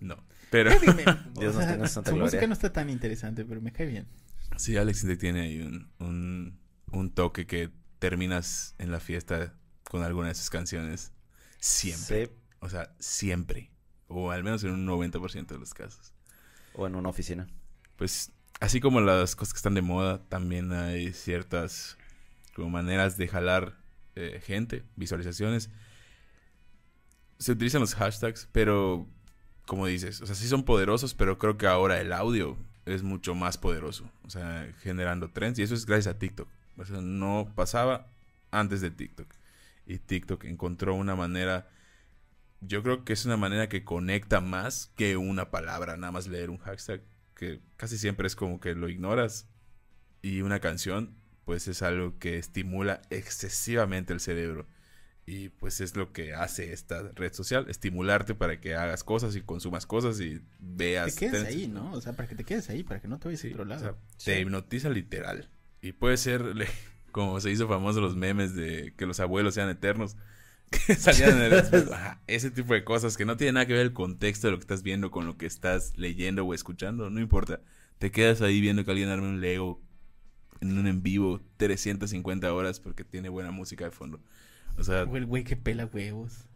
No, 0.00 0.16
pero 0.50 0.70
Dios 0.78 0.96
Dios 1.38 1.54
nos 1.54 1.66
tenga 1.66 1.84
en 1.84 1.88
santa 1.88 2.10
Su 2.10 2.16
gloria. 2.16 2.24
música 2.24 2.46
no 2.46 2.52
está 2.52 2.72
tan 2.72 2.90
interesante, 2.90 3.44
pero 3.44 3.60
me 3.60 3.72
cae 3.72 3.86
bien. 3.86 4.06
sí, 4.56 4.76
Alex 4.76 5.02
Intec 5.02 5.18
tiene 5.20 5.40
ahí 5.42 5.60
un, 5.62 5.88
un, 5.98 6.58
un 6.92 7.10
toque 7.14 7.46
que 7.46 7.70
terminas 7.98 8.74
en 8.78 8.90
la 8.92 9.00
fiesta 9.00 9.54
con 9.84 10.02
alguna 10.02 10.28
de 10.28 10.34
sus 10.34 10.50
canciones. 10.50 11.12
Siempre. 11.58 12.26
Sí, 12.26 12.32
O 12.60 12.68
sea, 12.68 12.94
siempre. 13.00 13.70
O 14.08 14.30
al 14.30 14.44
menos 14.44 14.62
en 14.64 14.70
un 14.70 14.86
90% 14.86 15.46
de 15.46 15.58
los 15.58 15.74
casos. 15.74 16.12
o 16.74 16.86
en 16.86 16.94
una 16.94 17.08
oficina. 17.08 17.48
pues 17.96 18.30
así 18.60 18.80
como 18.80 19.00
las 19.00 19.36
cosas 19.36 19.54
que 19.54 19.58
están 19.58 19.74
de 19.74 19.82
moda, 19.82 20.22
también 20.28 20.72
hay 20.72 21.12
ciertas 21.12 21.96
como 22.54 22.70
maneras 22.70 23.16
de 23.16 23.28
jalar 23.28 23.76
eh, 24.14 24.40
gente, 24.44 24.84
visualizaciones. 24.96 25.70
Se 27.38 27.52
utilizan 27.52 27.80
los 27.80 27.94
hashtags, 27.94 28.48
pero 28.52 29.06
como 29.66 29.86
dices, 29.86 30.20
o 30.20 30.26
sea, 30.26 30.34
sí 30.34 30.48
son 30.48 30.64
poderosos, 30.64 31.14
pero 31.14 31.38
creo 31.38 31.58
que 31.58 31.66
ahora 31.66 32.00
el 32.00 32.12
audio 32.12 32.56
es 32.86 33.02
mucho 33.02 33.34
más 33.34 33.58
poderoso, 33.58 34.10
o 34.24 34.30
sea, 34.30 34.72
generando 34.82 35.30
trends 35.30 35.58
y 35.58 35.62
eso 35.62 35.74
es 35.74 35.86
gracias 35.86 36.14
a 36.14 36.18
TikTok. 36.18 36.48
O 36.78 36.84
sea, 36.84 37.00
no 37.00 37.52
pasaba 37.54 38.06
antes 38.50 38.80
de 38.80 38.90
TikTok. 38.90 39.28
Y 39.86 39.98
TikTok 39.98 40.44
encontró 40.44 40.94
una 40.94 41.14
manera 41.16 41.68
yo 42.60 42.82
creo 42.82 43.04
que 43.04 43.12
es 43.12 43.24
una 43.26 43.36
manera 43.36 43.68
que 43.68 43.84
conecta 43.84 44.40
más 44.40 44.92
que 44.96 45.16
una 45.16 45.50
palabra, 45.50 45.96
nada 45.96 46.12
más 46.12 46.26
leer 46.26 46.50
un 46.50 46.58
hashtag, 46.58 47.02
que 47.36 47.60
casi 47.76 47.98
siempre 47.98 48.26
es 48.26 48.34
como 48.34 48.58
que 48.58 48.74
lo 48.74 48.88
ignoras. 48.88 49.48
Y 50.22 50.40
una 50.40 50.58
canción, 50.58 51.14
pues 51.44 51.68
es 51.68 51.82
algo 51.82 52.18
que 52.18 52.38
estimula 52.38 53.02
excesivamente 53.10 54.12
el 54.12 54.20
cerebro. 54.20 54.66
Y 55.26 55.50
pues 55.50 55.80
es 55.80 55.96
lo 55.96 56.12
que 56.12 56.34
hace 56.34 56.72
esta 56.72 57.02
red 57.14 57.32
social, 57.32 57.66
estimularte 57.68 58.34
para 58.34 58.60
que 58.60 58.76
hagas 58.76 59.02
cosas 59.02 59.34
y 59.34 59.42
consumas 59.42 59.84
cosas 59.84 60.20
y 60.20 60.40
veas. 60.60 61.16
Te 61.16 61.26
quedes 61.26 61.44
ahí, 61.44 61.66
¿no? 61.66 61.92
O 61.92 62.00
sea, 62.00 62.12
para 62.12 62.28
que 62.28 62.36
te 62.36 62.44
quedes 62.44 62.70
ahí, 62.70 62.84
para 62.84 63.00
que 63.00 63.08
no 63.08 63.18
te 63.18 63.28
vayas 63.28 63.44
a 63.44 63.48
otro 63.48 63.62
o 63.62 63.66
lado. 63.66 63.98
sea, 64.16 64.34
te 64.34 64.40
hipnotiza 64.40 64.88
literal. 64.88 65.48
Y 65.82 65.92
puede 65.92 66.16
ser, 66.16 66.42
como 67.12 67.40
se 67.40 67.50
hizo 67.50 67.66
famoso 67.66 68.00
los 68.00 68.16
memes 68.16 68.54
de 68.54 68.94
que 68.96 69.04
los 69.04 69.18
abuelos 69.18 69.54
sean 69.54 69.68
eternos. 69.68 70.16
Que 70.70 70.94
salían 70.96 71.42
en 71.42 71.52
el. 71.52 71.92
Ajá, 71.92 72.20
ese 72.26 72.50
tipo 72.50 72.74
de 72.74 72.84
cosas 72.84 73.16
que 73.16 73.24
no 73.24 73.36
tiene 73.36 73.52
nada 73.52 73.66
que 73.66 73.72
ver 73.72 73.82
el 73.82 73.92
contexto 73.92 74.48
de 74.48 74.52
lo 74.52 74.58
que 74.58 74.62
estás 74.62 74.82
viendo 74.82 75.10
con 75.10 75.26
lo 75.26 75.36
que 75.36 75.46
estás 75.46 75.96
leyendo 75.96 76.44
o 76.44 76.54
escuchando. 76.54 77.10
No 77.10 77.20
importa. 77.20 77.60
Te 77.98 78.10
quedas 78.10 78.42
ahí 78.42 78.60
viendo 78.60 78.84
que 78.84 78.90
alguien 78.90 79.08
arme 79.08 79.28
un 79.28 79.40
Lego 79.40 79.80
en 80.60 80.78
un 80.78 80.86
en 80.86 81.02
vivo 81.02 81.40
350 81.56 82.52
horas 82.52 82.80
porque 82.80 83.04
tiene 83.04 83.28
buena 83.28 83.50
música 83.50 83.84
de 83.84 83.90
fondo. 83.90 84.20
O 84.78 84.84
sea, 84.84 85.02
el 85.02 85.26
güey 85.26 85.44
que 85.44 85.56
pela 85.56 85.86
huevos. 85.86 86.46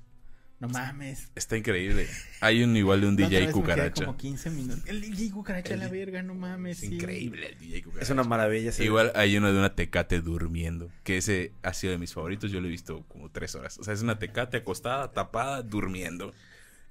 No 0.60 0.68
mames. 0.68 1.30
está 1.34 1.56
increíble. 1.56 2.06
Hay 2.40 2.62
un 2.62 2.76
igual 2.76 3.00
de 3.00 3.06
un 3.08 3.16
DJ 3.16 3.50
cucaracha. 3.50 4.04
como 4.04 4.16
15 4.18 4.50
minutos. 4.50 4.84
El 4.86 5.00
DJ 5.00 5.30
cucaracha 5.32 5.72
a 5.74 5.76
la 5.78 5.86
El- 5.86 5.90
verga, 5.90 6.22
no 6.22 6.34
mames. 6.34 6.82
Es 6.82 6.88
sí. 6.88 6.94
increíble 6.96 7.48
el 7.48 7.58
DJ 7.58 7.82
cucaracha. 7.82 8.04
Es 8.04 8.10
una 8.10 8.24
maravilla. 8.24 8.70
sí. 8.70 8.82
Igual 8.84 9.10
hay 9.14 9.36
uno 9.38 9.50
de 9.52 9.58
una 9.58 9.74
tecate 9.74 10.20
durmiendo, 10.20 10.90
que 11.02 11.16
ese 11.16 11.52
ha 11.62 11.72
sido 11.72 11.92
de 11.92 11.98
mis 11.98 12.12
favoritos, 12.12 12.50
yo 12.52 12.60
lo 12.60 12.66
he 12.66 12.70
visto 12.70 13.04
como 13.08 13.30
tres 13.30 13.54
horas. 13.54 13.78
O 13.78 13.84
sea, 13.84 13.94
es 13.94 14.02
una 14.02 14.18
tecate 14.18 14.58
acostada, 14.58 15.12
tapada, 15.12 15.62
durmiendo. 15.62 16.32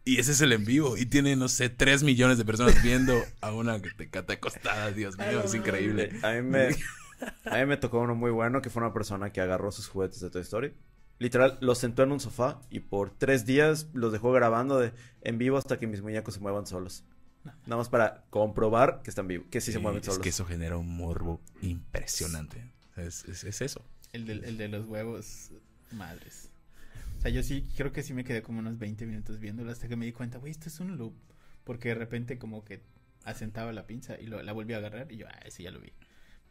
Y 0.03 0.17
ese 0.17 0.31
es 0.31 0.41
el 0.41 0.51
en 0.53 0.65
vivo. 0.65 0.97
Y 0.97 1.05
tiene, 1.05 1.35
no 1.35 1.47
sé, 1.47 1.69
tres 1.69 2.01
millones 2.01 2.39
de 2.39 2.45
personas 2.45 2.81
viendo 2.81 3.21
a 3.41 3.51
una 3.53 3.79
tecate 3.79 4.33
acostada. 4.33 4.91
Dios 4.91 5.15
mío, 5.17 5.43
es 5.45 5.53
increíble. 5.53 6.09
A 6.23 6.31
mí 6.31 6.41
me, 6.41 6.69
a 7.45 7.57
mí 7.59 7.65
me 7.67 7.77
tocó 7.77 7.99
uno 7.99 8.15
muy 8.15 8.31
bueno 8.31 8.63
que 8.63 8.71
fue 8.71 8.81
una 8.81 8.93
persona 8.93 9.31
que 9.31 9.41
agarró 9.41 9.71
sus 9.71 9.87
juguetes 9.87 10.19
de 10.21 10.31
Toy 10.31 10.41
Story. 10.41 10.73
Literal, 11.19 11.57
los 11.61 11.77
sentó 11.77 12.03
en 12.03 12.11
un 12.13 12.19
sofá 12.19 12.61
y 12.69 12.79
por 12.79 13.11
tres 13.11 13.45
días 13.45 13.87
los 13.93 14.11
dejó 14.13 14.31
grabando 14.31 14.79
de, 14.79 14.93
en 15.21 15.37
vivo 15.37 15.57
hasta 15.57 15.77
que 15.77 15.85
mis 15.85 16.01
muñecos 16.01 16.33
se 16.35 16.39
muevan 16.39 16.65
solos. 16.65 17.03
Nada 17.65 17.77
más 17.77 17.89
para 17.89 18.25
comprobar 18.29 19.01
que 19.03 19.09
están 19.09 19.27
vivos, 19.27 19.47
que 19.51 19.59
sí, 19.61 19.71
se 19.71 19.79
mueven 19.79 19.99
es 19.99 20.05
solos. 20.05 20.21
que 20.21 20.29
eso 20.29 20.45
genera 20.45 20.77
un 20.77 20.87
morbo 20.95 21.41
impresionante. 21.61 22.71
Es, 22.95 23.25
es- 23.25 23.43
es 23.43 23.61
eso. 23.61 23.83
El 24.13 24.25
de, 24.25 24.33
el 24.33 24.57
de 24.57 24.67
los 24.69 24.87
huevos, 24.87 25.51
madres. 25.91 26.49
O 27.17 27.21
sea, 27.21 27.31
yo 27.31 27.43
sí, 27.43 27.67
creo 27.75 27.91
que 27.91 28.01
sí 28.03 28.13
me 28.13 28.23
quedé 28.23 28.41
como 28.41 28.59
unos 28.59 28.77
20 28.79 29.05
minutos 29.05 29.39
viéndolo 29.39 29.71
hasta 29.71 29.87
que 29.87 29.95
me 29.95 30.05
di 30.05 30.13
cuenta, 30.13 30.37
güey, 30.37 30.51
esto 30.51 30.69
es 30.69 30.79
un 30.79 30.97
loop. 30.97 31.13
Porque 31.63 31.89
de 31.89 31.95
repente 31.95 32.37
como 32.39 32.63
que 32.63 32.81
asentaba 33.25 33.73
la 33.73 33.85
pinza 33.87 34.19
y 34.19 34.25
lo- 34.27 34.41
la 34.41 34.53
volví 34.53 34.73
a 34.73 34.77
agarrar 34.77 35.11
y 35.11 35.17
yo, 35.17 35.27
ah, 35.27 35.39
ese 35.45 35.63
ya 35.63 35.71
lo 35.71 35.79
vi. 35.81 35.91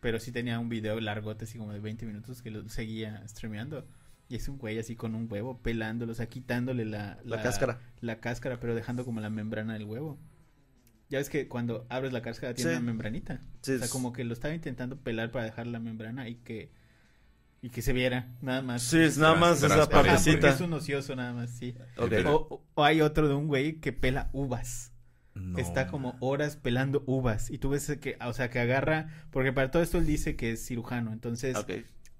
pero 0.00 0.20
sí 0.20 0.30
tenía 0.30 0.60
un 0.60 0.68
video 0.68 1.00
largote, 1.00 1.44
así 1.44 1.58
como 1.58 1.72
de 1.72 1.80
20 1.80 2.06
minutos, 2.06 2.40
que 2.42 2.50
lo 2.52 2.68
seguía 2.68 3.26
streameando. 3.26 3.84
Y 4.28 4.36
es 4.36 4.48
un 4.48 4.58
güey 4.58 4.78
así 4.78 4.94
con 4.94 5.14
un 5.14 5.26
huevo, 5.30 5.58
pelándolo, 5.62 6.12
o 6.12 6.14
sea, 6.14 6.28
quitándole 6.28 6.84
la, 6.84 7.18
La 7.24 7.42
cáscara. 7.42 7.80
La 8.00 8.20
cáscara, 8.20 8.60
pero 8.60 8.74
dejando 8.74 9.04
como 9.04 9.20
la 9.20 9.30
membrana 9.30 9.72
del 9.74 9.84
huevo. 9.84 10.18
Ya 11.08 11.18
ves 11.18 11.30
que 11.30 11.48
cuando 11.48 11.86
abres 11.88 12.12
la 12.12 12.20
cáscara 12.20 12.52
tiene 12.52 12.72
Sí. 12.72 12.76
una 12.76 12.84
membranita. 12.84 13.40
Sí, 13.62 13.72
o 13.72 13.76
sea, 13.78 13.86
es- 13.86 13.90
como 13.90 14.12
que 14.12 14.24
lo 14.24 14.34
estaba 14.34 14.54
intentando 14.54 14.98
pelar 14.98 15.30
para 15.30 15.46
dejar 15.46 15.66
la 15.66 15.80
membrana 15.80 16.28
y 16.28 16.36
que 16.36 16.70
y 17.60 17.70
que 17.70 17.82
se 17.82 17.92
viera, 17.92 18.28
nada 18.40 18.62
más. 18.62 18.82
Sí, 18.82 19.00
es 19.00 19.18
nada 19.18 19.34
más 19.34 19.60
esa 19.64 19.88
partecita. 19.88 20.48
es 20.50 20.60
un 20.60 20.72
ocioso 20.74 21.16
nada 21.16 21.32
más, 21.32 21.50
sí. 21.50 21.74
Ok. 21.96 22.12
O, 22.26 22.62
o 22.74 22.84
hay 22.84 23.00
otro 23.00 23.26
de 23.26 23.34
un 23.34 23.48
güey 23.48 23.80
que 23.80 23.92
pela 23.92 24.30
uvas. 24.32 24.92
No. 25.34 25.58
Está 25.58 25.88
como 25.88 26.16
horas 26.20 26.56
pelando 26.56 27.02
uvas. 27.06 27.50
Y 27.50 27.58
tú 27.58 27.70
ves 27.70 27.98
que, 28.00 28.16
o 28.24 28.32
sea, 28.32 28.48
que 28.50 28.60
agarra, 28.60 29.08
porque 29.32 29.52
para 29.52 29.72
todo 29.72 29.82
esto 29.82 29.98
él 29.98 30.06
dice 30.06 30.36
que 30.36 30.52
es 30.52 30.64
cirujano. 30.66 31.12
Entonces, 31.12 31.56
Ok. 31.56 31.70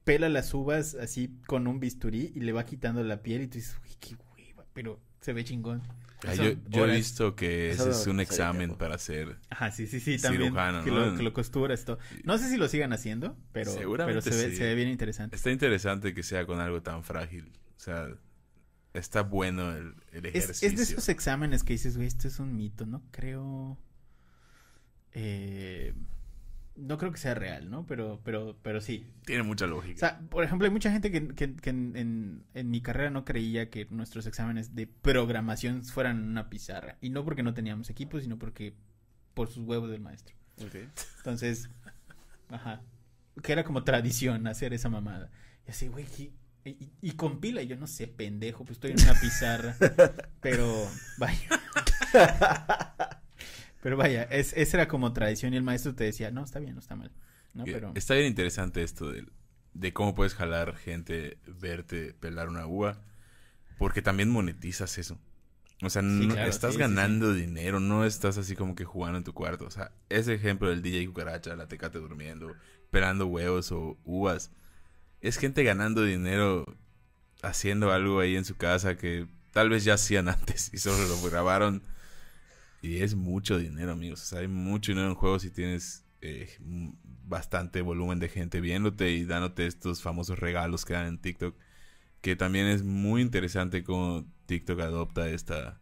Pela 0.09 0.31
las 0.31 0.55
uvas 0.55 0.95
así 0.95 1.39
con 1.47 1.67
un 1.67 1.81
bisturí 1.81 2.33
y 2.35 2.41
le 2.41 2.53
va 2.53 2.65
quitando 2.65 3.05
la 3.05 3.23
piel 3.23 3.43
y 3.43 3.47
tú 3.49 3.59
dices, 3.59 3.77
uy, 3.85 3.91
qué 4.01 4.17
hueva, 4.17 4.65
pero 4.73 4.99
se 5.21 5.35
ve 5.35 5.45
chingón. 5.45 5.83
Ah, 6.27 6.35
yo, 6.35 6.55
yo 6.69 6.87
he 6.87 6.97
visto 6.97 7.37
que 7.37 7.71
ese 7.73 7.91
es 7.91 8.07
un 8.07 8.19
examen 8.19 8.75
para 8.75 8.95
hacer. 8.95 9.37
Ajá, 9.51 9.71
sí, 9.71 9.87
sí, 9.87 10.01
sí, 10.01 10.17
también. 10.17 10.45
Cirujano, 10.45 10.83
que, 10.83 10.91
¿no? 10.91 11.11
lo, 11.11 11.17
que 11.17 11.23
lo 11.23 11.35
costuras 11.35 11.85
todo. 11.85 11.99
No 12.25 12.39
sé 12.39 12.49
si 12.49 12.57
lo 12.57 12.69
sigan 12.69 12.95
haciendo, 12.95 13.37
pero, 13.53 13.71
pero 13.77 14.23
se, 14.23 14.31
ve, 14.31 14.51
sí. 14.51 14.57
se 14.57 14.65
ve 14.65 14.75
bien 14.75 14.89
interesante. 14.89 15.37
Está 15.37 15.51
interesante 15.51 16.15
que 16.15 16.23
sea 16.23 16.47
con 16.47 16.59
algo 16.59 16.81
tan 16.81 17.05
frágil. 17.05 17.53
O 17.77 17.79
sea, 17.79 18.09
está 18.95 19.21
bueno 19.21 19.77
el, 19.77 19.95
el 20.13 20.25
Es, 20.25 20.45
ejercicio. 20.45 20.69
es 20.69 20.77
de 20.77 20.83
esos 20.85 21.09
exámenes 21.11 21.65
que 21.65 21.75
dices, 21.75 21.97
güey, 21.97 22.09
esto 22.09 22.29
es 22.29 22.39
un 22.39 22.57
mito, 22.57 22.87
no 22.87 23.03
creo. 23.11 23.79
Eh, 25.13 25.93
no 26.79 26.97
creo 26.99 27.13
que 27.13 27.19
sea 27.19 27.35
real, 27.35 27.69
¿no? 27.71 27.85
Pero, 27.87 28.21
pero, 28.25 28.57
pero 28.63 28.81
sí. 28.81 29.07
Tiene 29.27 29.43
mucha 29.43 29.65
O 29.67 29.69
lógica. 29.69 29.99
sea, 29.99 30.21
por 30.31 30.45
ejemplo, 30.45 30.67
hay 30.67 30.73
mucha 30.73 30.91
gente 30.93 31.11
que, 31.11 31.29
que- 31.29 31.57
que 31.57 31.71
en, 31.71 31.97
en- 31.97 32.45
en 32.55 32.71
mi 32.71 32.81
carrera 32.81 33.11
no 33.11 33.25
creía 33.25 33.69
que 33.71 33.87
nuestros 33.91 34.27
exámenes 34.27 34.75
de 34.75 34.87
programación 34.87 35.85
fueran 35.85 36.23
una 36.23 36.49
pizarra. 36.49 36.97
Y 37.01 37.11
no 37.11 37.25
porque 37.25 37.43
no 37.43 37.53
teníamos 37.55 37.91
equipo, 37.91 38.21
sino 38.21 38.39
porque 38.39 38.75
por 39.35 39.49
sus 39.49 39.65
huevos 39.67 39.91
del 39.91 40.01
maestro. 40.01 40.35
Entonces, 41.19 41.69
ajá. 42.51 42.81
Que 43.43 43.53
era 43.53 43.65
como 43.65 43.85
tradición 43.85 44.47
hacer 44.49 44.73
esa 44.73 44.89
mamada. 44.89 45.31
Y 45.67 45.71
así, 45.71 45.87
güey, 45.89 46.07
y, 46.19 46.33
y, 46.71 46.91
y 47.03 47.11
compila. 47.13 47.63
Y 47.63 47.67
yo 47.69 47.77
no 47.77 47.87
sé, 47.87 48.09
pendejo, 48.09 48.65
pues 48.65 48.77
estoy 48.79 48.91
en 48.93 49.01
una 49.03 49.15
pizarra. 49.21 49.77
pero, 50.41 50.67
vaya. 51.19 51.49
pero 53.83 53.97
vaya, 53.97 54.25
es, 54.25 54.53
esa 54.57 54.79
era 54.79 54.89
como 54.89 55.13
tradición. 55.13 55.55
Y 55.55 55.57
el 55.57 55.63
maestro 55.63 55.95
te 55.95 56.05
decía, 56.05 56.31
no, 56.31 56.45
está 56.45 56.59
bien, 56.59 56.75
no 56.75 56.81
está 56.81 56.97
mal. 56.97 57.11
¿no? 57.55 57.65
Que 57.65 57.73
Pero, 57.73 57.93
Está 57.95 58.15
bien 58.15 58.27
interesante 58.27 58.83
esto 58.83 59.11
de, 59.11 59.27
de 59.75 59.93
cómo 59.93 60.15
puedes 60.15 60.35
jalar 60.35 60.77
gente, 60.77 61.39
verte 61.47 62.15
pelar 62.15 62.49
una 62.49 62.67
uva, 62.67 63.01
porque 63.79 64.03
también 64.03 64.31
monetizas 64.31 64.99
eso. 64.99 65.19
O 65.83 65.91
sea, 65.91 66.03
no- 66.03 66.35
claro, 66.35 66.51
estás 66.51 66.73
sí, 66.73 66.77
sí, 66.77 66.81
ganando 66.81 67.33
dinero, 67.33 67.79
no 67.81 68.05
estás 68.05 68.37
así 68.39 68.57
como 68.57 68.75
que 68.75 68.85
jugando 68.85 69.19
en 69.19 69.25
tu 69.25 69.33
cuarto. 69.33 69.65
O 69.67 69.71
sea, 69.71 69.93
ese 70.09 70.35
ejemplo 70.35 70.69
del 70.71 70.83
DJ 70.83 71.07
Cucaracha, 71.07 71.55
la 71.55 71.69
tecate 71.69 71.99
durmiendo, 71.99 72.53
pelando 72.91 73.27
huevos 73.27 73.71
o 73.73 73.97
uvas, 74.05 74.51
es 75.21 75.37
gente 75.39 75.63
ganando 75.63 76.03
dinero 76.03 76.77
haciendo 77.43 77.93
algo 77.93 78.21
ahí 78.21 78.37
en 78.37 78.45
su 78.45 78.57
casa 78.57 78.97
que 78.97 79.27
tal 79.53 79.71
vez 79.71 79.85
ya 79.85 79.95
hacían 79.95 80.29
antes 80.29 80.71
y 80.73 80.79
solo 80.79 81.07
lo 81.07 81.23
grabaron. 81.31 81.83
Y 82.83 83.03
es 83.03 83.15
mucho 83.15 83.59
dinero, 83.59 83.93
amigos. 83.93 84.23
O 84.23 84.25
sea, 84.27 84.39
hay 84.41 84.49
mucho 84.49 84.93
dinero 84.93 85.09
en 85.09 85.15
juegos 85.15 85.43
si 85.43 85.51
tienes 85.51 86.05
eh, 86.21 86.49
bastante 87.25 87.83
volumen 87.83 88.19
de 88.19 88.29
gente 88.29 88.61
viéndote 88.61 89.11
y 89.13 89.25
dándote 89.25 89.67
estos 89.67 90.03
famosos 90.03 90.39
regalos 90.39 90.85
que 90.85 90.95
dan 90.95 91.07
en 91.07 91.19
TikTok. 91.19 91.57
Que 92.21 92.37
también 92.37 92.67
es 92.67 92.83
muy 92.85 93.23
interesante 93.23 93.85
cómo 93.85 94.25
TikTok 94.47 94.81
adopta 94.81 95.29
esta, 95.29 95.81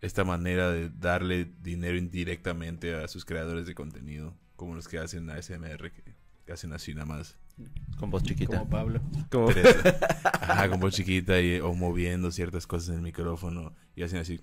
esta 0.00 0.24
manera 0.24 0.70
de 0.70 0.90
darle 0.90 1.52
dinero 1.62 1.96
indirectamente 1.98 2.94
a 2.94 3.06
sus 3.08 3.24
creadores 3.24 3.66
de 3.66 3.74
contenido. 3.74 4.34
Como 4.56 4.74
los 4.74 4.88
que 4.88 4.98
hacen 4.98 5.30
ASMR, 5.30 5.92
que, 5.92 6.14
que 6.46 6.52
hacen 6.52 6.72
así 6.72 6.94
nada 6.94 7.06
más. 7.06 7.36
Con 7.96 8.10
voz 8.10 8.22
chiquita. 8.24 8.58
como 8.58 8.70
Pablo. 8.70 9.00
Como- 9.30 9.50
Ajá, 10.24 10.68
con 10.68 10.80
voz 10.80 10.94
chiquita 10.94 11.40
y, 11.40 11.60
o 11.60 11.74
moviendo 11.74 12.30
ciertas 12.32 12.66
cosas 12.66 12.90
en 12.90 12.94
el 12.96 13.02
micrófono 13.02 13.74
y 13.96 14.02
hacen 14.02 14.18
así. 14.20 14.40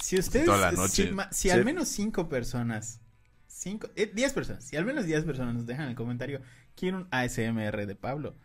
Si 0.00 0.18
ustedes, 0.18 0.46
Toda 0.46 0.58
la 0.58 0.72
noche. 0.72 1.12
si, 1.32 1.50
al 1.50 1.64
menos 1.64 1.88
cinco 1.88 2.28
personas, 2.28 3.00
cinco, 3.46 3.88
eh, 3.96 4.10
diez 4.14 4.32
personas, 4.32 4.64
si 4.64 4.76
al 4.76 4.84
menos 4.84 5.06
diez 5.06 5.24
personas 5.24 5.54
nos 5.54 5.66
dejan 5.66 5.84
en 5.84 5.90
el 5.90 5.96
comentario, 5.96 6.40
quiero 6.76 6.98
un 6.98 7.08
ASMR 7.10 7.86
de 7.86 7.94
Pablo, 7.96 8.36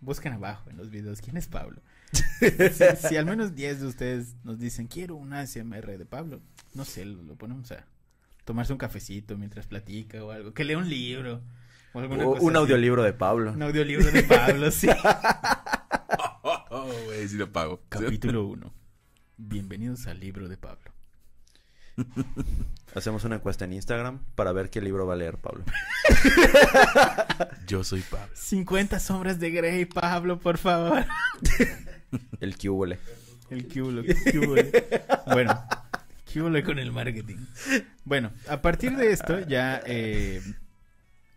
busquen 0.00 0.32
abajo 0.34 0.68
en 0.70 0.76
los 0.76 0.90
videos 0.90 1.20
quién 1.20 1.36
es 1.36 1.48
Pablo. 1.48 1.80
si, 2.40 3.08
si 3.08 3.16
al 3.16 3.24
menos 3.24 3.54
diez 3.54 3.80
de 3.80 3.86
ustedes 3.86 4.34
nos 4.44 4.58
dicen 4.58 4.86
quiero 4.86 5.16
un 5.16 5.32
ASMR 5.32 5.96
de 5.96 6.04
Pablo, 6.04 6.40
no 6.74 6.84
sé, 6.84 7.04
lo, 7.06 7.22
lo 7.22 7.36
ponemos 7.36 7.72
a 7.72 7.86
tomarse 8.44 8.72
un 8.72 8.78
cafecito 8.78 9.38
mientras 9.38 9.66
platica 9.66 10.22
o 10.22 10.30
algo, 10.30 10.52
que 10.52 10.64
lea 10.64 10.76
un 10.76 10.88
libro 10.90 11.40
o 11.94 12.00
alguna 12.00 12.24
O 12.26 12.32
cosa 12.32 12.42
un 12.42 12.50
así. 12.50 12.58
audiolibro 12.58 13.02
de 13.02 13.12
Pablo. 13.14 13.52
Un 13.52 13.62
audiolibro 13.62 14.10
de 14.10 14.22
Pablo, 14.24 14.70
sí. 14.70 14.88
Oh, 16.74 16.90
güey, 17.04 17.28
sí 17.28 17.36
lo 17.36 17.52
pago. 17.52 17.82
Capítulo 17.88 18.46
1. 18.46 18.72
Bienvenidos 19.44 20.06
al 20.06 20.20
libro 20.20 20.48
de 20.48 20.56
Pablo. 20.56 20.92
Hacemos 22.94 23.24
una 23.24 23.36
encuesta 23.36 23.64
en 23.64 23.72
Instagram 23.72 24.20
para 24.36 24.52
ver 24.52 24.70
qué 24.70 24.80
libro 24.80 25.04
va 25.04 25.14
a 25.14 25.16
leer 25.16 25.36
Pablo. 25.36 25.64
Yo 27.66 27.82
soy 27.82 28.02
Pablo. 28.02 28.32
50 28.36 29.00
sombras 29.00 29.40
de 29.40 29.50
Grey, 29.50 29.84
Pablo, 29.84 30.38
por 30.38 30.58
favor. 30.58 31.04
El 32.40 32.56
QL. 32.56 32.92
El 33.50 33.66
culo, 33.66 34.04
Bueno, 35.26 35.66
con 36.64 36.78
el 36.78 36.92
marketing. 36.92 37.38
Bueno, 38.04 38.30
a 38.48 38.62
partir 38.62 38.96
de 38.96 39.10
esto 39.10 39.40
ya 39.40 39.82
eh, 39.84 40.40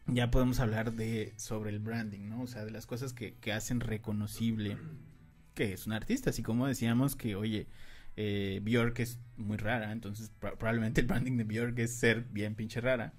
ya 0.06 0.30
podemos 0.30 0.60
hablar 0.60 0.94
de 0.94 1.34
sobre 1.38 1.72
el 1.72 1.80
branding, 1.80 2.30
¿no? 2.30 2.44
O 2.44 2.48
sea, 2.48 2.66
de 2.66 2.72
las 2.72 2.86
cosas 2.86 3.14
que, 3.14 3.34
que 3.34 3.52
hacen 3.52 3.80
reconocible 3.80 4.78
que 5.56 5.74
es 5.74 5.88
un 5.88 5.94
artista. 5.94 6.30
Así 6.30 6.44
como 6.44 6.68
decíamos 6.68 7.16
que, 7.16 7.36
oye, 7.36 7.68
eh, 8.16 8.60
Bjork 8.64 9.00
es 9.00 9.20
muy 9.38 9.58
rara, 9.58 9.92
entonces 9.92 10.32
pro- 10.40 10.58
probablemente 10.58 11.02
el 11.02 11.08
branding 11.08 11.38
de 11.38 11.44
Bjork 11.44 11.78
es 11.80 11.96
ser 11.96 12.26
bien 12.32 12.56
pinche 12.56 12.82
rara. 12.82 13.14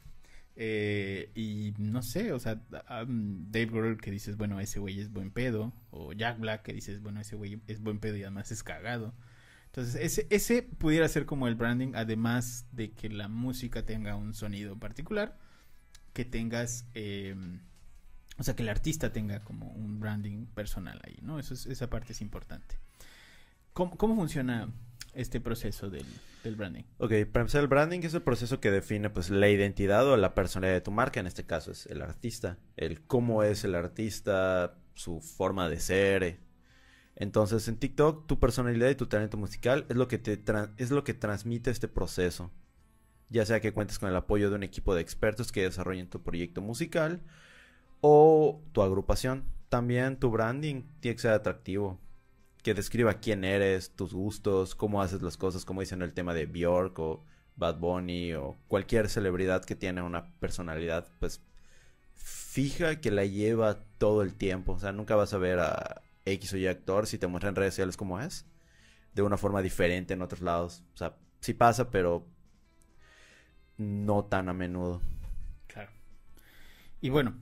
Eh, 0.59 1.31
y 1.35 1.75
no 1.77 2.01
sé, 2.03 2.33
o 2.33 2.39
sea, 2.39 2.63
Dave 2.71 3.67
Grohl 3.67 4.01
que 4.01 4.11
dices, 4.11 4.39
bueno, 4.39 4.59
ese 4.59 4.79
güey 4.81 4.99
es 5.01 5.13
buen 5.13 5.31
pedo, 5.31 5.75
o 5.91 6.15
Jack 6.15 6.39
Black 6.41 6.63
que 6.63 6.73
dices, 6.73 7.03
bueno, 7.03 7.21
ese 7.21 7.37
güey 7.37 7.61
es 7.67 7.81
buen 7.83 7.99
pedo 7.99 8.17
y 8.17 8.23
además 8.23 8.51
es 8.51 8.63
cagado. 8.63 9.15
Entonces, 9.67 9.97
ese, 9.97 10.27
ese 10.31 10.63
pudiera 10.63 11.07
ser 11.09 11.27
como 11.27 11.47
el 11.47 11.57
branding, 11.57 11.93
además 11.95 12.65
de 12.73 12.93
que 12.93 13.11
la 13.11 13.29
música 13.29 13.85
tenga 13.85 14.17
un 14.17 14.33
sonido 14.33 14.79
particular, 14.79 15.37
que 16.15 16.25
tengas, 16.25 16.87
eh, 16.95 17.37
o 18.39 18.43
sea, 18.43 18.57
que 18.57 18.63
el 18.63 18.71
artista 18.71 19.13
tenga 19.13 19.41
como 19.41 19.69
un 19.73 20.01
branding 20.01 20.47
personal 20.47 20.99
ahí, 21.05 21.19
¿no? 21.21 21.39
Eso 21.39 21.53
es, 21.53 21.67
esa 21.67 21.91
parte 21.91 22.13
es 22.13 22.23
importante. 22.23 22.77
¿Cómo, 23.75 23.99
cómo 23.99 24.17
funciona 24.17 24.71
este 25.17 25.41
proceso 25.41 25.91
del, 25.91 26.07
branding? 26.57 26.85
Ok, 26.99 27.11
para 27.33 27.43
empezar, 27.43 27.63
el 27.63 27.69
branding 27.69 28.01
es 28.01 28.15
el 28.15 28.23
proceso 28.23 28.61
que 28.61 28.71
define 28.71 29.11
pues 29.11 29.31
la 29.31 29.49
identidad 29.49 30.07
o 30.07 30.17
la 30.17 30.35
personalidad 30.35 30.75
de 30.75 30.81
tu 30.83 30.91
marca. 30.91 31.21
En 31.21 31.27
este 31.27 31.45
caso 31.45 31.73
es 31.73 31.87
el 31.87 32.03
artista. 32.03 32.59
El 32.77 33.01
cómo 33.03 33.43
es 33.43 33.65
el 33.65 33.75
artista, 33.75 34.79
su 34.95 35.21
forma 35.21 35.69
de 35.69 35.81
ser. 35.81 36.41
Entonces, 37.17 37.67
en 37.69 37.79
TikTok, 37.79 38.27
tu 38.27 38.39
personalidad 38.39 38.91
y 38.91 38.95
tu 38.95 39.07
talento 39.07 39.37
musical 39.37 39.87
es 39.89 39.97
lo 39.97 40.07
que 40.07 40.19
te 40.19 40.41
es 40.77 40.91
lo 40.91 41.03
que 41.03 41.15
transmite 41.15 41.71
este 41.71 41.89
proceso. 41.89 42.53
Ya 43.29 43.45
sea 43.45 43.61
que 43.61 43.73
cuentes 43.73 43.99
con 43.99 44.09
el 44.09 44.17
apoyo 44.17 44.51
de 44.51 44.57
un 44.57 44.63
equipo 44.63 44.95
de 44.95 45.01
expertos 45.01 45.51
que 45.51 45.63
desarrollen 45.63 46.09
tu 46.09 46.23
proyecto 46.23 46.61
musical 46.61 47.23
o 48.01 48.63
tu 48.73 48.83
agrupación. 48.83 49.45
También 49.69 50.19
tu 50.19 50.31
branding 50.31 50.85
tiene 51.01 51.17
que 51.17 51.23
ser 51.23 51.33
atractivo 51.33 51.99
que 52.67 52.75
describa 52.75 53.21
quién 53.21 53.45
eres, 53.45 53.95
tus 53.95 54.13
gustos, 54.13 54.75
cómo 54.75 55.01
haces 55.01 55.23
las 55.23 55.37
cosas, 55.37 55.65
como 55.65 55.83
dicen 55.83 56.03
el 56.03 56.13
tema 56.13 56.35
de 56.35 56.47
Bjork 56.47 56.99
o 56.99 57.25
Bad 57.55 57.79
Bunny 57.79 58.35
o 58.35 58.57
cualquier 58.67 59.09
celebridad 59.09 59.65
que 59.65 59.77
tiene 59.77 60.03
una 60.03 60.33
personalidad, 60.41 61.07
pues 61.21 61.41
fija 62.15 63.01
que 63.01 63.13
la 63.13 63.25
lleva 63.25 63.85
todo 63.99 64.23
el 64.23 64.35
tiempo. 64.35 64.73
O 64.73 64.81
sea, 64.81 64.91
nunca 64.91 65.15
vas 65.15 65.33
a 65.33 65.39
ver 65.39 65.61
a 65.61 66.03
X 66.25 66.55
o 66.55 66.57
Y 66.57 66.67
actor 66.67 67.07
si 67.07 67.19
te 67.19 67.29
muestra 67.29 67.51
en 67.51 67.55
redes 67.55 67.75
sociales 67.75 67.97
cómo 67.97 68.19
es, 68.19 68.47
de 69.15 69.23
una 69.23 69.37
forma 69.37 69.63
diferente 69.63 70.15
en 70.15 70.23
otros 70.23 70.41
lados. 70.41 70.83
O 70.95 70.97
sea, 70.97 71.15
sí 71.39 71.55
pasa, 71.55 71.93
pero 71.93 72.27
no 73.77 74.25
tan 74.25 74.49
a 74.49 74.53
menudo. 74.55 75.03
Claro. 75.69 75.93
Y 77.01 77.11
bueno, 77.11 77.37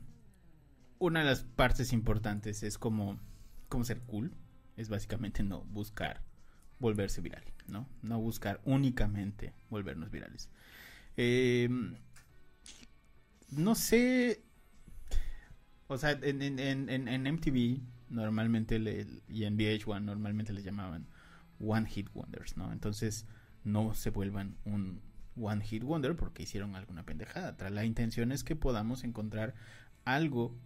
una 0.99 1.21
de 1.21 1.25
las 1.25 1.45
partes 1.45 1.95
importantes 1.95 2.63
es 2.63 2.77
como, 2.77 3.19
como 3.71 3.85
ser 3.85 4.01
cool. 4.03 4.31
Es 4.77 4.89
básicamente 4.89 5.43
no 5.43 5.63
buscar 5.65 6.23
volverse 6.79 7.21
viral, 7.21 7.45
¿no? 7.69 7.89
No 8.03 8.21
buscar 8.21 8.61
únicamente 8.65 9.53
volvernos 9.71 10.11
virales. 10.11 10.51
Eh, 11.17 11.69
no 13.51 13.75
sé. 13.75 14.43
O 15.87 15.99
sea, 15.99 16.13
en, 16.13 16.43
en, 16.43 16.59
en, 16.59 17.09
en- 17.09 17.27
MTV 17.35 17.81
normalmente 18.09 18.77
y 19.29 19.45
en 19.45 19.57
VH1 19.57 20.03
normalmente 20.03 20.53
les 20.53 20.65
llamaban 20.65 21.07
One 21.61 21.89
Hit 21.89 22.09
Wonders, 22.15 22.57
¿no? 22.57 22.73
Entonces 22.73 23.27
no 23.65 23.95
se 23.95 24.11
vuelvan 24.11 24.57
un 24.65 25.01
One 25.37 25.65
Hit 25.65 25.83
Wonder 25.83 26.17
porque 26.17 26.43
hicieron 26.45 26.75
alguna 26.75 27.05
pendejada. 27.05 27.57
La 27.71 27.85
intención 27.85 28.33
es 28.33 28.45
que 28.45 28.57
podamos 28.57 29.05
encontrar 29.05 29.55
algo 30.05 30.57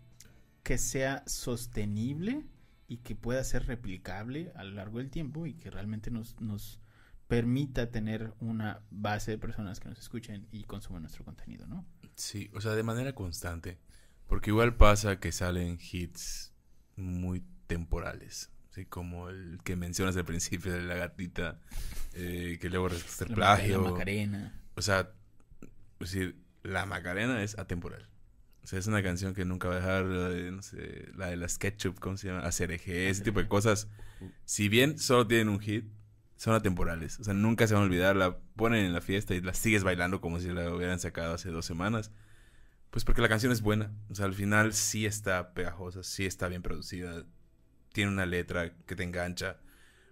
que 0.62 0.78
sea 0.78 1.24
sostenible 1.26 2.44
y 2.88 2.98
que 2.98 3.14
pueda 3.14 3.44
ser 3.44 3.66
replicable 3.66 4.50
a 4.56 4.64
lo 4.64 4.72
largo 4.72 4.98
del 4.98 5.10
tiempo 5.10 5.46
y 5.46 5.54
que 5.54 5.70
realmente 5.70 6.10
nos, 6.10 6.40
nos 6.40 6.80
permita 7.28 7.90
tener 7.90 8.32
una 8.40 8.80
base 8.90 9.30
de 9.32 9.38
personas 9.38 9.78
que 9.78 9.90
nos 9.90 9.98
escuchen 9.98 10.48
y 10.50 10.64
consuman 10.64 11.02
nuestro 11.02 11.24
contenido, 11.24 11.66
¿no? 11.66 11.86
Sí, 12.16 12.50
o 12.54 12.60
sea, 12.60 12.72
de 12.72 12.82
manera 12.82 13.14
constante. 13.14 13.78
Porque 14.26 14.50
igual 14.50 14.76
pasa 14.76 15.20
que 15.20 15.30
salen 15.30 15.78
hits 15.80 16.54
muy 16.96 17.44
temporales. 17.66 18.50
Así 18.70 18.86
como 18.86 19.28
el 19.28 19.60
que 19.64 19.76
mencionas 19.76 20.16
al 20.16 20.24
principio 20.24 20.72
de 20.72 20.82
la 20.82 20.94
gatita, 20.94 21.60
eh, 22.14 22.58
que 22.60 22.70
luego 22.70 22.88
resulta 22.88 23.34
plagio. 23.34 23.82
La 23.82 23.90
Macarena. 23.90 24.60
O 24.74 24.82
sea, 24.82 25.12
es 26.00 26.12
decir, 26.12 26.42
la 26.62 26.86
Macarena 26.86 27.42
es 27.42 27.58
atemporal. 27.58 28.08
O 28.68 28.70
sea, 28.70 28.78
es 28.78 28.86
una 28.86 29.02
canción 29.02 29.32
que 29.32 29.46
nunca 29.46 29.66
va 29.66 29.76
a 29.76 29.78
dejar, 29.78 30.04
la 30.04 30.28
de, 30.28 30.52
no 30.52 30.60
sé, 30.60 31.08
la 31.16 31.28
de 31.28 31.38
las 31.38 31.56
Ketchup, 31.56 31.98
¿cómo 31.98 32.18
se 32.18 32.28
llama? 32.28 32.40
Acereje, 32.40 33.08
ese 33.08 33.24
tipo 33.24 33.40
de 33.40 33.48
cosas. 33.48 33.88
Si 34.44 34.68
bien 34.68 34.98
solo 34.98 35.26
tienen 35.26 35.48
un 35.48 35.58
hit, 35.58 35.86
son 36.36 36.52
atemporales. 36.54 37.18
O 37.18 37.24
sea, 37.24 37.32
nunca 37.32 37.66
se 37.66 37.72
van 37.72 37.84
a 37.84 37.86
olvidar, 37.86 38.14
la 38.14 38.36
ponen 38.56 38.84
en 38.84 38.92
la 38.92 39.00
fiesta 39.00 39.34
y 39.34 39.40
la 39.40 39.54
sigues 39.54 39.84
bailando 39.84 40.20
como 40.20 40.38
si 40.38 40.48
la 40.48 40.70
hubieran 40.70 41.00
sacado 41.00 41.32
hace 41.32 41.48
dos 41.48 41.64
semanas. 41.64 42.12
Pues 42.90 43.06
porque 43.06 43.22
la 43.22 43.30
canción 43.30 43.52
es 43.52 43.62
buena. 43.62 43.90
O 44.10 44.14
sea, 44.14 44.26
al 44.26 44.34
final 44.34 44.74
sí 44.74 45.06
está 45.06 45.54
pegajosa, 45.54 46.02
sí 46.02 46.26
está 46.26 46.48
bien 46.48 46.60
producida. 46.60 47.24
Tiene 47.94 48.12
una 48.12 48.26
letra 48.26 48.76
que 48.84 48.94
te 48.94 49.02
engancha. 49.02 49.60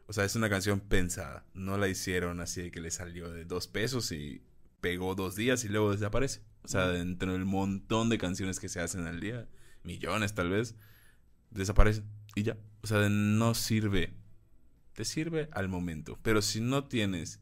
O 0.07 0.15
sea, 0.15 0.25
es 0.25 0.35
una 0.35 0.49
canción 0.49 0.81
pensada. 0.81 1.45
No 1.53 1.77
la 1.77 1.89
hicieron 1.89 2.41
así 2.41 2.63
de 2.63 2.71
que 2.71 2.81
le 2.81 2.91
salió 2.91 3.31
de 3.31 3.45
dos 3.45 3.69
pesos 3.69 4.13
y 4.13 4.43
pegó 4.81 5.15
dos 5.15 5.37
días 5.37 5.63
y 5.65 5.69
luego 5.69 5.93
desaparece. 5.93 6.41
O 6.67 6.69
sea, 6.69 6.89
dentro 6.89 7.33
del 7.33 7.45
montón 7.45 8.09
de 8.09 8.19
canciones 8.19 8.59
que 8.59 8.69
se 8.69 8.81
hacen 8.81 9.07
al 9.07 9.21
día, 9.21 9.47
millones 9.85 10.35
tal 10.35 10.51
vez, 10.51 10.75
desaparecen 11.53 12.05
y 12.35 12.43
ya. 12.43 12.57
O 12.83 12.89
sea, 12.89 13.09
no 13.09 13.55
sirve. 13.55 14.15
Te 14.93 15.05
sirve 15.05 15.49
al 15.53 15.69
momento. 15.69 16.19
Pero 16.25 16.43
si 16.43 16.61
no 16.61 16.83
tienes 16.83 17.41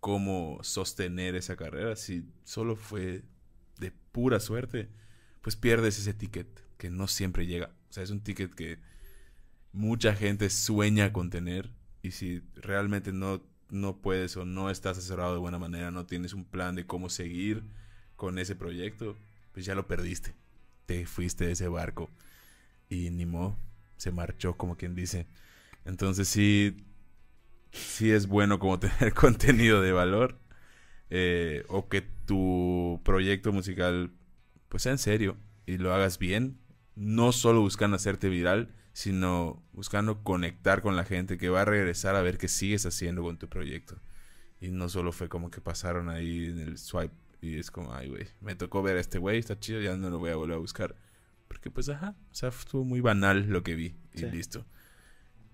cómo 0.00 0.58
sostener 0.62 1.36
esa 1.36 1.54
carrera, 1.54 1.94
si 1.94 2.28
solo 2.42 2.74
fue 2.74 3.22
de 3.78 3.92
pura 4.10 4.40
suerte, 4.40 4.88
pues 5.40 5.54
pierdes 5.54 6.00
ese 6.00 6.12
ticket 6.12 6.48
que 6.76 6.90
no 6.90 7.06
siempre 7.06 7.46
llega. 7.46 7.76
O 7.90 7.92
sea, 7.92 8.02
es 8.02 8.10
un 8.10 8.24
ticket 8.24 8.52
que 8.54 8.80
mucha 9.70 10.16
gente 10.16 10.50
sueña 10.50 11.12
con 11.12 11.30
tener 11.30 11.70
y 12.02 12.10
si 12.10 12.42
realmente 12.56 13.12
no, 13.12 13.40
no 13.70 14.02
puedes 14.02 14.36
o 14.36 14.44
no 14.44 14.68
estás 14.68 14.98
asesorado 14.98 15.34
de 15.34 15.38
buena 15.38 15.60
manera, 15.60 15.92
no 15.92 16.06
tienes 16.06 16.32
un 16.32 16.44
plan 16.44 16.74
de 16.74 16.88
cómo 16.88 17.08
seguir 17.08 17.62
con 18.24 18.38
ese 18.38 18.56
proyecto, 18.56 19.18
pues 19.52 19.66
ya 19.66 19.74
lo 19.74 19.86
perdiste. 19.86 20.34
Te 20.86 21.04
fuiste 21.04 21.44
de 21.44 21.52
ese 21.52 21.68
barco 21.68 22.10
y 22.88 23.10
ni 23.10 23.26
modo, 23.26 23.54
se 23.98 24.12
marchó 24.12 24.56
como 24.56 24.78
quien 24.78 24.94
dice. 24.94 25.26
Entonces 25.84 26.26
sí, 26.26 26.86
sí 27.70 28.12
es 28.12 28.26
bueno 28.26 28.58
como 28.58 28.78
tener 28.80 29.12
contenido 29.12 29.82
de 29.82 29.92
valor 29.92 30.38
eh, 31.10 31.66
o 31.68 31.90
que 31.90 32.00
tu 32.00 33.02
proyecto 33.04 33.52
musical 33.52 34.10
pues 34.70 34.84
sea 34.84 34.92
en 34.92 34.98
serio 34.98 35.36
y 35.66 35.76
lo 35.76 35.92
hagas 35.92 36.18
bien, 36.18 36.58
no 36.94 37.30
solo 37.32 37.60
buscando 37.60 37.96
hacerte 37.96 38.30
viral, 38.30 38.74
sino 38.94 39.62
buscando 39.74 40.24
conectar 40.24 40.80
con 40.80 40.96
la 40.96 41.04
gente 41.04 41.36
que 41.36 41.50
va 41.50 41.60
a 41.60 41.66
regresar 41.66 42.16
a 42.16 42.22
ver 42.22 42.38
qué 42.38 42.48
sigues 42.48 42.86
haciendo 42.86 43.22
con 43.22 43.36
tu 43.36 43.50
proyecto. 43.50 44.00
Y 44.62 44.68
no 44.68 44.88
solo 44.88 45.12
fue 45.12 45.28
como 45.28 45.50
que 45.50 45.60
pasaron 45.60 46.08
ahí 46.08 46.46
en 46.46 46.58
el 46.60 46.78
swipe 46.78 47.23
y 47.44 47.58
es 47.58 47.70
como, 47.70 47.92
ay, 47.94 48.08
güey, 48.08 48.26
me 48.40 48.54
tocó 48.54 48.82
ver 48.82 48.96
a 48.96 49.00
este 49.00 49.18
güey, 49.18 49.38
está 49.38 49.58
chido, 49.58 49.80
ya 49.80 49.96
no 49.96 50.10
lo 50.10 50.18
voy 50.18 50.30
a 50.30 50.36
volver 50.36 50.56
a 50.56 50.60
buscar. 50.60 50.96
Porque 51.48 51.70
pues, 51.70 51.88
ajá, 51.88 52.14
o 52.30 52.34
sea, 52.34 52.48
estuvo 52.48 52.84
muy 52.84 53.00
banal 53.00 53.46
lo 53.48 53.62
que 53.62 53.74
vi 53.74 53.96
y 54.14 54.18
Sí. 54.18 54.26
listo. 54.30 54.66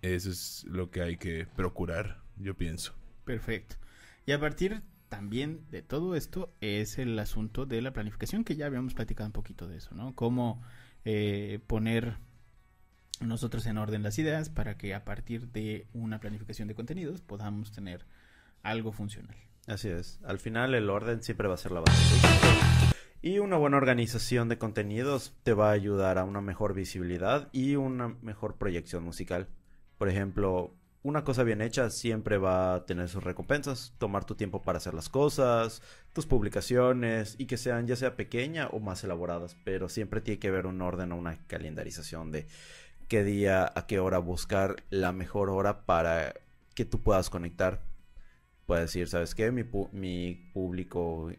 Eso 0.03 0.31
es 0.31 0.65
lo 0.69 0.91
que 0.91 1.03
hay 1.03 1.17
que 1.17 1.47
procurar, 1.57 2.23
yo 2.37 2.57
pienso. 2.57 2.95
Perfecto. 3.25 3.77
Y 4.25 4.33
a 4.33 4.41
partir 4.41 4.83
también 5.09 5.67
de 5.71 5.83
todo 5.83 6.15
esto 6.15 6.55
es 6.61 6.99
el 6.99 7.19
asunto 7.19 7.67
de 7.67 7.83
la 7.83 7.93
planificación, 7.93 8.45
que 8.45 8.57
ya 8.57 8.67
habíamos 8.67 8.95
platicado 8.95 9.27
un 9.27 9.33
poquito 9.33 9.67
de 9.69 9.77
eso, 9.77 9.95
¿no? 9.95 10.15
Cómo 10.15 10.63
eh, 11.05 11.59
poner 11.67 12.17
nosotros 13.21 13.67
en 13.67 13.77
orden 13.77 14.03
las 14.03 14.19
ideas 14.19 14.49
para 14.49 14.79
que 14.79 14.95
a 14.95 15.05
partir 15.05 15.49
de 15.49 15.87
una 15.93 16.21
planificación 16.21 16.69
de 16.69 16.75
contenidos 16.75 17.21
podamos 17.21 17.73
tener 17.73 18.07
algo 18.63 18.93
funcional. 18.93 19.37
Así 19.71 19.89
es. 19.89 20.19
Al 20.25 20.41
final 20.41 20.75
el 20.75 20.91
orden 20.91 21.23
siempre 21.23 21.47
va 21.47 21.55
a 21.55 21.57
ser 21.57 21.71
la 21.71 21.79
base. 21.79 22.03
Y 23.23 23.39
una 23.39 23.57
buena 23.57 23.77
organización 23.77 24.49
de 24.49 24.59
contenidos 24.59 25.33
te 25.45 25.53
va 25.53 25.69
a 25.69 25.75
ayudar 25.75 26.19
a 26.19 26.25
una 26.25 26.41
mejor 26.41 26.75
visibilidad 26.75 27.49
y 27.53 27.77
una 27.77 28.17
mejor 28.21 28.57
proyección 28.57 29.05
musical. 29.05 29.47
Por 29.97 30.09
ejemplo, 30.09 30.75
una 31.05 31.23
cosa 31.23 31.45
bien 31.45 31.61
hecha 31.61 31.89
siempre 31.91 32.37
va 32.37 32.75
a 32.75 32.85
tener 32.85 33.09
sus 33.09 33.23
recompensas. 33.23 33.95
Tomar 33.99 34.25
tu 34.25 34.35
tiempo 34.35 34.61
para 34.61 34.79
hacer 34.79 34.93
las 34.93 35.09
cosas, 35.09 35.83
tus 36.13 36.27
publicaciones 36.27 37.37
y 37.39 37.47
que 37.47 37.57
sean 37.57 37.87
ya 37.87 37.95
sea 37.95 38.17
pequeña 38.17 38.67
o 38.73 38.81
más 38.81 39.05
elaboradas. 39.05 39.57
Pero 39.63 39.89
siempre 39.89 40.21
tiene 40.21 40.41
que 40.41 40.49
haber 40.49 40.67
un 40.67 40.83
orden 40.83 41.13
o 41.13 41.17
una 41.17 41.47
calendarización 41.47 42.33
de 42.33 42.49
qué 43.07 43.23
día, 43.23 43.71
a 43.73 43.87
qué 43.87 44.01
hora 44.01 44.19
buscar 44.19 44.83
la 44.91 45.13
mejor 45.13 45.49
hora 45.49 45.87
para 45.87 46.35
que 46.75 46.85
tú 46.85 47.01
puedas 47.03 47.31
conectar 47.31 47.89
puede 48.71 48.83
decir, 48.83 49.09
¿sabes 49.09 49.35
qué? 49.35 49.51
Mi, 49.51 49.65
mi 49.91 50.35
público 50.55 51.33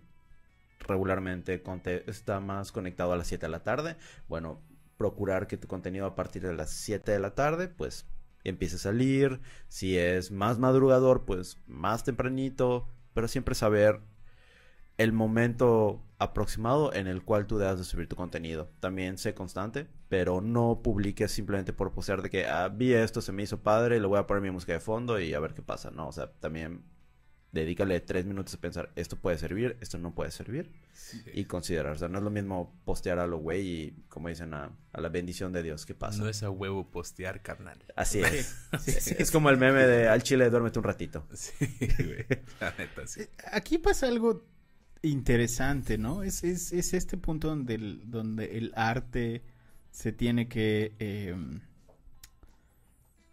regularmente 0.80 1.64
está 2.06 2.42
más 2.42 2.74
conectado 2.74 3.14
a 3.14 3.16
las 3.16 3.28
7 3.28 3.46
de 3.46 3.50
la 3.50 3.64
tarde. 3.64 3.96
Bueno, 4.28 4.60
procurar 4.98 5.48
que 5.48 5.56
tu 5.56 5.66
contenido 5.70 6.06
a 6.06 6.14
partir 6.14 6.42
de 6.42 6.54
las 6.54 6.72
7 6.72 7.10
de 7.10 7.20
la 7.20 7.34
tarde, 7.34 7.70
pues 7.70 8.06
empiece 8.44 8.76
a 8.76 8.80
salir. 8.80 9.40
Si 9.70 9.98
es 9.98 10.30
más 10.30 10.60
madrugador, 10.60 11.24
pues 11.24 11.58
más 11.68 12.04
tempranito. 12.04 12.90
Pero 13.14 13.30
siempre 13.30 13.56
saber 13.56 14.02
el 14.98 15.14
momento 15.14 16.04
aproximado 16.20 16.94
en 16.94 17.08
el 17.08 17.24
cual 17.24 17.48
tú 17.48 17.60
debes 17.60 17.78
de 17.78 17.86
subir 17.86 18.10
tu 18.10 18.18
contenido. 18.18 18.70
También 18.82 19.18
sé 19.18 19.34
constante, 19.34 19.88
pero 20.10 20.42
no 20.42 20.82
publiques 20.84 21.32
simplemente 21.32 21.72
por 21.72 21.94
posear 21.94 22.24
de 22.24 22.30
que 22.30 22.46
ah, 22.46 22.68
vi 22.68 22.92
esto, 22.92 23.22
se 23.22 23.32
me 23.32 23.44
hizo 23.44 23.64
padre, 23.64 24.02
le 24.02 24.08
voy 24.08 24.20
a 24.20 24.28
poner 24.28 24.44
mi 24.44 24.52
música 24.52 24.74
de 24.74 24.82
fondo 24.82 25.18
y 25.18 25.34
a 25.34 25.40
ver 25.40 25.54
qué 25.54 25.62
pasa. 25.62 25.92
No, 25.92 26.10
o 26.10 26.12
sea, 26.12 26.30
también 26.34 26.91
dedícale 27.52 28.00
tres 28.00 28.26
minutos 28.26 28.54
a 28.54 28.58
pensar, 28.62 28.92
esto 28.96 29.18
puede 29.18 29.38
servir, 29.38 29.78
esto 29.82 29.98
no 29.98 30.14
puede 30.16 30.32
servir 30.32 30.72
y 31.34 31.46
considerar. 31.46 31.94
O 31.94 31.98
sea, 31.98 32.08
no 32.08 32.18
es 32.20 32.24
lo 32.24 32.30
mismo 32.30 32.74
postear 32.86 33.20
a 33.20 33.28
lo 33.28 33.38
güey 33.40 33.68
y, 33.68 33.92
como 34.08 34.30
dicen, 34.30 34.54
a, 34.54 34.72
a 34.94 35.02
la 35.02 35.10
bendición 35.10 35.52
de 35.52 35.62
Dios. 35.64 35.86
¿Qué 35.86 35.94
pasa? 35.94 36.24
No 36.24 36.30
es 36.30 36.44
a 36.44 36.50
huevo 36.50 36.90
postear, 36.90 37.42
carnal. 37.42 37.84
Así 37.96 38.22
es. 38.22 38.56
Sí, 38.80 38.92
Es, 38.92 39.08
es 39.12 39.32
como 39.32 39.50
el 39.50 39.58
meme 39.58 39.86
de 39.86 40.08
al 40.08 40.24
chile, 40.24 40.50
duérmete 40.50 40.80
un 40.80 40.86
ratito. 40.86 41.28
Sí, 41.34 41.54
güey. 41.80 42.26
La 42.60 42.74
neta, 42.78 43.06
sí. 43.06 43.22
Eh, 43.22 43.30
Aquí 43.52 43.78
pasa 43.78 44.08
algo 44.08 44.46
interesante, 45.02 45.98
¿no? 45.98 46.24
Es, 46.24 46.44
es, 46.44 46.72
es 46.72 46.94
este 46.94 47.18
punto 47.18 47.50
donde 47.50 47.76
el, 47.76 48.10
donde 48.10 48.58
el 48.58 48.72
arte 48.76 49.44
se 49.90 50.14
tiene 50.14 50.48
que 50.48 50.96
eh, 51.00 51.36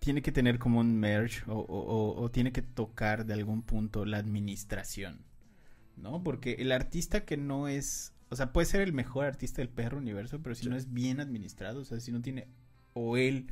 tiene 0.08 0.22
que 0.22 0.32
tener 0.32 0.58
como 0.58 0.80
un 0.80 0.96
merge 0.98 1.42
o, 1.48 1.58
o- 1.58 2.18
o- 2.22 2.30
tiene 2.30 2.50
que 2.50 2.62
tocar 2.62 3.26
de 3.26 3.34
algún 3.34 3.60
punto 3.60 4.06
la 4.06 4.16
administración, 4.16 5.18
¿no? 5.98 6.22
Porque 6.22 6.54
el 6.60 6.72
artista 6.72 7.26
que 7.26 7.36
no 7.36 7.68
es, 7.68 8.14
o 8.30 8.36
sea, 8.36 8.54
puede 8.54 8.64
ser 8.64 8.80
el 8.80 8.94
mejor 8.94 9.26
artista 9.26 9.60
del 9.60 9.68
perro 9.68 9.98
universo, 9.98 10.40
pero 10.42 10.54
si 10.54 10.62
Sí. 10.62 10.70
no 10.70 10.76
es 10.76 10.94
bien 10.94 11.20
administrado, 11.20 11.80
o 11.82 11.84
sea, 11.84 12.00
si 12.00 12.10
no 12.10 12.22
tiene 12.22 12.46
o 12.94 13.18
él 13.18 13.48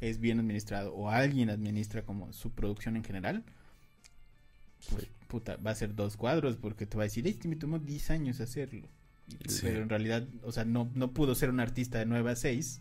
es 0.00 0.18
bien 0.18 0.38
administrado 0.40 0.94
o 0.94 1.10
alguien 1.10 1.50
administra 1.50 2.00
como 2.00 2.32
su 2.32 2.52
producción 2.52 2.96
en 2.96 3.04
general, 3.04 3.44
pues, 4.88 5.08
puta, 5.26 5.56
va 5.58 5.72
a 5.72 5.74
ser 5.74 5.94
dos 5.94 6.16
cuadros 6.16 6.56
porque 6.56 6.86
te 6.86 6.96
va 6.96 7.02
a 7.02 7.10
decir, 7.10 7.26
es 7.26 7.36
que 7.36 7.48
me 7.48 7.56
tomó 7.56 7.78
10 7.80 8.10
años 8.10 8.40
hacerlo. 8.40 8.88
Sí. 9.46 9.60
Pero 9.64 9.82
en 9.82 9.90
realidad, 9.90 10.26
o 10.42 10.52
sea, 10.52 10.64
no, 10.64 10.88
no 10.94 11.10
pudo 11.12 11.34
ser 11.34 11.50
un 11.50 11.60
artista 11.60 11.98
de 11.98 12.06
9 12.06 12.30
a 12.30 12.34
6 12.36 12.80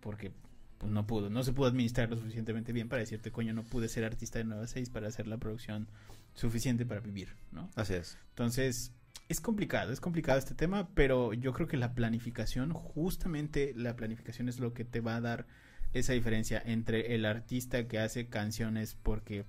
porque 0.00 0.32
pues 0.78 0.92
no 0.92 1.06
pudo, 1.06 1.30
no 1.30 1.42
se 1.42 1.52
pudo 1.52 1.68
administrar 1.68 2.10
lo 2.10 2.16
suficientemente 2.16 2.72
bien 2.72 2.88
para 2.88 3.00
decirte, 3.00 3.30
coño, 3.30 3.52
no 3.52 3.62
pude 3.62 3.88
ser 3.88 4.04
artista 4.04 4.38
de 4.38 4.44
9 4.44 4.64
a 4.64 4.66
6 4.66 4.90
para 4.90 5.08
hacer 5.08 5.26
la 5.26 5.38
producción 5.38 5.88
suficiente 6.34 6.84
para 6.84 7.00
vivir, 7.00 7.34
¿no? 7.52 7.70
Así 7.74 7.94
es. 7.94 8.18
Entonces, 8.30 8.92
es 9.28 9.40
complicado, 9.40 9.92
es 9.92 10.00
complicado 10.00 10.38
este 10.38 10.54
tema, 10.54 10.88
pero 10.94 11.32
yo 11.32 11.52
creo 11.52 11.66
que 11.66 11.76
la 11.76 11.94
planificación, 11.94 12.72
justamente 12.72 13.72
la 13.74 13.96
planificación 13.96 14.48
es 14.48 14.60
lo 14.60 14.74
que 14.74 14.84
te 14.84 15.00
va 15.00 15.16
a 15.16 15.20
dar 15.20 15.46
esa 15.92 16.12
diferencia 16.12 16.62
entre 16.64 17.14
el 17.14 17.24
artista 17.24 17.88
que 17.88 17.98
hace 17.98 18.28
canciones 18.28 18.96
porque 19.02 19.44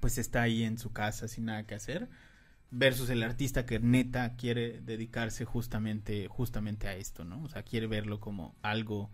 pues 0.00 0.18
está 0.18 0.42
ahí 0.42 0.64
en 0.64 0.78
su 0.78 0.92
casa 0.92 1.28
sin 1.28 1.44
nada 1.44 1.64
que 1.64 1.76
hacer 1.76 2.08
versus 2.72 3.10
el 3.10 3.22
artista 3.22 3.64
que 3.66 3.78
neta 3.78 4.34
quiere 4.34 4.80
dedicarse 4.80 5.44
justamente 5.44 6.26
justamente 6.26 6.88
a 6.88 6.96
esto, 6.96 7.24
¿no? 7.24 7.42
O 7.44 7.48
sea, 7.48 7.62
quiere 7.62 7.86
verlo 7.86 8.18
como 8.18 8.56
algo 8.62 9.10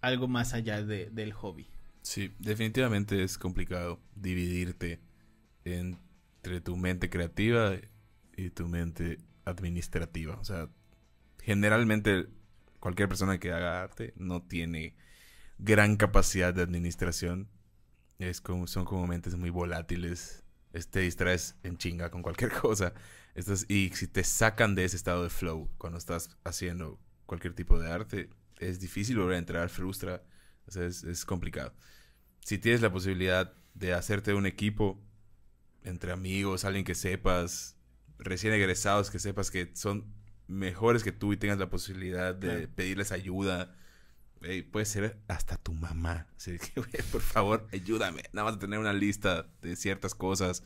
algo 0.00 0.28
más 0.28 0.54
allá 0.54 0.82
de, 0.82 1.10
del 1.10 1.32
hobby. 1.32 1.68
Sí, 2.02 2.32
definitivamente 2.38 3.22
es 3.22 3.38
complicado 3.38 4.00
dividirte 4.14 5.00
entre 5.64 6.60
tu 6.60 6.76
mente 6.76 7.10
creativa 7.10 7.72
y 8.36 8.50
tu 8.50 8.68
mente 8.68 9.18
administrativa. 9.44 10.36
O 10.36 10.44
sea, 10.44 10.68
generalmente 11.42 12.28
cualquier 12.80 13.08
persona 13.08 13.38
que 13.38 13.52
haga 13.52 13.82
arte 13.82 14.14
no 14.16 14.42
tiene 14.42 14.94
gran 15.58 15.96
capacidad 15.96 16.54
de 16.54 16.62
administración. 16.62 17.48
Es 18.18 18.40
como, 18.40 18.66
son 18.66 18.84
como 18.84 19.06
mentes 19.06 19.36
muy 19.36 19.50
volátiles. 19.50 20.44
Te 20.90 21.00
distraes 21.00 21.56
en 21.62 21.76
chinga 21.76 22.10
con 22.10 22.22
cualquier 22.22 22.52
cosa. 22.60 22.94
Estás, 23.34 23.66
y 23.68 23.90
si 23.90 24.06
te 24.06 24.24
sacan 24.24 24.74
de 24.74 24.84
ese 24.84 24.96
estado 24.96 25.24
de 25.24 25.30
flow 25.30 25.68
cuando 25.78 25.98
estás 25.98 26.30
haciendo 26.44 26.98
cualquier 27.26 27.54
tipo 27.54 27.78
de 27.78 27.90
arte, 27.90 28.30
es 28.58 28.80
difícil 28.80 29.18
volver 29.18 29.36
a 29.36 29.38
entrar, 29.38 29.68
frustra. 29.68 30.22
O 30.66 30.70
sea, 30.70 30.84
es, 30.84 31.04
es 31.04 31.24
complicado. 31.24 31.74
Si 32.40 32.58
tienes 32.58 32.80
la 32.82 32.92
posibilidad 32.92 33.54
de 33.74 33.92
hacerte 33.94 34.34
un 34.34 34.46
equipo 34.46 35.02
entre 35.82 36.12
amigos, 36.12 36.64
alguien 36.64 36.84
que 36.84 36.94
sepas, 36.94 37.76
recién 38.18 38.52
egresados 38.52 39.10
que 39.10 39.18
sepas 39.18 39.50
que 39.50 39.70
son 39.74 40.12
mejores 40.46 41.04
que 41.04 41.12
tú 41.12 41.32
y 41.32 41.36
tengas 41.36 41.58
la 41.58 41.70
posibilidad 41.70 42.34
de 42.34 42.48
Claro. 42.48 42.68
pedirles 42.74 43.12
ayuda. 43.12 43.74
Ey, 44.42 44.62
puede 44.62 44.86
ser 44.86 45.18
hasta 45.28 45.56
tu 45.56 45.72
mamá. 45.72 46.26
Así 46.36 46.58
que, 46.58 46.72
güey, 46.80 46.90
por 47.10 47.20
favor, 47.22 47.66
ayúdame. 47.72 48.22
Nada 48.32 48.50
más 48.50 48.58
tener 48.58 48.78
una 48.78 48.92
lista 48.92 49.48
de 49.62 49.76
ciertas 49.76 50.14
cosas. 50.14 50.62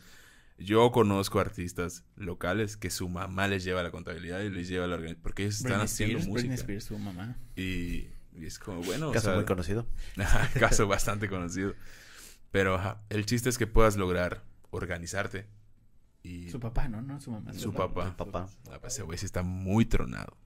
Yo 0.64 0.90
conozco 0.92 1.40
artistas 1.40 2.04
locales 2.16 2.76
que 2.76 2.90
su 2.90 3.08
mamá 3.08 3.48
les 3.48 3.64
lleva 3.64 3.82
la 3.82 3.90
contabilidad 3.90 4.40
y 4.40 4.50
les 4.50 4.68
lleva 4.68 4.86
la 4.86 4.94
organización. 4.94 5.22
Porque 5.22 5.42
ellos 5.44 5.56
están 5.56 5.70
Britney 5.72 5.84
haciendo 5.84 6.18
Spears, 6.18 6.32
Britney 6.34 6.48
música. 6.50 6.60
Spears, 6.62 6.84
su 6.84 6.98
mamá. 6.98 7.36
Y, 7.56 8.08
y 8.34 8.46
es 8.46 8.58
como, 8.58 8.82
bueno, 8.82 9.08
o 9.10 9.12
Caso 9.12 9.26
sea, 9.26 9.34
muy 9.36 9.44
conocido. 9.44 9.86
Caso 10.58 10.86
bastante 10.86 11.28
conocido. 11.28 11.74
Pero 12.50 12.74
ajá, 12.74 13.02
el 13.08 13.24
chiste 13.26 13.48
es 13.48 13.58
que 13.58 13.66
puedas 13.66 13.96
lograr 13.96 14.44
organizarte. 14.70 15.46
Y 16.22 16.50
Su 16.50 16.60
papá, 16.60 16.88
¿no? 16.88 17.02
No, 17.02 17.20
su 17.20 17.30
mamá. 17.32 17.52
su 17.54 17.72
papá. 17.72 18.16
Papá. 18.16 18.48
Ah, 18.70 18.78
pues 18.80 18.92
ese 18.94 19.02
güey 19.02 19.18
sí 19.18 19.26
está 19.26 19.42
muy 19.42 19.84
tronado. 19.86 20.36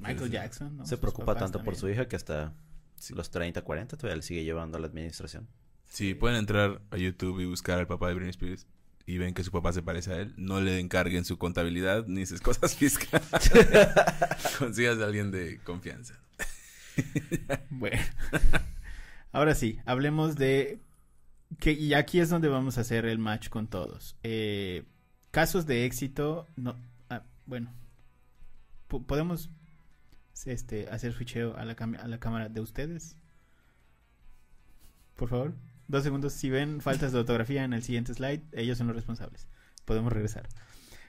Michael 0.00 0.30
Jackson, 0.30 0.76
¿no? 0.78 0.86
Se 0.86 0.96
preocupa 0.96 1.36
tanto 1.36 1.62
por 1.62 1.76
su 1.76 1.88
hija 1.88 2.08
que 2.08 2.16
hasta 2.16 2.54
Sí. 2.96 3.14
los 3.14 3.30
30, 3.30 3.62
40 3.62 3.96
todavía 3.98 4.16
le 4.16 4.22
sigue 4.22 4.42
llevando 4.44 4.78
a 4.78 4.80
la 4.80 4.86
administración. 4.86 5.46
Si 5.84 6.14
pueden 6.14 6.38
entrar 6.38 6.80
a 6.90 6.96
YouTube 6.96 7.40
y 7.40 7.44
buscar 7.44 7.78
al 7.78 7.86
papá 7.86 8.08
de 8.08 8.14
Britney 8.14 8.30
Spears 8.30 8.66
y 9.06 9.18
ven 9.18 9.34
que 9.34 9.44
su 9.44 9.52
papá 9.52 9.72
se 9.72 9.82
parece 9.82 10.12
a 10.12 10.16
él, 10.16 10.34
no 10.36 10.60
le 10.60 10.80
encarguen 10.80 11.24
su 11.24 11.38
contabilidad 11.38 12.06
ni 12.06 12.26
sus 12.26 12.40
cosas 12.42 12.74
fiscales. 12.74 13.28
Consigas 14.58 14.98
a 14.98 15.04
alguien 15.04 15.30
de 15.30 15.58
confianza. 15.64 16.14
Bueno. 17.70 18.02
Ahora 19.32 19.54
sí, 19.54 19.78
hablemos 19.84 20.34
de 20.36 20.80
que 21.60 21.72
y 21.72 21.94
aquí 21.94 22.20
es 22.20 22.28
donde 22.30 22.48
vamos 22.48 22.78
a 22.78 22.80
hacer 22.80 23.04
el 23.06 23.18
match 23.18 23.48
con 23.48 23.66
todos. 23.68 24.16
Eh, 24.22 24.82
casos 25.30 25.66
de 25.66 25.84
éxito, 25.84 26.46
no, 26.56 26.74
ah, 27.10 27.22
bueno, 27.44 27.72
po- 28.88 29.02
podemos 29.02 29.50
este 30.46 30.88
hacer 30.90 31.12
switcheo 31.12 31.56
a 31.56 31.64
la 31.64 31.72
a 31.74 32.08
la 32.08 32.18
cámara 32.18 32.48
de 32.48 32.60
ustedes. 32.60 33.16
Por 35.16 35.28
favor, 35.28 35.54
dos 35.88 36.04
segundos. 36.04 36.32
Si 36.32 36.50
ven 36.50 36.80
faltas 36.80 37.12
de 37.12 37.18
ortografía 37.18 37.64
en 37.64 37.72
el 37.72 37.82
siguiente 37.82 38.14
slide, 38.14 38.42
ellos 38.52 38.78
son 38.78 38.86
los 38.88 38.96
responsables. 38.96 39.48
Podemos 39.84 40.12
regresar. 40.12 40.48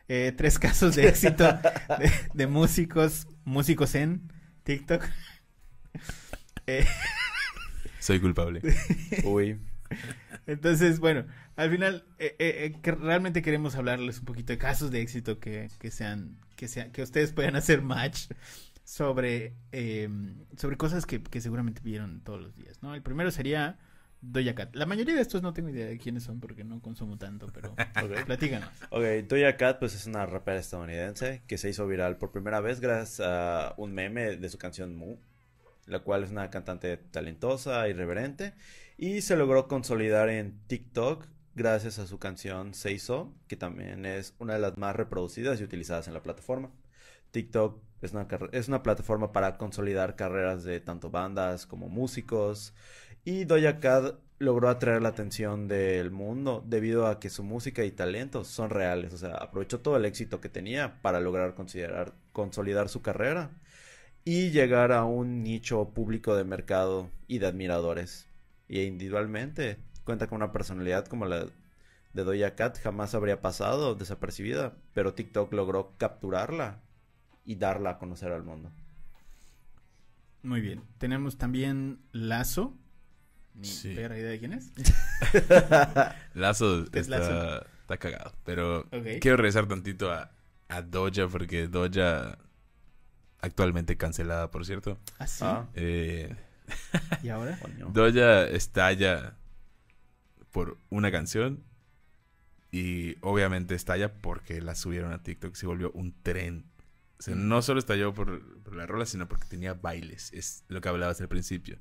Eh, 0.07 0.33
tres 0.35 0.59
casos 0.59 0.95
de 0.95 1.07
éxito 1.07 1.43
de, 1.99 2.11
de 2.33 2.47
músicos, 2.47 3.27
músicos 3.43 3.95
en 3.95 4.31
TikTok. 4.63 5.03
Eh, 6.69 6.85
Soy 7.99 8.19
culpable. 8.19 8.61
Uy. 9.23 9.57
entonces, 10.45 10.99
bueno, 10.99 11.25
al 11.55 11.71
final 11.71 12.05
eh, 12.19 12.35
eh, 12.39 12.75
que 12.81 12.91
realmente 12.91 13.41
queremos 13.41 13.75
hablarles 13.75 14.19
un 14.19 14.25
poquito 14.25 14.53
de 14.53 14.57
casos 14.57 14.91
de 14.91 15.01
éxito 15.01 15.39
que, 15.39 15.69
que 15.79 15.91
sean, 15.91 16.37
que 16.55 16.67
sean, 16.67 16.91
que 16.91 17.01
ustedes 17.01 17.31
puedan 17.31 17.55
hacer 17.55 17.81
match 17.81 18.27
sobre, 18.83 19.55
eh, 19.71 20.09
sobre 20.55 20.77
cosas 20.77 21.05
que, 21.05 21.21
que 21.21 21.41
seguramente 21.41 21.81
vieron 21.83 22.21
todos 22.21 22.41
los 22.41 22.55
días, 22.55 22.81
¿no? 22.83 22.95
El 22.95 23.01
primero 23.01 23.31
sería 23.31 23.77
Doja 24.21 24.55
Cat. 24.55 24.75
La 24.75 24.85
mayoría 24.85 25.15
de 25.15 25.21
estos 25.21 25.41
no 25.41 25.53
tengo 25.53 25.69
idea 25.69 25.85
de 25.85 25.97
quiénes 25.97 26.23
son 26.23 26.39
porque 26.39 26.63
no 26.63 26.81
consumo 26.81 27.17
tanto, 27.17 27.47
pero 27.53 27.75
platíganos. 28.25 28.69
Ok, 28.89 29.03
Doja 29.27 29.57
Cat 29.57 29.79
pues 29.79 29.95
es 29.95 30.07
una 30.07 30.25
rapera 30.25 30.59
estadounidense 30.59 31.43
que 31.47 31.57
se 31.57 31.69
hizo 31.69 31.87
viral 31.87 32.17
por 32.17 32.31
primera 32.31 32.59
vez 32.59 32.79
gracias 32.79 33.19
a 33.27 33.73
un 33.77 33.93
meme 33.93 34.37
de 34.37 34.49
su 34.49 34.57
canción 34.57 34.95
Moo, 34.95 35.17
la 35.85 35.99
cual 35.99 36.23
es 36.23 36.31
una 36.31 36.49
cantante 36.49 36.97
talentosa, 36.97 37.87
irreverente, 37.87 38.53
y 38.97 39.21
se 39.21 39.37
logró 39.37 39.67
consolidar 39.67 40.29
en 40.29 40.59
TikTok 40.67 41.27
gracias 41.55 41.99
a 41.99 42.07
su 42.07 42.19
canción 42.19 42.73
Say 42.73 42.99
So, 42.99 43.33
que 43.47 43.55
también 43.55 44.05
es 44.05 44.35
una 44.39 44.53
de 44.53 44.59
las 44.59 44.77
más 44.77 44.95
reproducidas 44.95 45.59
y 45.59 45.63
utilizadas 45.63 46.07
en 46.07 46.13
la 46.13 46.21
plataforma. 46.23 46.71
TikTok 47.31 47.81
es 48.01 48.11
una, 48.13 48.27
es 48.51 48.67
una 48.67 48.83
plataforma 48.83 49.31
para 49.31 49.57
consolidar 49.57 50.15
carreras 50.15 50.63
de 50.63 50.79
tanto 50.79 51.09
bandas 51.09 51.65
como 51.65 51.89
músicos. 51.89 52.73
Y 53.23 53.45
Doja 53.45 53.79
Cat 53.79 54.15
logró 54.39 54.69
atraer 54.69 55.01
la 55.01 55.09
atención 55.09 55.67
del 55.67 56.11
mundo 56.11 56.63
debido 56.65 57.07
a 57.07 57.19
que 57.19 57.29
su 57.29 57.43
música 57.43 57.83
y 57.83 57.91
talentos 57.91 58.47
son 58.47 58.69
reales. 58.69 59.13
O 59.13 59.17
sea, 59.17 59.35
aprovechó 59.35 59.79
todo 59.79 59.97
el 59.97 60.05
éxito 60.05 60.39
que 60.39 60.49
tenía 60.49 61.01
para 61.01 61.19
lograr 61.19 61.55
consolidar 62.31 62.89
su 62.89 63.01
carrera 63.01 63.51
y 64.23 64.51
llegar 64.51 64.91
a 64.91 65.05
un 65.05 65.43
nicho 65.43 65.89
público 65.93 66.35
de 66.35 66.43
mercado 66.43 67.09
y 67.27 67.39
de 67.39 67.47
admiradores. 67.47 68.27
Y 68.67 68.81
individualmente 68.81 69.79
cuenta 70.03 70.27
con 70.27 70.37
una 70.37 70.51
personalidad 70.51 71.05
como 71.05 71.25
la 71.25 71.47
de 72.13 72.23
Doja 72.23 72.55
Cat 72.55 72.79
jamás 72.79 73.13
habría 73.13 73.41
pasado 73.41 73.95
desapercibida, 73.95 74.75
pero 74.93 75.13
TikTok 75.13 75.53
logró 75.53 75.93
capturarla 75.97 76.81
y 77.45 77.55
darla 77.55 77.91
a 77.91 77.97
conocer 77.97 78.31
al 78.31 78.43
mundo. 78.43 78.71
Muy 80.43 80.61
bien. 80.61 80.81
Tenemos 80.97 81.37
también 81.37 81.99
Lazo. 82.11 82.73
Ni 83.57 83.67
Sí. 83.67 83.93
pera 83.95 84.17
idea 84.17 84.29
de 84.29 84.39
quién 84.39 84.53
es. 84.53 84.71
Lazo 86.33 86.85
¿Qué 86.91 86.99
es 86.99 87.07
está, 87.07 87.19
Lazo? 87.19 87.65
está 87.81 87.97
cagado. 87.97 88.33
Pero 88.45 88.87
quiero 89.19 89.37
regresar 89.37 89.67
tantito 89.67 90.11
a, 90.11 90.31
a 90.69 90.81
Doja 90.81 91.27
porque 91.27 91.67
Doja 91.67 92.37
actualmente 93.41 93.97
cancelada, 93.97 94.51
por 94.51 94.65
cierto. 94.65 94.99
¿Ah, 95.19 95.27
sí? 95.27 95.43
Ah, 95.45 95.67
Eh, 95.73 96.35
¿Y 97.23 97.29
ahora? 97.29 97.57
Doja 97.93 98.43
estalla 98.47 99.35
por 100.51 100.77
una 100.89 101.11
canción 101.11 101.63
y 102.71 103.15
obviamente 103.21 103.75
estalla 103.75 104.13
porque 104.13 104.61
la 104.61 104.75
subieron 104.75 105.13
a 105.13 105.23
TikTok, 105.23 105.55
se 105.55 105.65
volvió 105.67 105.91
un 105.91 106.13
tren. 106.21 106.65
O 107.19 107.23
sea, 107.23 107.35
Mm. 107.35 107.47
no 107.47 107.61
solo 107.63 107.79
estalló 107.79 108.13
por, 108.13 108.61
por 108.63 108.75
la 108.75 108.85
rola, 108.85 109.05
sino 109.07 109.27
porque 109.27 109.45
tenía 109.47 109.73
bailes. 109.73 110.31
Es 110.33 110.63
lo 110.67 110.81
que 110.81 110.89
hablabas 110.89 111.19
al 111.21 111.27
principio. 111.29 111.79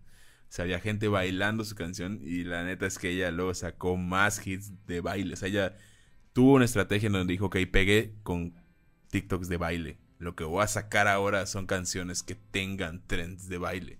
O 0.48 0.52
sea, 0.56 0.64
había 0.64 0.80
gente 0.80 1.08
bailando 1.08 1.64
su 1.64 1.74
canción 1.74 2.20
y 2.22 2.44
la 2.44 2.64
neta 2.64 2.86
es 2.86 2.98
que 2.98 3.10
ella 3.10 3.30
luego 3.30 3.52
sacó 3.54 3.96
más 3.96 4.46
hits 4.46 4.86
de 4.86 5.00
baile. 5.00 5.34
O 5.34 5.36
sea, 5.36 5.48
ella 5.48 5.76
tuvo 6.32 6.54
una 6.54 6.64
estrategia 6.64 7.08
en 7.08 7.14
donde 7.14 7.32
dijo, 7.32 7.46
ok, 7.46 7.56
pegué 7.70 8.14
con 8.22 8.54
TikToks 9.10 9.48
de 9.48 9.56
baile. 9.56 9.98
Lo 10.18 10.34
que 10.34 10.44
voy 10.44 10.62
a 10.62 10.68
sacar 10.68 11.08
ahora 11.08 11.46
son 11.46 11.66
canciones 11.66 12.22
que 12.22 12.34
tengan 12.34 13.06
trends 13.06 13.48
de 13.48 13.58
baile. 13.58 13.98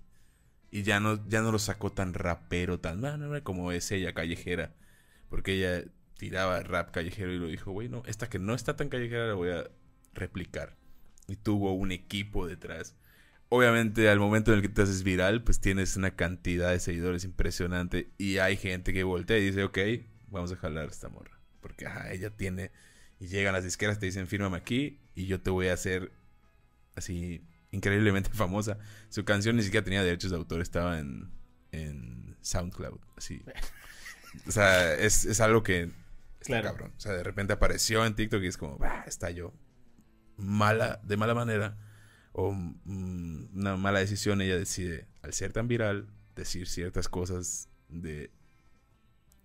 Y 0.71 0.83
ya 0.83 0.99
no, 0.99 1.27
ya 1.27 1.41
no 1.41 1.51
lo 1.51 1.59
sacó 1.59 1.91
tan 1.91 2.13
rapero, 2.13 2.79
tan 2.79 3.01
como 3.43 3.71
es 3.71 3.91
ella, 3.91 4.13
callejera. 4.13 4.75
Porque 5.29 5.53
ella 5.53 5.89
tiraba 6.17 6.61
rap 6.61 6.91
callejero 6.91 7.31
y 7.33 7.39
lo 7.39 7.47
dijo, 7.47 7.71
güey, 7.71 7.89
no, 7.89 8.03
esta 8.05 8.29
que 8.29 8.39
no 8.39 8.53
está 8.53 8.75
tan 8.75 8.89
callejera 8.89 9.27
la 9.27 9.33
voy 9.33 9.49
a 9.49 9.69
replicar. 10.13 10.75
Y 11.27 11.35
tuvo 11.35 11.73
un 11.73 11.91
equipo 11.91 12.47
detrás. 12.47 12.95
Obviamente, 13.49 14.09
al 14.09 14.19
momento 14.19 14.51
en 14.51 14.57
el 14.57 14.61
que 14.61 14.69
te 14.69 14.81
haces 14.81 15.03
viral, 15.03 15.43
pues 15.43 15.59
tienes 15.61 15.95
una 15.95 16.15
cantidad 16.15 16.71
de 16.71 16.79
seguidores 16.79 17.23
impresionante. 17.23 18.11
Y 18.17 18.39
hay 18.39 18.57
gente 18.57 18.91
que 18.93 19.03
voltea 19.03 19.37
y 19.37 19.45
dice, 19.45 19.63
ok, 19.63 19.77
vamos 20.27 20.51
a 20.51 20.57
jalar 20.57 20.85
a 20.87 20.91
esta 20.91 21.07
morra. 21.09 21.39
Porque 21.61 21.85
ajá, 21.85 22.11
ella 22.11 22.29
tiene. 22.29 22.71
Y 23.19 23.27
llegan 23.27 23.53
las 23.53 23.63
disqueras, 23.63 23.99
te 23.99 24.05
dicen, 24.05 24.27
fírmame 24.27 24.57
aquí. 24.57 24.99
Y 25.15 25.27
yo 25.27 25.41
te 25.41 25.49
voy 25.49 25.67
a 25.69 25.73
hacer 25.73 26.11
así 26.95 27.41
increíblemente 27.71 28.29
famosa. 28.33 28.77
Su 29.09 29.23
canción 29.23 29.55
ni 29.55 29.63
siquiera 29.63 29.83
tenía 29.83 30.03
derechos 30.03 30.31
de 30.31 30.37
autor, 30.37 30.61
estaba 30.61 30.99
en, 30.99 31.31
en 31.71 32.35
SoundCloud. 32.41 32.99
Así. 33.15 33.41
O 34.45 34.51
sea, 34.51 34.93
es, 34.93 35.23
es 35.25 35.39
algo 35.39 35.63
que 35.63 35.83
está 36.41 36.61
Claro. 36.61 36.63
cabrón. 36.69 36.93
O 36.97 36.99
sea, 36.99 37.13
de 37.13 37.23
repente 37.23 37.53
apareció 37.53 38.05
en 38.05 38.13
TikTok 38.13 38.43
y 38.43 38.47
es 38.47 38.57
como, 38.57 38.77
bah, 38.77 39.03
está 39.07 39.31
yo. 39.31 39.53
Mala, 40.37 40.99
de 41.03 41.17
mala 41.17 41.33
manera. 41.33 41.77
O 42.39 42.51
mm, 42.53 43.57
una 43.57 43.77
mala 43.77 43.97
decisión, 43.97 44.41
ella 44.41 44.57
decide, 44.59 45.07
al 45.23 45.33
ser 45.33 45.51
tan 45.53 45.67
viral, 45.67 46.07
decir 46.35 46.67
ciertas 46.67 47.09
cosas 47.09 47.67
de 47.89 48.29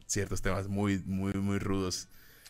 ciertos 0.06 0.42
temas 0.42 0.68
muy, 0.68 0.98
muy, 1.06 1.32
muy 1.32 1.58
rudos 1.58 2.08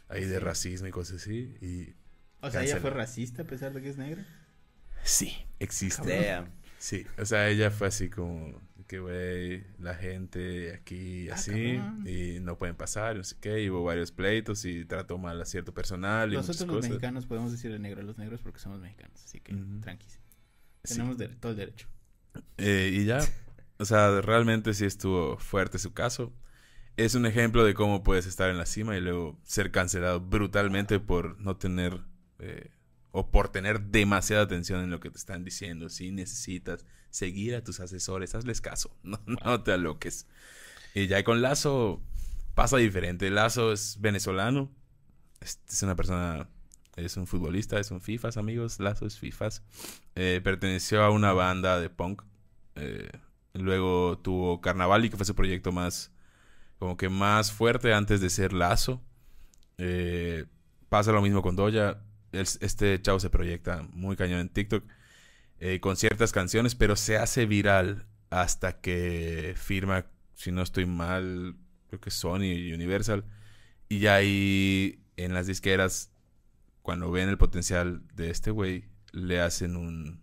ahí 0.09 0.25
de 0.25 0.41
racismo 0.41 0.89
y 0.89 0.91
cosas 0.91 1.23
así. 1.23 1.55
Y 1.61 1.95
O 2.41 2.51
sea, 2.51 2.65
ella 2.65 2.79
fue 2.79 2.91
racista 2.91 3.43
a 3.43 3.45
pesar 3.47 3.73
de 3.73 3.83
que 3.83 3.89
es 3.91 3.97
negra. 3.97 4.27
Sí, 5.05 5.33
existe. 5.61 6.25
Damn. 6.25 6.49
Sí, 6.79 7.07
o 7.19 7.25
sea, 7.25 7.49
ella 7.49 7.71
fue 7.71 7.87
así 7.87 8.11
como 8.11 8.61
que, 8.89 8.99
güey, 8.99 9.65
la 9.79 9.95
gente 9.95 10.75
aquí 10.75 11.29
Ah, 11.31 11.35
así 11.35 11.77
cabrón. 11.77 12.05
y 12.09 12.41
no 12.41 12.59
pueden 12.59 12.75
pasar, 12.75 13.15
no 13.17 13.23
sé 13.23 13.37
qué, 13.41 13.63
y 13.63 13.71
hubo 13.71 13.85
varios 13.85 14.11
pleitos 14.11 14.65
y 14.65 14.85
trató 14.85 15.19
mal 15.19 15.41
a 15.41 15.45
cierto 15.45 15.73
personal 15.73 16.33
y 16.33 16.35
Nosotros 16.35 16.57
muchas 16.63 16.67
los 16.67 16.77
cosas. 16.79 16.91
mexicanos 16.91 17.27
podemos 17.27 17.53
decirle 17.53 17.79
negro 17.79 18.01
a 18.01 18.05
los 18.05 18.19
negros 18.19 18.41
porque 18.43 18.59
somos 18.59 18.81
mexicanos, 18.81 19.23
así 19.25 19.39
que. 19.39 19.53
Sí. 19.53 20.19
Tenemos 20.83 21.17
todo 21.41 21.53
el 21.53 21.59
derecho. 21.59 21.89
Eh, 22.59 22.91
y 22.93 23.05
ya, 23.05 23.21
o 23.79 23.85
sea, 23.85 24.21
realmente 24.21 24.75
sí 24.75 24.85
estuvo 24.85 25.39
fuerte 25.39 25.79
su 25.79 25.93
caso. 25.93 26.33
Es 26.97 27.15
un 27.15 27.25
ejemplo 27.27 27.65
de 27.65 27.75
cómo 27.75 28.03
puedes 28.03 28.27
estar 28.27 28.51
en 28.51 28.59
la 28.59 28.67
cima 28.67 28.97
y 28.97 29.01
luego 29.01 29.39
ser 29.45 29.71
cancelado 29.71 30.21
brutalmente 30.21 31.01
por 31.01 31.39
no 31.41 31.57
tener 31.57 32.01
eh, 32.39 32.71
o 33.13 33.31
por 33.31 33.49
tener 33.51 33.81
demasiada 33.81 34.43
atención 34.43 34.83
en 34.83 34.91
lo 34.91 35.01
que 35.01 35.11
te 35.11 35.19
están 35.19 35.45
diciendo. 35.45 35.89
Si 35.89 36.11
necesitas 36.11 36.85
seguir 37.11 37.55
a 37.55 37.65
tus 37.65 37.81
asesores, 37.81 38.35
hazles 38.35 38.61
caso, 38.61 38.97
no, 39.03 39.21
no 39.27 39.63
te 39.63 39.73
aloques. 39.73 40.27
Y 40.95 41.07
ya 41.07 41.23
con 41.25 41.43
Lazo 41.43 42.03
pasa 42.55 42.77
diferente. 42.77 43.31
Lazo 43.31 43.73
es 43.73 43.99
venezolano, 44.01 44.71
es, 45.41 45.61
es 45.69 45.83
una 45.83 45.97
persona, 45.97 46.49
es 46.97 47.17
un 47.17 47.27
futbolista, 47.27 47.79
es 47.81 47.91
un 47.91 48.01
FIFAs, 48.01 48.37
amigos. 48.37 48.79
Lazo 48.81 49.07
es 49.07 49.19
FIFAs. 49.19 49.63
Eh, 50.15 50.41
perteneció 50.45 51.03
a 51.03 51.11
una 51.11 51.33
banda 51.33 51.81
de 51.81 51.91
punk. 51.91 52.23
eh, 52.75 53.11
luego 53.55 54.19
tuvo 54.19 54.61
Carnaval 54.63 55.05
y 55.05 55.11
que 55.11 55.17
fue 55.19 55.27
su 55.27 55.35
proyecto 55.35 55.73
más, 55.73 56.11
como 56.79 56.97
que 56.97 57.09
más 57.11 57.53
fuerte 57.53 57.93
antes 57.95 58.21
de 58.21 58.31
ser 58.31 58.53
Lazo. 58.55 59.03
Eh, 59.79 60.47
pasa 60.89 61.13
lo 61.13 61.23
mismo 61.23 61.43
con 61.43 61.57
Doja. 61.57 62.03
Es- 62.33 62.59
Este 62.63 63.01
chavo 63.03 63.21
se 63.21 63.31
proyecta 63.31 63.83
muy 63.93 64.17
cañón 64.17 64.41
en 64.41 64.49
TikTok 64.49 64.85
eh, 65.61 65.81
con 65.81 65.97
ciertas 65.97 66.33
canciones, 66.33 66.75
pero 66.75 66.97
se 66.97 67.17
hace 67.19 67.47
viral 67.47 68.07
hasta 68.31 68.81
que 68.81 69.55
firma, 69.57 70.07
si 70.35 70.51
no 70.53 70.63
estoy 70.63 70.87
mal, 70.87 71.57
creo 71.89 72.01
que 72.01 72.11
Sony 72.11 72.45
y 72.45 72.73
Universal. 72.73 73.25
Y 73.89 74.07
ahí 74.07 75.05
en 75.17 75.35
las 75.35 75.47
disqueras, 75.47 76.12
cuando 76.83 77.11
ven 77.11 77.29
el 77.29 77.39
potencial 77.39 78.03
de 78.15 78.31
este 78.31 78.51
güey, 78.51 78.85
le 79.13 79.41
hacen 79.41 79.77
un, 79.77 80.21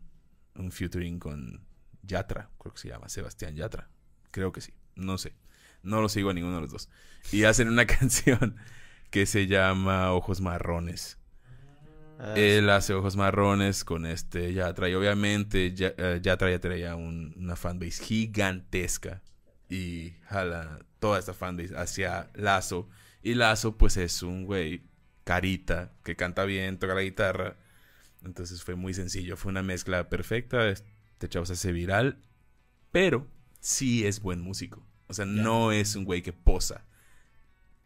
un 0.55 0.71
featuring 0.71 1.19
con 1.19 1.65
Yatra, 2.03 2.49
creo 2.59 2.73
que 2.73 2.79
se 2.81 2.89
llama 2.89 3.09
Sebastián 3.09 3.55
Yatra. 3.55 3.89
Creo 4.31 4.51
que 4.51 4.61
sí, 4.61 4.73
no 4.95 5.17
sé. 5.17 5.33
No 5.83 6.01
lo 6.01 6.09
sigo 6.09 6.29
a 6.29 6.33
ninguno 6.33 6.55
de 6.55 6.61
los 6.61 6.71
dos. 6.71 6.89
Y 7.31 7.43
hacen 7.45 7.67
una 7.69 7.85
canción 7.87 8.57
que 9.09 9.25
se 9.25 9.47
llama 9.47 10.11
Ojos 10.13 10.41
Marrones. 10.41 11.17
Ah, 12.21 12.33
Él 12.35 12.69
hace 12.69 12.93
ojos 12.93 13.15
marrones 13.15 13.85
con 13.85 14.05
este 14.05 14.51
Yatra 14.53 14.89
y 14.89 14.93
obviamente 14.93 15.73
Ya- 15.73 15.93
eh, 15.97 16.19
Yatra 16.21 16.51
ya 16.51 16.59
traía 16.59 16.95
un- 16.97 17.33
una 17.37 17.55
fanbase 17.55 18.03
gigantesca 18.03 19.21
y 19.69 20.15
jala 20.25 20.79
toda 20.99 21.17
esta 21.17 21.33
fanbase 21.33 21.77
hacia 21.77 22.29
Lazo 22.33 22.89
y 23.21 23.35
Lazo 23.35 23.77
pues 23.77 23.95
es 23.95 24.21
un 24.21 24.43
güey 24.43 24.83
carita 25.29 25.93
que 26.03 26.15
canta 26.15 26.43
bien, 26.43 26.79
toca 26.79 26.95
la 26.95 27.03
guitarra 27.03 27.55
entonces 28.25 28.63
fue 28.63 28.73
muy 28.73 28.95
sencillo, 28.95 29.37
fue 29.37 29.51
una 29.51 29.61
mezcla 29.61 30.09
perfecta, 30.09 30.67
este 30.69 31.29
chavo 31.29 31.45
se 31.45 31.53
hace 31.53 31.71
viral 31.71 32.17
pero 32.89 33.27
sí 33.59 34.07
es 34.07 34.21
buen 34.23 34.41
músico, 34.41 34.83
o 35.05 35.13
sea 35.13 35.25
no 35.25 35.71
es 35.71 35.95
un 35.95 36.03
güey 36.03 36.23
que 36.23 36.33
posa, 36.33 36.83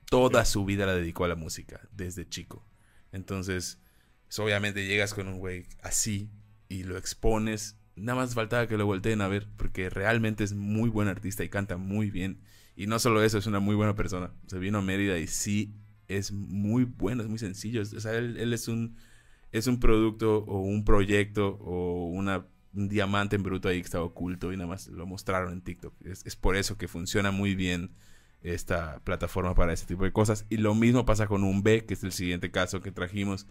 toda 0.06 0.46
su 0.46 0.64
vida 0.64 0.86
la 0.86 0.96
dedicó 0.96 1.26
a 1.26 1.28
la 1.28 1.36
música 1.36 1.82
desde 1.92 2.30
chico, 2.30 2.66
entonces 3.12 3.82
pues, 4.28 4.40
obviamente 4.40 4.88
llegas 4.88 5.14
con 5.14 5.28
un 5.28 5.38
güey 5.38 5.66
así 5.82 6.32
y 6.70 6.84
lo 6.84 6.98
expones. 6.98 7.78
Nada 7.98 8.20
más 8.20 8.34
faltaba 8.34 8.68
que 8.68 8.78
lo 8.78 8.86
volteen 8.86 9.20
a 9.20 9.28
ver, 9.28 9.50
porque 9.58 9.90
realmente 9.90 10.46
es 10.46 10.54
muy 10.54 10.90
buen 10.90 11.10
artista 11.10 11.44
y 11.44 11.50
canta 11.50 11.76
muy 11.78 12.10
bien. 12.10 12.42
Y 12.76 12.88
no 12.88 12.98
solo 12.98 13.22
eso, 13.22 13.38
es 13.38 13.46
una 13.46 13.60
muy 13.60 13.76
buena 13.76 13.96
persona. 13.96 14.32
Se 14.48 14.58
vino 14.58 14.80
a 14.80 14.82
Mérida 14.82 15.20
y 15.20 15.28
sí 15.28 15.76
es 16.08 16.32
muy 16.32 16.84
bueno, 16.86 17.24
es 17.24 17.30
muy 17.30 17.40
sencillo. 17.40 17.82
O 17.82 17.86
sea, 17.86 18.14
él, 18.16 18.38
él 18.38 18.54
es 18.54 18.68
un 18.68 18.96
es 19.52 19.68
un 19.68 19.80
producto 19.80 20.40
o 20.46 20.62
un 20.62 20.84
proyecto 20.84 21.60
o 21.62 22.08
una, 22.08 22.48
un 22.74 22.90
diamante 22.90 23.36
en 23.36 23.44
bruto 23.44 23.70
ahí 23.70 23.80
que 23.80 23.86
estaba 23.86 24.04
oculto 24.04 24.52
y 24.52 24.58
nada 24.58 24.68
más 24.68 24.88
lo 24.88 25.06
mostraron 25.06 25.54
en 25.54 25.62
TikTok. 25.62 25.94
Es, 26.06 26.26
es 26.26 26.36
por 26.36 26.56
eso 26.56 26.78
que 26.78 26.88
funciona 26.88 27.30
muy 27.32 27.54
bien 27.54 27.92
esta 28.42 29.00
plataforma 29.04 29.54
para 29.54 29.72
este 29.72 29.86
tipo 29.86 30.04
de 30.04 30.12
cosas. 30.12 30.46
Y 30.50 30.58
lo 30.58 30.74
mismo 30.74 31.06
pasa 31.06 31.28
con 31.28 31.44
un 31.44 31.62
B, 31.62 31.86
que 31.86 31.94
es 31.94 32.04
el 32.04 32.12
siguiente 32.12 32.50
caso 32.52 32.82
que 32.82 32.92
trajimos. 32.92 33.48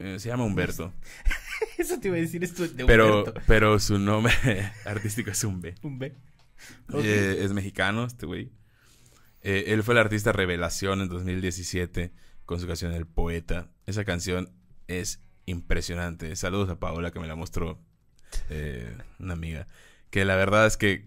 Eh, 0.00 0.18
se 0.18 0.28
llama 0.28 0.44
Humberto. 0.44 0.92
Eso 1.78 2.00
te 2.00 2.08
iba 2.08 2.16
a 2.16 2.20
decir 2.20 2.42
esto 2.42 2.66
de 2.66 2.84
Pero, 2.84 3.20
Humberto. 3.20 3.40
pero 3.46 3.78
su 3.78 3.98
nombre 3.98 4.32
artístico 4.84 5.30
es 5.30 5.44
un 5.44 5.60
B. 5.60 5.74
Un 5.82 5.98
B. 5.98 6.14
Eh, 6.94 7.38
es 7.42 7.52
mexicano 7.52 8.04
este 8.04 8.26
güey. 8.26 8.50
Eh, 9.42 9.64
él 9.68 9.82
fue 9.82 9.94
el 9.94 9.98
artista 9.98 10.32
revelación 10.32 11.00
en 11.00 11.08
2017 11.08 12.12
con 12.44 12.60
su 12.60 12.66
canción 12.66 12.92
El 12.92 13.06
Poeta. 13.06 13.70
Esa 13.86 14.04
canción 14.04 14.50
es 14.86 15.20
impresionante. 15.46 16.34
Saludos 16.36 16.68
a 16.70 16.78
Paola 16.78 17.10
que 17.10 17.20
me 17.20 17.28
la 17.28 17.36
mostró 17.36 17.78
eh, 18.48 18.96
una 19.18 19.34
amiga. 19.34 19.68
Que 20.10 20.24
la 20.24 20.36
verdad 20.36 20.66
es 20.66 20.76
que 20.76 21.06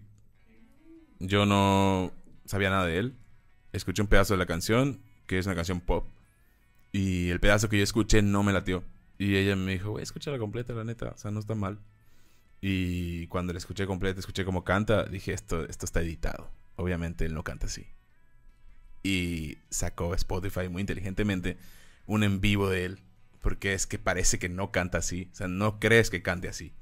yo 1.18 1.46
no 1.46 2.12
sabía 2.44 2.70
nada 2.70 2.86
de 2.86 2.98
él. 2.98 3.16
Escuché 3.72 4.02
un 4.02 4.08
pedazo 4.08 4.34
de 4.34 4.38
la 4.38 4.46
canción, 4.46 5.02
que 5.26 5.38
es 5.38 5.46
una 5.46 5.54
canción 5.54 5.80
pop. 5.80 6.08
Y 6.92 7.30
el 7.30 7.40
pedazo 7.40 7.68
que 7.68 7.76
yo 7.76 7.82
escuché 7.82 8.22
no 8.22 8.42
me 8.42 8.52
latió. 8.52 8.84
Y 9.18 9.36
ella 9.36 9.56
me 9.56 9.72
dijo, 9.72 9.90
güey, 9.90 10.02
escúchala 10.02 10.38
completa, 10.38 10.72
la 10.72 10.84
neta. 10.84 11.10
O 11.10 11.18
sea, 11.18 11.30
no 11.30 11.40
está 11.40 11.54
mal. 11.54 11.78
Y 12.60 13.26
cuando 13.26 13.52
la 13.52 13.58
escuché 13.58 13.86
completa, 13.86 14.20
escuché 14.20 14.44
cómo 14.44 14.64
canta, 14.64 15.04
dije, 15.04 15.32
esto, 15.32 15.64
esto 15.68 15.84
está 15.84 16.00
editado. 16.00 16.50
Obviamente 16.76 17.26
él 17.26 17.34
no 17.34 17.42
canta 17.44 17.66
así. 17.66 17.86
Y 19.04 19.58
sacó 19.70 20.14
Spotify 20.16 20.68
muy 20.68 20.80
inteligentemente 20.80 21.58
un 22.06 22.24
en 22.24 22.40
vivo 22.40 22.68
de 22.70 22.86
él. 22.86 23.00
Porque 23.42 23.74
es 23.74 23.86
que 23.86 23.98
parece 24.00 24.38
que 24.40 24.48
no 24.48 24.72
canta 24.72 24.98
así. 24.98 25.28
O 25.32 25.36
sea, 25.36 25.48
no 25.48 25.78
crees 25.78 26.10
que 26.10 26.22
cante 26.22 26.48
así. 26.48 26.74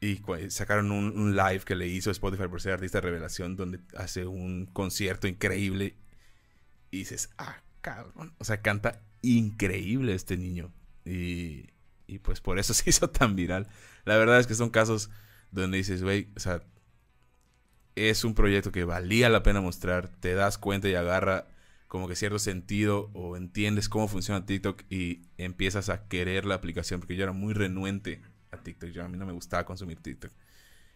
Y 0.00 0.16
cu- 0.18 0.50
sacaron 0.50 0.90
un, 0.90 1.16
un 1.18 1.36
live 1.36 1.60
que 1.60 1.76
le 1.76 1.86
hizo 1.88 2.10
Spotify 2.10 2.48
por 2.48 2.60
ser 2.62 2.72
artista 2.72 2.98
de 2.98 3.02
revelación, 3.08 3.56
donde 3.56 3.80
hace 3.96 4.26
un 4.26 4.66
concierto 4.66 5.28
increíble. 5.28 5.96
Y 6.90 6.98
dices, 6.98 7.30
ah, 7.38 7.62
cabrón. 7.82 8.34
O 8.38 8.44
sea, 8.44 8.62
canta 8.62 9.02
increíble 9.22 10.14
este 10.14 10.36
niño. 10.36 10.72
Y, 11.04 11.68
y 12.06 12.18
pues 12.20 12.40
por 12.40 12.58
eso 12.58 12.74
se 12.74 12.88
hizo 12.90 13.10
tan 13.10 13.36
viral. 13.36 13.68
La 14.04 14.16
verdad 14.16 14.40
es 14.40 14.46
que 14.46 14.54
son 14.54 14.70
casos 14.70 15.10
donde 15.50 15.76
dices, 15.78 16.02
güey, 16.02 16.28
o 16.36 16.40
sea, 16.40 16.62
es 17.94 18.24
un 18.24 18.34
proyecto 18.34 18.72
que 18.72 18.84
valía 18.84 19.28
la 19.28 19.42
pena 19.42 19.60
mostrar, 19.60 20.08
te 20.08 20.34
das 20.34 20.58
cuenta 20.58 20.88
y 20.88 20.94
agarra 20.94 21.46
como 21.88 22.08
que 22.08 22.16
cierto 22.16 22.38
sentido 22.38 23.10
o 23.12 23.36
entiendes 23.36 23.88
cómo 23.88 24.08
funciona 24.08 24.46
TikTok 24.46 24.84
y 24.88 25.22
empiezas 25.36 25.90
a 25.90 26.08
querer 26.08 26.46
la 26.46 26.54
aplicación, 26.54 27.00
porque 27.00 27.16
yo 27.16 27.24
era 27.24 27.32
muy 27.32 27.52
renuente 27.52 28.22
a 28.50 28.56
TikTok, 28.56 28.90
yo 28.90 29.04
a 29.04 29.08
mí 29.08 29.18
no 29.18 29.26
me 29.26 29.32
gustaba 29.32 29.66
consumir 29.66 30.00
TikTok. 30.00 30.32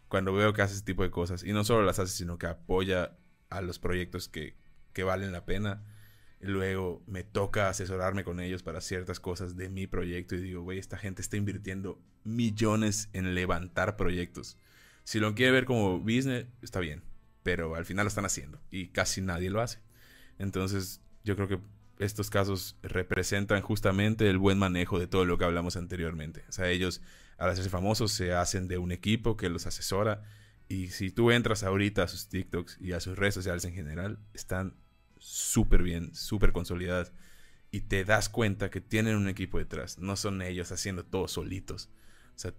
Cuando 0.08 0.32
veo 0.32 0.54
que 0.54 0.62
hace 0.62 0.74
ese 0.74 0.84
tipo 0.84 1.02
de 1.02 1.10
cosas, 1.10 1.42
y 1.42 1.52
no 1.52 1.64
solo 1.64 1.84
las 1.84 1.98
hace, 1.98 2.12
sino 2.12 2.38
que 2.38 2.46
apoya 2.46 3.18
a 3.50 3.60
los 3.60 3.78
proyectos 3.78 4.28
que, 4.28 4.56
que 4.92 5.02
valen 5.02 5.32
la 5.32 5.44
pena, 5.44 5.84
luego 6.40 7.02
me 7.06 7.24
toca 7.24 7.68
asesorarme 7.68 8.24
con 8.24 8.40
ellos 8.40 8.62
para 8.62 8.80
ciertas 8.80 9.20
cosas 9.20 9.56
de 9.56 9.68
mi 9.68 9.86
proyecto 9.86 10.34
y 10.34 10.40
digo, 10.40 10.62
güey, 10.62 10.78
esta 10.78 10.96
gente 10.96 11.22
está 11.22 11.36
invirtiendo 11.36 12.00
millones 12.24 13.10
en 13.12 13.34
levantar 13.34 13.96
proyectos. 13.96 14.58
Si 15.06 15.20
lo 15.20 15.36
quiere 15.36 15.52
ver 15.52 15.66
como 15.66 16.00
business, 16.00 16.46
está 16.62 16.80
bien, 16.80 17.00
pero 17.44 17.76
al 17.76 17.84
final 17.84 18.06
lo 18.06 18.08
están 18.08 18.24
haciendo 18.24 18.60
y 18.72 18.88
casi 18.88 19.20
nadie 19.20 19.50
lo 19.50 19.60
hace. 19.60 19.78
Entonces, 20.36 21.00
yo 21.22 21.36
creo 21.36 21.46
que 21.46 21.60
estos 22.00 22.28
casos 22.28 22.76
representan 22.82 23.62
justamente 23.62 24.28
el 24.28 24.36
buen 24.36 24.58
manejo 24.58 24.98
de 24.98 25.06
todo 25.06 25.24
lo 25.24 25.38
que 25.38 25.44
hablamos 25.44 25.76
anteriormente. 25.76 26.42
O 26.48 26.52
sea, 26.52 26.70
ellos 26.70 27.02
al 27.38 27.50
hacerse 27.50 27.70
famosos 27.70 28.10
se 28.10 28.32
hacen 28.32 28.66
de 28.66 28.78
un 28.78 28.90
equipo 28.90 29.36
que 29.36 29.48
los 29.48 29.68
asesora 29.68 30.24
y 30.66 30.88
si 30.88 31.12
tú 31.12 31.30
entras 31.30 31.62
ahorita 31.62 32.02
a 32.02 32.08
sus 32.08 32.26
TikToks 32.26 32.78
y 32.80 32.90
a 32.90 32.98
sus 32.98 33.16
redes 33.16 33.34
sociales 33.34 33.64
en 33.64 33.74
general, 33.74 34.18
están 34.34 34.74
súper 35.18 35.84
bien, 35.84 36.16
súper 36.16 36.50
consolidadas 36.50 37.12
y 37.70 37.82
te 37.82 38.04
das 38.04 38.28
cuenta 38.28 38.70
que 38.70 38.80
tienen 38.80 39.14
un 39.14 39.28
equipo 39.28 39.58
detrás, 39.58 40.00
no 40.00 40.16
son 40.16 40.42
ellos 40.42 40.72
haciendo 40.72 41.04
todo 41.04 41.28
solitos. 41.28 41.90
O 42.34 42.38
sea, 42.40 42.54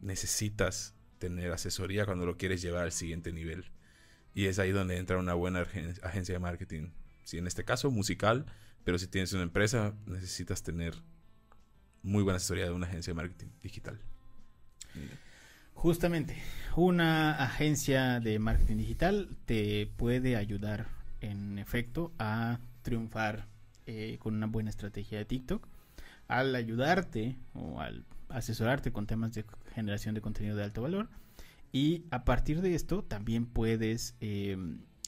necesitas 0.00 0.96
tener 1.22 1.52
asesoría 1.52 2.04
cuando 2.04 2.26
lo 2.26 2.36
quieres 2.36 2.60
llevar 2.62 2.82
al 2.84 2.92
siguiente 2.92 3.32
nivel. 3.32 3.64
Y 4.34 4.46
es 4.46 4.58
ahí 4.58 4.72
donde 4.72 4.96
entra 4.98 5.18
una 5.18 5.34
buena 5.34 5.60
agen- 5.62 5.94
agencia 6.02 6.34
de 6.34 6.38
marketing. 6.40 6.90
Si 7.24 7.38
en 7.38 7.46
este 7.46 7.64
caso 7.64 7.90
musical, 7.90 8.44
pero 8.84 8.98
si 8.98 9.06
tienes 9.06 9.32
una 9.32 9.44
empresa, 9.44 9.94
necesitas 10.06 10.62
tener 10.62 10.94
muy 12.02 12.22
buena 12.24 12.38
asesoría 12.38 12.64
de 12.64 12.72
una 12.72 12.86
agencia 12.88 13.12
de 13.12 13.16
marketing 13.16 13.48
digital. 13.62 14.00
Justamente, 15.74 16.36
una 16.76 17.32
agencia 17.42 18.20
de 18.20 18.38
marketing 18.38 18.76
digital 18.78 19.28
te 19.46 19.86
puede 19.96 20.36
ayudar, 20.36 20.86
en 21.20 21.58
efecto, 21.58 22.12
a 22.18 22.58
triunfar 22.82 23.46
eh, 23.86 24.16
con 24.20 24.34
una 24.34 24.46
buena 24.46 24.70
estrategia 24.70 25.18
de 25.18 25.24
TikTok. 25.24 25.66
al 26.28 26.54
ayudarte 26.54 27.36
o 27.54 27.80
al 27.80 28.04
asesorarte 28.30 28.90
con 28.92 29.06
temas 29.06 29.34
de 29.34 29.44
generación 29.72 30.14
de 30.14 30.20
contenido 30.20 30.56
de 30.56 30.64
alto 30.64 30.82
valor. 30.82 31.08
Y 31.72 32.04
a 32.10 32.24
partir 32.24 32.60
de 32.60 32.74
esto 32.74 33.02
también 33.02 33.46
puedes 33.46 34.14
eh, 34.20 34.56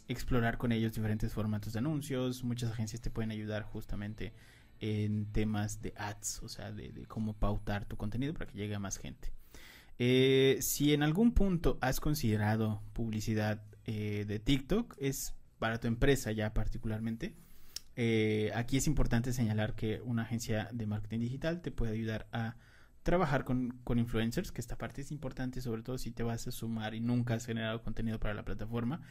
explorar 0.09 0.57
con 0.57 0.73
ellos 0.73 0.95
diferentes 0.95 1.33
formatos 1.33 1.75
de 1.75 1.81
anuncios. 1.81 2.43
Muchas 2.43 2.73
agencias 2.73 3.03
te 3.03 3.11
pueden 3.11 3.31
ayudar 3.31 3.62
justamente 3.65 4.33
en 4.81 5.27
temas 5.27 5.83
de 5.83 5.93
ads, 5.97 6.43
o 6.43 6.49
sea, 6.49 6.73
de, 6.73 7.05
cómo 7.07 7.35
pautar 7.35 7.85
tu 7.85 7.97
contenido 7.97 8.33
para 8.33 8.47
que 8.47 8.57
llegue 8.57 8.75
a 8.75 8.79
más 8.79 8.97
gente. 8.97 9.31
Eh, 9.99 10.59
si 10.61 10.95
en 10.95 11.03
algún 11.03 11.33
punto 11.33 11.79
has 11.81 12.01
considerado 12.01 12.83
publicidad 12.95 13.62
eh, 13.85 14.25
de 14.27 14.39
TikTok, 14.39 14.97
es 14.99 15.35
para 15.59 15.79
tu 15.79 15.87
empresa 15.87 16.33
ya 16.33 16.55
particularmente. 16.55 17.35
Aquí 18.55 18.79
es 18.79 18.89
importante 18.89 19.33
señalar 19.33 19.77
que 19.77 20.01
una 20.01 20.23
agencia 20.23 20.69
de 20.73 20.87
marketing 20.87 21.21
digital 21.21 21.61
te 21.61 21.71
puede 21.71 21.93
ayudar 21.93 22.27
a 22.33 22.57
trabajar 23.05 23.45
con, 23.45 23.79
con, 23.85 24.01
influencers, 24.01 24.51
que 24.51 24.61
esta 24.61 24.77
parte 24.77 25.03
es 25.03 25.13
importante, 25.13 25.61
sobre 25.61 25.83
todo 25.83 25.99
si 25.99 26.11
te 26.11 26.25
vas 26.25 26.49
a 26.49 26.51
sumar 26.51 26.95
y 26.95 27.01
nunca 27.01 27.35
has 27.35 27.47
generado 27.47 27.83
contenido 27.83 28.19
para 28.19 28.35
la 28.35 28.45
plataforma 28.45 29.03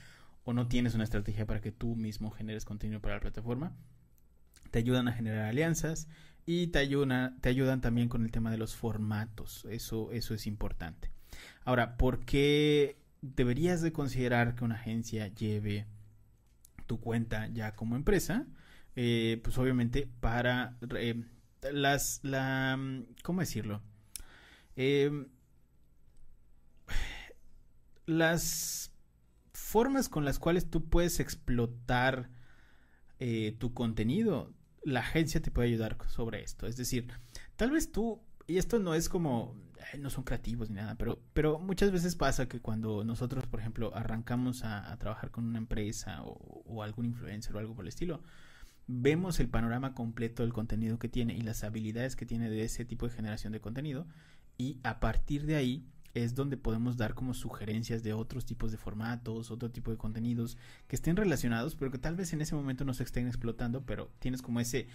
o 0.43 0.53
no 0.53 0.67
tienes 0.67 0.93
una 0.95 1.03
estrategia 1.05 1.45
para 1.45 1.61
que 1.61 1.71
tú 1.71 1.95
mismo 1.95 2.31
generes 2.31 2.65
contenido 2.65 2.99
para 2.99 3.15
la 3.15 3.21
plataforma. 3.21 3.73
Te 4.71 4.79
ayudan 4.79 5.07
a 5.07 5.13
generar 5.13 5.45
alianzas 5.45 6.07
y 6.45 6.67
te, 6.67 6.79
ayudan, 6.79 7.39
te 7.39 7.49
ayudan 7.49 7.81
también 7.81 8.09
con 8.09 8.23
el 8.23 8.31
tema 8.31 8.51
de 8.51 8.57
los 8.57 8.75
formatos. 8.75 9.65
Eso, 9.69 10.11
eso 10.11 10.33
es 10.33 10.47
importante. 10.47 11.11
Ahora, 11.63 11.97
¿por 11.97 12.25
qué 12.25 12.97
deberías 13.21 13.81
de 13.81 13.93
considerar 13.93 14.55
que 14.55 14.65
una 14.65 14.75
agencia 14.75 15.27
lleve 15.27 15.85
tu 16.87 16.99
cuenta 16.99 17.47
ya 17.47 17.75
como 17.75 17.95
empresa? 17.95 18.45
Eh, 18.95 19.39
pues 19.43 19.57
obviamente 19.57 20.07
para 20.19 20.77
eh, 20.95 21.23
las, 21.71 22.19
la, 22.23 22.77
¿cómo 23.23 23.41
decirlo? 23.41 23.81
Eh, 24.75 25.27
las 28.05 28.91
formas 29.53 30.09
con 30.09 30.25
las 30.25 30.39
cuales 30.39 30.69
tú 30.69 30.89
puedes 30.89 31.19
explotar 31.19 32.29
eh, 33.19 33.55
tu 33.59 33.73
contenido, 33.73 34.53
la 34.83 34.99
agencia 35.01 35.41
te 35.41 35.51
puede 35.51 35.69
ayudar 35.69 35.97
sobre 36.07 36.43
esto. 36.43 36.67
Es 36.67 36.75
decir, 36.75 37.07
tal 37.55 37.71
vez 37.71 37.91
tú, 37.91 38.21
y 38.47 38.57
esto 38.57 38.79
no 38.79 38.93
es 38.93 39.09
como, 39.09 39.55
no 39.99 40.09
son 40.09 40.23
creativos 40.23 40.69
ni 40.69 40.75
nada, 40.75 40.95
pero, 40.95 41.21
pero 41.33 41.59
muchas 41.59 41.91
veces 41.91 42.15
pasa 42.15 42.47
que 42.47 42.59
cuando 42.59 43.03
nosotros, 43.03 43.47
por 43.47 43.59
ejemplo, 43.59 43.95
arrancamos 43.95 44.63
a, 44.63 44.91
a 44.91 44.97
trabajar 44.97 45.31
con 45.31 45.45
una 45.45 45.59
empresa 45.59 46.23
o, 46.23 46.63
o, 46.65 46.83
algún 46.83 47.05
influencer 47.05 47.55
o 47.55 47.59
algo 47.59 47.75
por 47.75 47.85
el 47.85 47.89
estilo, 47.89 48.21
vemos 48.87 49.39
el 49.39 49.49
panorama 49.49 49.93
completo 49.93 50.43
del 50.43 50.53
contenido 50.53 50.99
que 50.99 51.09
tiene 51.09 51.35
y 51.35 51.41
las 51.41 51.63
habilidades 51.63 52.15
que 52.15 52.25
tiene 52.25 52.49
de 52.49 52.63
ese 52.63 52.85
tipo 52.85 53.07
de 53.07 53.15
generación 53.15 53.53
de 53.53 53.61
contenido 53.61 54.07
y 54.57 54.79
a 54.83 54.99
partir 54.99 55.45
de 55.45 55.55
ahí 55.55 55.85
es 56.13 56.35
donde 56.35 56.57
podemos 56.57 56.95
dar 56.95 57.15
como 57.15 57.33
sugerencias 57.33 58.03
de 58.03 58.13
otros 58.13 58.45
tipos 58.45 58.71
de 58.71 58.77
formatos, 58.77 59.49
otro 59.49 59.71
tipo 59.71 59.89
de 59.89 59.97
contenidos 59.97 60.57
que 60.87 60.95
estén 60.95 61.15
relacionados, 61.15 61.75
pero 61.75 61.91
que 61.91 61.97
tal 61.97 62.15
vez 62.15 62.33
en 62.33 62.41
ese 62.41 62.55
momento 62.55 62.85
no 62.85 62.93
se 62.93 63.03
estén 63.03 63.27
explotando, 63.27 63.83
pero 63.85 64.11
tienes 64.19 64.41
como 64.41 64.59
ese 64.59 64.87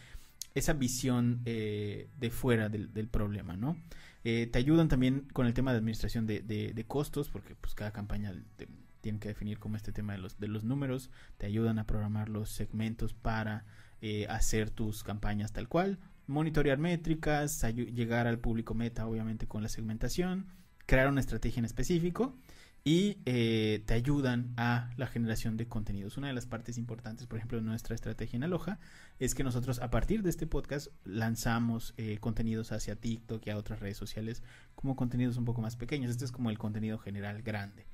esa 0.55 0.73
visión 0.73 1.43
eh, 1.45 2.09
de 2.19 2.31
fuera 2.31 2.69
del, 2.69 3.09
problema, 3.09 3.57
¿no? 3.57 3.77
Eh, 4.25 4.49
te 4.51 4.59
ayudan 4.59 4.89
también 4.89 5.27
con 5.33 5.47
el 5.47 5.55
tema 5.55 5.73
de 5.73 5.79
administración 5.79 6.27
de, 6.27 6.41
de, 6.41 6.73
de 6.73 6.85
costos, 6.85 7.29
porque 7.29 7.55
pues 7.55 7.75
cada 7.75 7.93
campaña 7.93 8.33
de, 8.33 8.69
tiene 9.01 9.19
que 9.19 9.29
definir 9.29 9.59
como 9.59 9.77
este 9.77 9.93
tema 9.93 10.13
de 10.13 10.19
los, 10.19 10.39
de 10.39 10.49
los 10.49 10.65
números, 10.65 11.11
te 11.37 11.47
ayudan 11.47 11.79
a 11.79 11.87
programar 11.87 12.29
los 12.29 12.51
segmentos 12.51 13.15
para 13.15 13.65
eh, 14.01 14.27
hacer 14.29 14.71
tus 14.71 15.03
campañas 15.03 15.53
tal 15.53 15.69
cual, 15.69 15.99
monitorear 16.27 16.79
métricas, 16.79 17.63
llegar 17.75 18.27
al 18.27 18.39
público 18.39 18.75
meta 18.75 19.07
obviamente 19.07 19.47
con 19.49 19.63
la 19.63 19.69
segmentación, 19.69 20.47
crear 20.87 21.09
una 21.09 21.21
estrategia 21.21 21.61
en 21.61 21.65
específico 21.65 22.37
y 22.85 23.19
eh, 23.27 23.83
te 23.87 23.95
ayudan 23.95 24.55
a 24.57 24.91
la 24.97 25.07
generación 25.07 25.57
de 25.57 25.67
contenidos. 25.67 26.17
Una 26.17 26.29
de 26.29 26.33
las 26.33 26.47
partes 26.47 26.79
importantes, 26.79 27.27
por 27.27 27.39
ejemplo, 27.39 27.59
de 27.59 27.65
nuestra 27.65 27.95
estrategia 27.95 28.37
en 28.37 28.45
Aloha 28.45 28.79
es 29.19 29.35
que 29.35 29.45
nosotros 29.45 29.81
a 29.81 29.91
partir 29.91 30.23
de 30.23 30.31
este 30.31 30.47
podcast 30.47 30.89
lanzamos 31.05 31.93
eh, 31.97 32.19
contenidos 32.19 32.73
hacia 32.73 32.97
TikTok 32.97 33.47
y 33.47 33.51
a 33.51 33.59
otras 33.59 33.81
redes 33.81 33.97
sociales 33.97 34.43
como 34.75 34.97
contenidos 34.97 35.37
un 35.37 35.45
poco 35.45 35.61
más 35.61 35.77
pequeños. 35.77 36.11
Este 36.11 36.25
es 36.25 36.33
como 36.33 36.51
el 36.51 36.59
contenido 36.59 36.99
general 36.99 37.43
grande. 37.43 37.87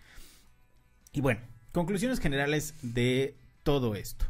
Y 1.15 1.21
bueno, 1.21 1.41
conclusiones 1.71 2.19
generales 2.19 2.75
de 2.83 3.37
todo 3.63 3.95
esto. 3.95 4.27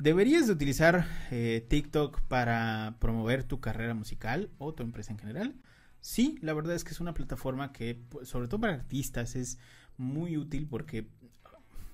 ¿Deberías 0.00 0.48
de 0.48 0.52
utilizar 0.52 1.06
eh, 1.30 1.64
TikTok 1.68 2.20
para 2.22 2.96
promover 2.98 3.44
tu 3.44 3.60
carrera 3.60 3.94
musical 3.94 4.50
o 4.58 4.74
tu 4.74 4.82
empresa 4.82 5.12
en 5.12 5.20
general? 5.20 5.54
Sí, 6.00 6.36
la 6.42 6.52
verdad 6.52 6.74
es 6.74 6.82
que 6.82 6.90
es 6.90 6.98
una 6.98 7.14
plataforma 7.14 7.72
que, 7.72 7.94
pues, 7.94 8.28
sobre 8.28 8.48
todo 8.48 8.60
para 8.60 8.74
artistas, 8.74 9.36
es 9.36 9.58
muy 9.98 10.36
útil 10.36 10.66
porque, 10.66 11.06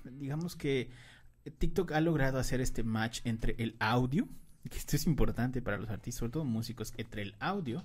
digamos 0.03 0.55
que 0.55 0.89
TikTok 1.59 1.91
ha 1.91 2.01
logrado 2.01 2.39
hacer 2.39 2.59
este 2.59 2.81
match 2.81 3.19
entre 3.23 3.53
el 3.59 3.75
audio, 3.77 4.27
que 4.67 4.79
esto 4.79 4.95
es 4.95 5.05
importante 5.05 5.61
para 5.61 5.77
los 5.77 5.91
artistas, 5.91 6.19
sobre 6.21 6.31
todo 6.31 6.43
músicos, 6.43 6.91
entre 6.97 7.21
el 7.21 7.35
audio 7.39 7.83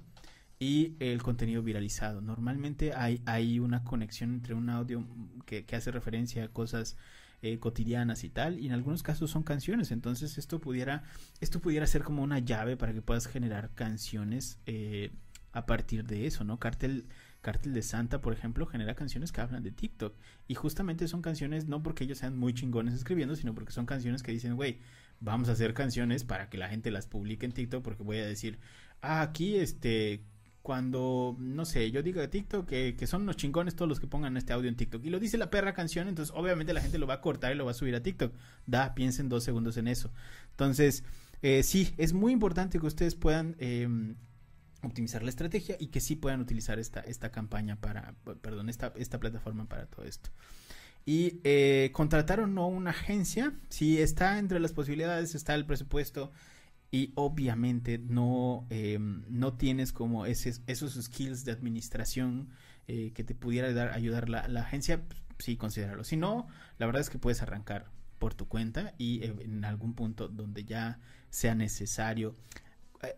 y 0.62 0.94
el 1.00 1.20
contenido 1.24 1.60
viralizado. 1.60 2.20
Normalmente 2.20 2.94
hay, 2.94 3.20
hay 3.26 3.58
una 3.58 3.82
conexión 3.82 4.32
entre 4.32 4.54
un 4.54 4.70
audio 4.70 5.04
que, 5.44 5.64
que 5.64 5.74
hace 5.74 5.90
referencia 5.90 6.44
a 6.44 6.48
cosas 6.48 6.96
eh, 7.42 7.58
cotidianas 7.58 8.22
y 8.22 8.28
tal, 8.28 8.60
y 8.60 8.66
en 8.66 8.72
algunos 8.72 9.02
casos 9.02 9.28
son 9.28 9.42
canciones, 9.42 9.90
entonces 9.90 10.38
esto 10.38 10.60
pudiera, 10.60 11.02
esto 11.40 11.58
pudiera 11.58 11.84
ser 11.88 12.04
como 12.04 12.22
una 12.22 12.38
llave 12.38 12.76
para 12.76 12.92
que 12.92 13.02
puedas 13.02 13.26
generar 13.26 13.70
canciones 13.74 14.60
eh, 14.66 15.10
a 15.50 15.66
partir 15.66 16.04
de 16.04 16.28
eso, 16.28 16.44
¿no? 16.44 16.60
Cartel, 16.60 17.06
Cartel 17.40 17.74
de 17.74 17.82
Santa, 17.82 18.20
por 18.20 18.32
ejemplo, 18.32 18.64
genera 18.64 18.94
canciones 18.94 19.32
que 19.32 19.40
hablan 19.40 19.64
de 19.64 19.72
TikTok. 19.72 20.14
Y 20.46 20.54
justamente 20.54 21.08
son 21.08 21.22
canciones 21.22 21.66
no 21.66 21.82
porque 21.82 22.04
ellos 22.04 22.18
sean 22.18 22.38
muy 22.38 22.54
chingones 22.54 22.94
escribiendo, 22.94 23.34
sino 23.34 23.52
porque 23.52 23.72
son 23.72 23.84
canciones 23.84 24.22
que 24.22 24.30
dicen, 24.30 24.54
güey, 24.54 24.78
vamos 25.18 25.48
a 25.48 25.52
hacer 25.52 25.74
canciones 25.74 26.22
para 26.22 26.48
que 26.48 26.56
la 26.56 26.68
gente 26.68 26.92
las 26.92 27.08
publique 27.08 27.44
en 27.44 27.50
TikTok, 27.50 27.82
porque 27.82 28.04
voy 28.04 28.18
a 28.18 28.26
decir, 28.26 28.60
ah, 29.00 29.22
aquí 29.22 29.56
este 29.56 30.22
cuando, 30.62 31.36
no 31.40 31.64
sé, 31.64 31.90
yo 31.90 32.02
digo 32.02 32.20
de 32.20 32.28
TikTok 32.28 32.68
que, 32.68 32.94
que, 32.96 33.06
son 33.08 33.22
unos 33.22 33.36
chingones 33.36 33.74
todos 33.74 33.88
los 33.88 33.98
que 33.98 34.06
pongan 34.06 34.36
este 34.36 34.52
audio 34.52 34.68
en 34.68 34.76
TikTok. 34.76 35.04
Y 35.04 35.10
lo 35.10 35.18
dice 35.18 35.36
la 35.36 35.50
perra 35.50 35.74
canción, 35.74 36.08
entonces 36.08 36.32
obviamente 36.36 36.72
la 36.72 36.80
gente 36.80 36.98
lo 36.98 37.06
va 37.06 37.14
a 37.14 37.20
cortar 37.20 37.52
y 37.52 37.56
lo 37.56 37.64
va 37.64 37.72
a 37.72 37.74
subir 37.74 37.94
a 37.96 38.02
TikTok. 38.02 38.32
Da, 38.66 38.94
piensen 38.94 39.28
dos 39.28 39.42
segundos 39.42 39.76
en 39.76 39.88
eso. 39.88 40.12
Entonces, 40.50 41.02
eh, 41.42 41.64
sí, 41.64 41.92
es 41.98 42.12
muy 42.12 42.32
importante 42.32 42.78
que 42.78 42.86
ustedes 42.86 43.16
puedan 43.16 43.56
eh, 43.58 43.88
optimizar 44.82 45.24
la 45.24 45.30
estrategia 45.30 45.76
y 45.80 45.88
que 45.88 46.00
sí 46.00 46.14
puedan 46.14 46.40
utilizar 46.40 46.78
esta, 46.78 47.00
esta 47.00 47.32
campaña 47.32 47.76
para, 47.76 48.14
perdón, 48.40 48.68
esta, 48.68 48.92
esta 48.96 49.18
plataforma 49.18 49.66
para 49.66 49.86
todo 49.86 50.04
esto. 50.04 50.30
Y 51.04 51.40
eh, 51.42 51.90
contratar 51.92 52.38
o 52.38 52.46
no 52.46 52.68
una 52.68 52.90
agencia, 52.90 53.52
si 53.68 54.00
está 54.00 54.38
entre 54.38 54.60
las 54.60 54.72
posibilidades, 54.72 55.34
está 55.34 55.56
el 55.56 55.66
presupuesto 55.66 56.30
y 56.93 57.11
obviamente 57.16 57.99
no, 57.99 58.66
eh, 58.70 58.99
no 59.01 59.55
tienes 59.55 59.93
como 59.93 60.26
ese, 60.26 60.55
esos 60.66 60.95
skills 61.03 61.45
de 61.45 61.51
administración 61.51 62.51
eh, 62.86 63.12
que 63.14 63.24
te 63.24 63.34
pudiera 63.34 63.72
dar, 63.72 63.93
ayudar 63.93 64.28
la, 64.28 64.47
la 64.47 64.61
agencia, 64.61 65.03
sí 65.38 65.57
considéralo. 65.57 66.05
Si 66.05 66.16
no, 66.16 66.47
la 66.78 66.86
verdad 66.86 67.01
es 67.01 67.11
que 67.11 67.18
puedes 67.18 67.43
arrancar 67.43 67.90
por 68.18 68.34
tu 68.34 68.47
cuenta 68.47 68.95
y 68.99 69.24
eh, 69.24 69.34
en 69.40 69.64
algún 69.64 69.95
punto 69.95 70.28
donde 70.28 70.64
ya 70.64 71.01
sea 71.30 71.55
necesario. 71.55 72.36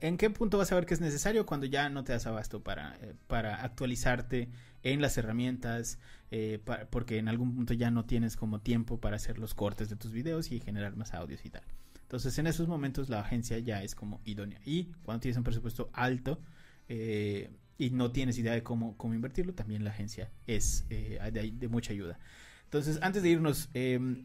¿En 0.01 0.16
qué 0.16 0.31
punto 0.31 0.57
vas 0.57 0.72
a 0.72 0.77
ver 0.77 0.87
que 0.87 0.95
es 0.95 1.01
necesario? 1.01 1.45
Cuando 1.45 1.66
ya 1.66 1.91
no 1.91 2.05
te 2.05 2.12
das 2.12 2.27
abasto 2.27 2.62
para, 2.62 2.97
para 3.27 3.62
actualizarte 3.62 4.49
en 4.85 5.01
las 5.03 5.18
herramientas, 5.18 5.99
eh, 6.31 6.61
porque 6.91 7.18
en 7.18 7.29
algún 7.29 7.55
punto 7.55 7.75
ya 7.75 7.91
no 7.91 8.05
tienes 8.05 8.37
como 8.37 8.61
tiempo 8.61 9.01
para 9.01 9.16
hacer 9.16 9.39
los 9.39 9.55
cortes 9.55 9.89
de 9.89 9.97
tus 9.97 10.12
videos 10.12 10.53
y 10.53 10.61
generar 10.61 10.97
más 10.97 11.12
audios 11.12 11.45
y 11.45 11.51
tal. 11.51 11.64
Entonces 12.05 12.39
en 12.39 12.47
esos 12.47 12.69
momentos 12.69 13.09
la 13.09 13.21
agencia 13.21 13.59
ya 13.59 13.83
es 13.83 13.95
como 13.95 14.21
idónea. 14.25 14.61
Y 14.65 14.93
cuando 15.03 15.21
tienes 15.21 15.37
un 15.37 15.45
presupuesto 15.45 15.91
alto 15.93 16.41
eh, 16.89 17.51
y 17.77 17.91
no 17.91 18.13
tienes 18.13 18.39
idea 18.39 18.53
de 18.53 18.63
cómo, 18.63 18.97
cómo 18.97 19.15
invertirlo, 19.15 19.55
también 19.55 19.85
la 19.85 19.91
agencia 19.91 20.31
es 20.47 20.87
eh, 20.91 21.19
de, 21.33 21.51
de, 21.51 21.69
mucha 21.69 21.93
ayuda. 21.93 22.19
Entonces 22.65 22.99
antes 23.03 23.23
de 23.23 23.31
irnos, 23.31 23.69
eh, 23.75 24.25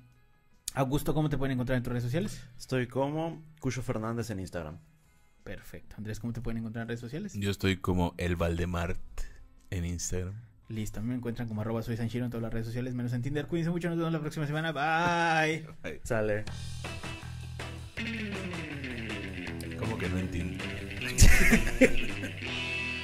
Augusto, 0.76 1.14
¿cómo 1.14 1.30
te 1.30 1.38
pueden 1.38 1.54
encontrar 1.54 1.78
en 1.78 1.84
tus 1.84 1.92
redes 1.92 2.04
sociales? 2.04 2.44
Estoy 2.58 2.88
como 2.88 3.44
Cucho 3.60 3.82
Fernández 3.82 4.30
en 4.30 4.40
Instagram. 4.40 4.78
Perfecto. 5.44 5.96
Andrés, 5.98 6.20
¿cómo 6.20 6.32
te 6.32 6.42
pueden 6.42 6.60
encontrar 6.60 6.84
en 6.84 6.90
redes 6.90 7.00
sociales? 7.00 7.34
Yo 7.34 7.50
estoy 7.50 7.78
como 7.78 8.14
el 8.18 8.36
Valdemart 8.36 9.00
en 9.72 9.86
Instagram. 9.86 10.36
Listo, 10.68 11.02
me 11.02 11.16
encuentran 11.16 11.48
como 11.48 11.62
arroba 11.62 11.82
soy 11.82 11.98
Sanchiro 11.98 12.26
en 12.26 12.32
todas 12.32 12.44
las 12.44 12.54
redes 12.54 12.68
sociales, 12.68 12.94
menos 12.94 13.14
en 13.14 13.24
Tinder. 13.24 13.48
Cuídense 13.48 13.72
mucho, 13.72 13.90
nos 13.90 13.98
vemos 13.98 14.14
la 14.14 14.20
próxima 14.20 14.46
semana. 14.46 14.72
Bye. 14.72 15.66
Bye. 15.84 16.02
Sale. 16.04 16.46
¿Cómo 19.80 19.98
que 19.98 20.10
no 20.10 20.18
entiendo? 20.18 20.62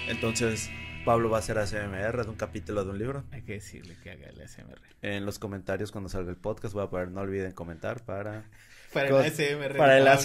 Entonces, 0.08 0.70
Pablo 1.06 1.30
va 1.30 1.38
a 1.38 1.40
hacer 1.40 1.58
ASMR 1.58 2.24
de 2.24 2.30
un 2.30 2.36
capítulo 2.36 2.84
de 2.84 2.92
un 2.92 3.00
libro. 3.00 3.24
Hay 3.32 3.44
que 3.44 3.54
decirle 3.54 3.96
que 4.04 4.12
haga 4.12 4.28
el 4.28 4.42
ASMR. 4.42 4.82
En 5.02 5.26
los 5.26 5.40
comentarios 5.40 5.92
cuando 5.92 6.10
salga 6.10 6.30
el 6.30 6.36
podcast 6.36 6.74
voy 6.74 6.84
a 6.84 6.90
poner 6.90 7.12
no 7.12 7.22
olviden 7.22 7.54
comentar 7.54 8.04
para... 8.04 8.44
Para 8.94 9.08
el 9.08 9.16
ASMR. 9.16 9.78
Para 9.78 9.98
el 9.98 10.08
ASMR. 10.08 10.24